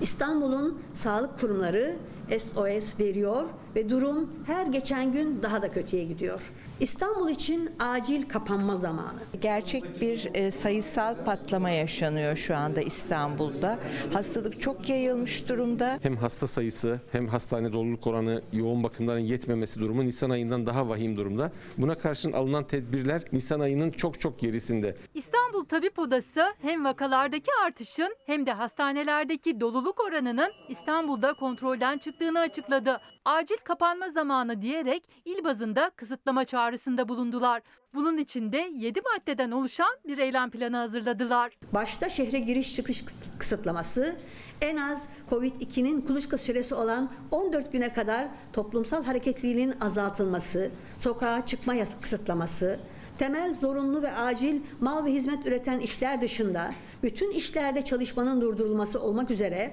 İstanbul'un 0.00 0.78
sağlık 0.94 1.40
kurumları 1.40 1.96
SOS 2.30 3.00
veriyor 3.00 3.44
ve 3.74 3.90
durum 3.90 4.30
her 4.46 4.66
geçen 4.66 5.12
gün 5.12 5.42
daha 5.42 5.62
da 5.62 5.70
kötüye 5.70 6.04
gidiyor. 6.04 6.52
İstanbul 6.80 7.30
için 7.30 7.70
acil 7.78 8.28
kapanma 8.28 8.76
zamanı. 8.76 9.18
Gerçek 9.42 10.00
bir 10.00 10.30
e, 10.34 10.50
sayısal 10.50 11.14
patlama 11.24 11.70
yaşanıyor 11.70 12.36
şu 12.36 12.56
anda 12.56 12.80
İstanbul'da. 12.80 13.78
Hastalık 14.12 14.60
çok 14.60 14.88
yayılmış 14.88 15.48
durumda. 15.48 15.98
Hem 16.02 16.16
hasta 16.16 16.46
sayısı 16.46 17.00
hem 17.12 17.28
hastane 17.28 17.72
doluluk 17.72 18.06
oranı 18.06 18.42
yoğun 18.52 18.82
bakımların 18.82 19.20
yetmemesi 19.20 19.80
durumu 19.80 20.04
Nisan 20.06 20.30
ayından 20.30 20.66
daha 20.66 20.88
vahim 20.88 21.16
durumda. 21.16 21.52
Buna 21.78 21.94
karşın 21.94 22.32
alınan 22.32 22.64
tedbirler 22.64 23.22
Nisan 23.32 23.60
ayının 23.60 23.90
çok 23.90 24.20
çok 24.20 24.38
gerisinde. 24.38 24.96
İstanbul 25.14 25.64
Tabip 25.64 25.98
Odası 25.98 26.54
hem 26.62 26.84
vakalardaki 26.84 27.50
artışın 27.66 28.16
hem 28.26 28.46
de 28.46 28.52
hastanelerdeki 28.52 29.60
doluluk 29.60 30.00
oranının 30.00 30.52
İstanbul'da 30.68 31.32
kontrolden 31.34 31.98
çıktığını 32.16 32.40
açıkladı. 32.40 33.00
Acil 33.24 33.56
kapanma 33.64 34.10
zamanı 34.10 34.62
diyerek 34.62 35.02
il 35.24 35.44
bazında 35.44 35.90
kısıtlama 35.96 36.44
çağrısında 36.44 37.08
bulundular. 37.08 37.62
Bunun 37.94 38.18
için 38.18 38.52
de 38.52 38.70
7 38.74 39.00
maddeden 39.00 39.50
oluşan 39.50 39.96
bir 40.06 40.18
eylem 40.18 40.50
planı 40.50 40.76
hazırladılar. 40.76 41.58
Başta 41.72 42.10
şehre 42.10 42.38
giriş 42.38 42.76
çıkış 42.76 43.04
kısıtlaması, 43.38 44.16
en 44.60 44.76
az 44.76 45.08
Covid-2'nin 45.30 46.00
kuluçka 46.00 46.38
süresi 46.38 46.74
olan 46.74 47.10
14 47.30 47.72
güne 47.72 47.92
kadar 47.92 48.28
toplumsal 48.52 49.04
hareketliliğin 49.04 49.74
azaltılması, 49.80 50.70
sokağa 50.98 51.46
çıkma 51.46 51.74
kısıtlaması, 52.00 52.78
temel 53.18 53.54
zorunlu 53.54 54.02
ve 54.02 54.12
acil 54.12 54.60
mal 54.80 55.04
ve 55.04 55.12
hizmet 55.12 55.46
üreten 55.46 55.78
işler 55.78 56.20
dışında 56.22 56.70
bütün 57.02 57.30
işlerde 57.30 57.84
çalışmanın 57.84 58.40
durdurulması 58.40 59.02
olmak 59.02 59.30
üzere 59.30 59.72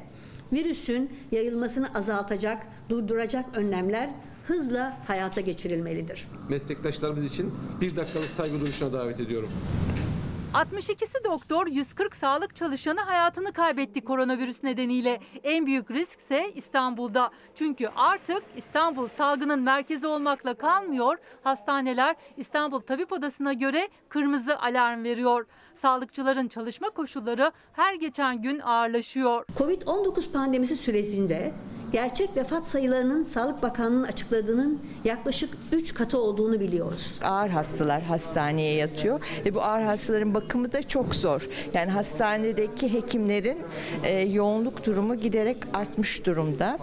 virüsün 0.54 1.12
yayılmasını 1.32 1.88
azaltacak, 1.96 2.68
durduracak 2.90 3.46
önlemler 3.58 4.10
hızla 4.48 4.98
hayata 5.08 5.42
geçirilmelidir. 5.42 6.28
Meslektaşlarımız 6.50 7.26
için 7.26 7.54
bir 7.82 7.96
dakikalık 7.96 8.30
saygı 8.30 8.60
duruşuna 8.60 8.94
davet 8.94 9.20
ediyorum. 9.20 9.50
62'si 10.54 11.24
doktor, 11.24 11.68
140 11.68 12.16
sağlık 12.16 12.56
çalışanı 12.56 13.00
hayatını 13.00 13.54
kaybetti 13.54 14.02
koronavirüs 14.02 14.64
nedeniyle. 14.64 15.20
En 15.44 15.66
büyük 15.66 15.92
risk 15.92 16.20
ise 16.20 16.52
İstanbul'da. 16.56 17.32
Çünkü 17.56 17.88
artık 17.96 18.44
İstanbul 18.56 19.08
salgının 19.08 19.62
merkezi 19.62 20.08
olmakla 20.08 20.54
kalmıyor. 20.54 21.18
Hastaneler 21.44 22.16
İstanbul 22.38 22.80
Tabip 22.80 23.12
Odası'na 23.12 23.54
göre 23.54 23.90
kırmızı 24.10 24.60
alarm 24.60 25.04
veriyor. 25.04 25.46
Sağlıkçıların 25.76 26.48
çalışma 26.48 26.90
koşulları 26.90 27.52
her 27.74 27.96
geçen 27.96 28.42
gün 28.42 28.60
ağırlaşıyor. 28.60 29.46
Covid-19 29.58 30.32
pandemisi 30.32 30.76
sürecinde 30.76 31.54
gerçek 31.94 32.38
vefat 32.38 32.68
sayılarının 32.68 33.24
Sağlık 33.24 33.62
Bakanlığı'nın 33.62 34.04
açıkladığının 34.04 34.82
yaklaşık 35.06 35.50
3 35.72 35.94
katı 35.94 36.18
olduğunu 36.18 36.60
biliyoruz. 36.60 37.20
Ağır 37.24 37.50
hastalar 37.50 38.02
hastaneye 38.02 38.76
yatıyor 38.76 39.22
ve 39.46 39.56
bu 39.56 39.62
ağır 39.62 39.82
hastaların 39.82 40.34
bakımı 40.34 40.72
da 40.72 40.84
çok 40.84 41.16
zor. 41.16 41.50
Yani 41.74 41.92
hastanedeki 41.92 42.94
hekimlerin 42.94 43.58
e, 44.04 44.20
yoğunluk 44.20 44.86
durumu 44.86 45.16
giderek 45.16 45.58
artmış 45.74 46.26
durumda 46.26 46.78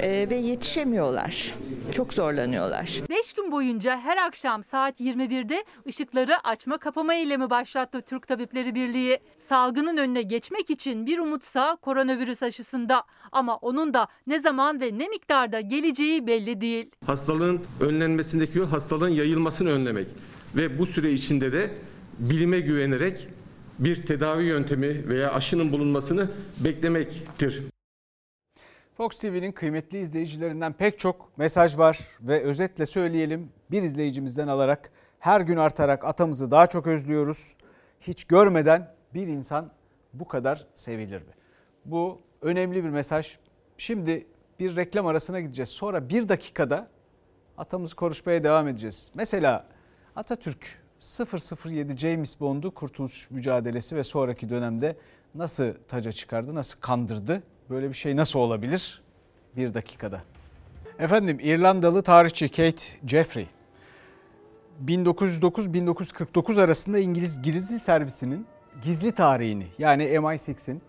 e, 0.00 0.26
ve 0.30 0.36
yetişemiyorlar. 0.36 1.54
Çok 1.96 2.14
zorlanıyorlar. 2.14 3.00
5 3.10 3.32
gün 3.32 3.52
boyunca 3.52 3.98
her 4.00 4.16
akşam 4.16 4.62
saat 4.62 5.00
21'de 5.00 5.64
ışıkları 5.86 6.48
açma 6.48 6.78
kapama 6.78 7.14
eylemi 7.14 7.50
başlattı 7.50 8.00
Türk 8.00 8.28
Tabipleri 8.28 8.74
Birliği. 8.74 9.18
Salgının 9.38 9.96
önüne 9.96 10.22
geçmek 10.22 10.70
için 10.70 11.06
bir 11.06 11.18
umutsa 11.18 11.76
koronavirüs 11.82 12.42
aşısında 12.42 13.04
ama 13.32 13.56
onun 13.56 13.94
da 13.94 14.08
ne 14.26 14.40
zaman 14.40 14.58
zaman 14.58 14.80
ve 14.80 14.98
ne 14.98 15.08
miktarda 15.08 15.60
geleceği 15.60 16.26
belli 16.26 16.60
değil. 16.60 16.90
Hastalığın 17.06 17.60
önlenmesindeki 17.80 18.58
yol 18.58 18.68
hastalığın 18.68 19.08
yayılmasını 19.08 19.70
önlemek 19.70 20.06
ve 20.56 20.78
bu 20.78 20.86
süre 20.86 21.10
içinde 21.10 21.52
de 21.52 21.70
bilime 22.18 22.60
güvenerek 22.60 23.28
bir 23.78 24.06
tedavi 24.06 24.44
yöntemi 24.44 25.08
veya 25.08 25.32
aşının 25.32 25.72
bulunmasını 25.72 26.30
beklemektir. 26.64 27.62
Fox 28.98 29.18
TV'nin 29.18 29.52
kıymetli 29.52 30.00
izleyicilerinden 30.00 30.72
pek 30.72 30.98
çok 30.98 31.38
mesaj 31.38 31.78
var 31.78 31.98
ve 32.20 32.42
özetle 32.42 32.86
söyleyelim 32.86 33.52
bir 33.70 33.82
izleyicimizden 33.82 34.48
alarak 34.48 34.90
her 35.18 35.40
gün 35.40 35.56
artarak 35.56 36.04
atamızı 36.04 36.50
daha 36.50 36.66
çok 36.66 36.86
özlüyoruz. 36.86 37.56
Hiç 38.00 38.24
görmeden 38.24 38.94
bir 39.14 39.26
insan 39.26 39.70
bu 40.12 40.28
kadar 40.28 40.66
sevilir 40.74 41.22
mi? 41.22 41.32
Bu 41.84 42.20
önemli 42.42 42.84
bir 42.84 42.88
mesaj. 42.88 43.38
Şimdi 43.76 44.26
bir 44.58 44.76
reklam 44.76 45.06
arasına 45.06 45.40
gideceğiz. 45.40 45.68
Sonra 45.68 46.08
bir 46.08 46.28
dakikada 46.28 46.88
atamızı 47.58 47.96
konuşmaya 47.96 48.44
devam 48.44 48.68
edeceğiz. 48.68 49.10
Mesela 49.14 49.66
Atatürk 50.16 50.82
007 51.66 51.96
James 51.96 52.40
Bond'u 52.40 52.74
kurtuluş 52.74 53.30
mücadelesi 53.30 53.96
ve 53.96 54.02
sonraki 54.04 54.48
dönemde 54.48 54.96
nasıl 55.34 55.74
taca 55.88 56.12
çıkardı, 56.12 56.54
nasıl 56.54 56.80
kandırdı? 56.80 57.42
Böyle 57.70 57.88
bir 57.88 57.94
şey 57.94 58.16
nasıl 58.16 58.38
olabilir? 58.38 59.00
Bir 59.56 59.74
dakikada. 59.74 60.22
Efendim 60.98 61.38
İrlandalı 61.42 62.02
tarihçi 62.02 62.48
Kate 62.48 62.84
Jeffrey 63.06 63.46
1909-1949 64.86 66.60
arasında 66.60 66.98
İngiliz 66.98 67.42
gizli 67.42 67.80
servisinin 67.80 68.46
gizli 68.82 69.12
tarihini 69.12 69.66
yani 69.78 70.04
MI6'in 70.04 70.82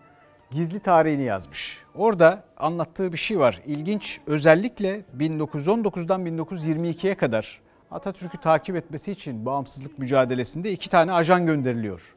gizli 0.50 0.80
tarihini 0.80 1.22
yazmış. 1.22 1.82
Orada 1.94 2.44
anlattığı 2.56 3.12
bir 3.12 3.18
şey 3.18 3.38
var. 3.38 3.60
İlginç 3.66 4.20
özellikle 4.26 5.04
1919'dan 5.18 6.26
1922'ye 6.26 7.14
kadar 7.14 7.60
Atatürk'ü 7.90 8.38
takip 8.38 8.76
etmesi 8.76 9.12
için 9.12 9.46
bağımsızlık 9.46 9.98
mücadelesinde 9.98 10.72
iki 10.72 10.90
tane 10.90 11.12
ajan 11.12 11.46
gönderiliyor. 11.46 12.16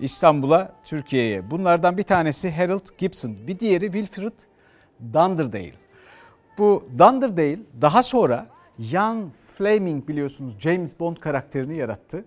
İstanbul'a, 0.00 0.72
Türkiye'ye. 0.84 1.50
Bunlardan 1.50 1.98
bir 1.98 2.02
tanesi 2.02 2.50
Harold 2.50 2.86
Gibson, 2.98 3.36
bir 3.46 3.58
diğeri 3.58 3.92
Wilfred 3.92 4.32
Dunderdale. 5.12 5.72
Bu 6.58 6.88
Dunderdale 6.98 7.58
daha 7.80 8.02
sonra 8.02 8.46
Ian 8.78 9.30
Fleming 9.30 10.08
biliyorsunuz 10.08 10.56
James 10.58 11.00
Bond 11.00 11.16
karakterini 11.16 11.76
yarattı. 11.76 12.24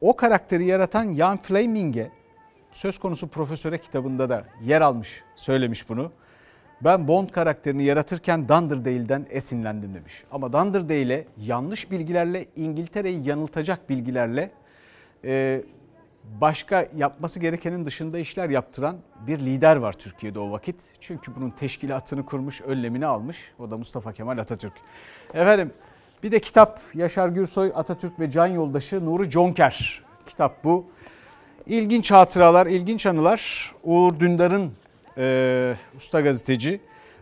O 0.00 0.16
karakteri 0.16 0.64
yaratan 0.64 1.12
Ian 1.12 1.42
Fleming'e 1.42 2.10
söz 2.72 2.98
konusu 2.98 3.28
profesöre 3.28 3.78
kitabında 3.78 4.30
da 4.30 4.44
yer 4.64 4.80
almış, 4.80 5.22
söylemiş 5.36 5.88
bunu. 5.88 6.12
Ben 6.84 7.08
Bond 7.08 7.28
karakterini 7.28 7.84
yaratırken 7.84 8.48
Dunderdale'den 8.48 9.26
esinlendim 9.30 9.94
demiş. 9.94 10.24
Ama 10.30 10.52
Dunderdale'e 10.52 11.26
yanlış 11.36 11.90
bilgilerle, 11.90 12.46
İngiltere'yi 12.56 13.28
yanıltacak 13.28 13.88
bilgilerle 13.88 14.50
e, 15.24 15.62
başka 16.40 16.88
yapması 16.96 17.40
gerekenin 17.40 17.86
dışında 17.86 18.18
işler 18.18 18.50
yaptıran 18.50 18.96
bir 19.26 19.38
lider 19.38 19.76
var 19.76 19.92
Türkiye'de 19.92 20.38
o 20.38 20.50
vakit. 20.50 20.76
Çünkü 21.00 21.34
bunun 21.36 21.50
teşkilatını 21.50 22.26
kurmuş, 22.26 22.60
önlemini 22.60 23.06
almış. 23.06 23.52
O 23.58 23.70
da 23.70 23.76
Mustafa 23.76 24.12
Kemal 24.12 24.38
Atatürk. 24.38 24.72
Efendim 25.34 25.72
bir 26.22 26.32
de 26.32 26.40
kitap 26.40 26.80
Yaşar 26.94 27.28
Gürsoy, 27.28 27.72
Atatürk 27.74 28.20
ve 28.20 28.30
Can 28.30 28.46
Yoldaşı 28.46 29.06
Nuri 29.06 29.30
Conker. 29.30 30.02
Kitap 30.26 30.64
bu. 30.64 30.86
İlginç 31.66 32.10
hatıralar, 32.10 32.66
ilginç 32.66 33.06
anılar. 33.06 33.72
Uğur 33.84 34.20
Dündar'ın 34.20 34.72
e, 35.18 35.74
usta 35.96 36.20
gazeteci 36.20 36.80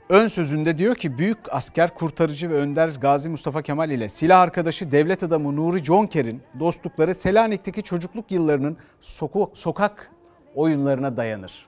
ön 0.09 0.28
sözünde 0.28 0.78
diyor 0.78 0.94
ki 0.94 1.18
büyük 1.18 1.38
asker, 1.50 1.94
kurtarıcı 1.94 2.50
ve 2.50 2.54
önder 2.54 2.88
Gazi 3.00 3.28
Mustafa 3.28 3.62
Kemal 3.62 3.90
ile 3.90 4.09
silah 4.09 4.40
arkadaşı 4.40 4.92
devlet 4.92 5.22
adamı 5.22 5.57
Nuri 5.57 5.84
Conker'in 5.84 6.42
dostlukları 6.61 7.14
Selanik'teki 7.14 7.82
çocukluk 7.82 8.30
yıllarının 8.30 8.76
soku, 9.00 9.50
sokak 9.54 10.11
oyunlarına 10.54 11.16
dayanır. 11.16 11.66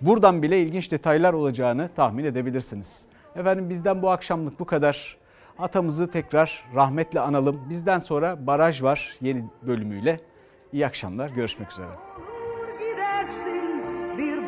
Buradan 0.00 0.42
bile 0.42 0.62
ilginç 0.62 0.90
detaylar 0.90 1.32
olacağını 1.32 1.90
tahmin 1.96 2.24
edebilirsiniz. 2.24 3.06
Efendim 3.36 3.70
bizden 3.70 4.02
bu 4.02 4.10
akşamlık 4.10 4.60
bu 4.60 4.64
kadar. 4.64 5.16
Atamızı 5.58 6.10
tekrar 6.10 6.64
rahmetle 6.74 7.20
analım. 7.20 7.60
Bizden 7.70 7.98
sonra 7.98 8.46
baraj 8.46 8.82
var 8.82 9.16
yeni 9.20 9.44
bölümüyle. 9.62 10.20
İyi 10.72 10.86
akşamlar, 10.86 11.30
görüşmek 11.30 11.72
üzere. 11.72 12.25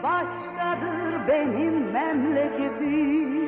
Başkadır 0.03 1.29
benim 1.29 1.91
memleketim. 1.93 3.48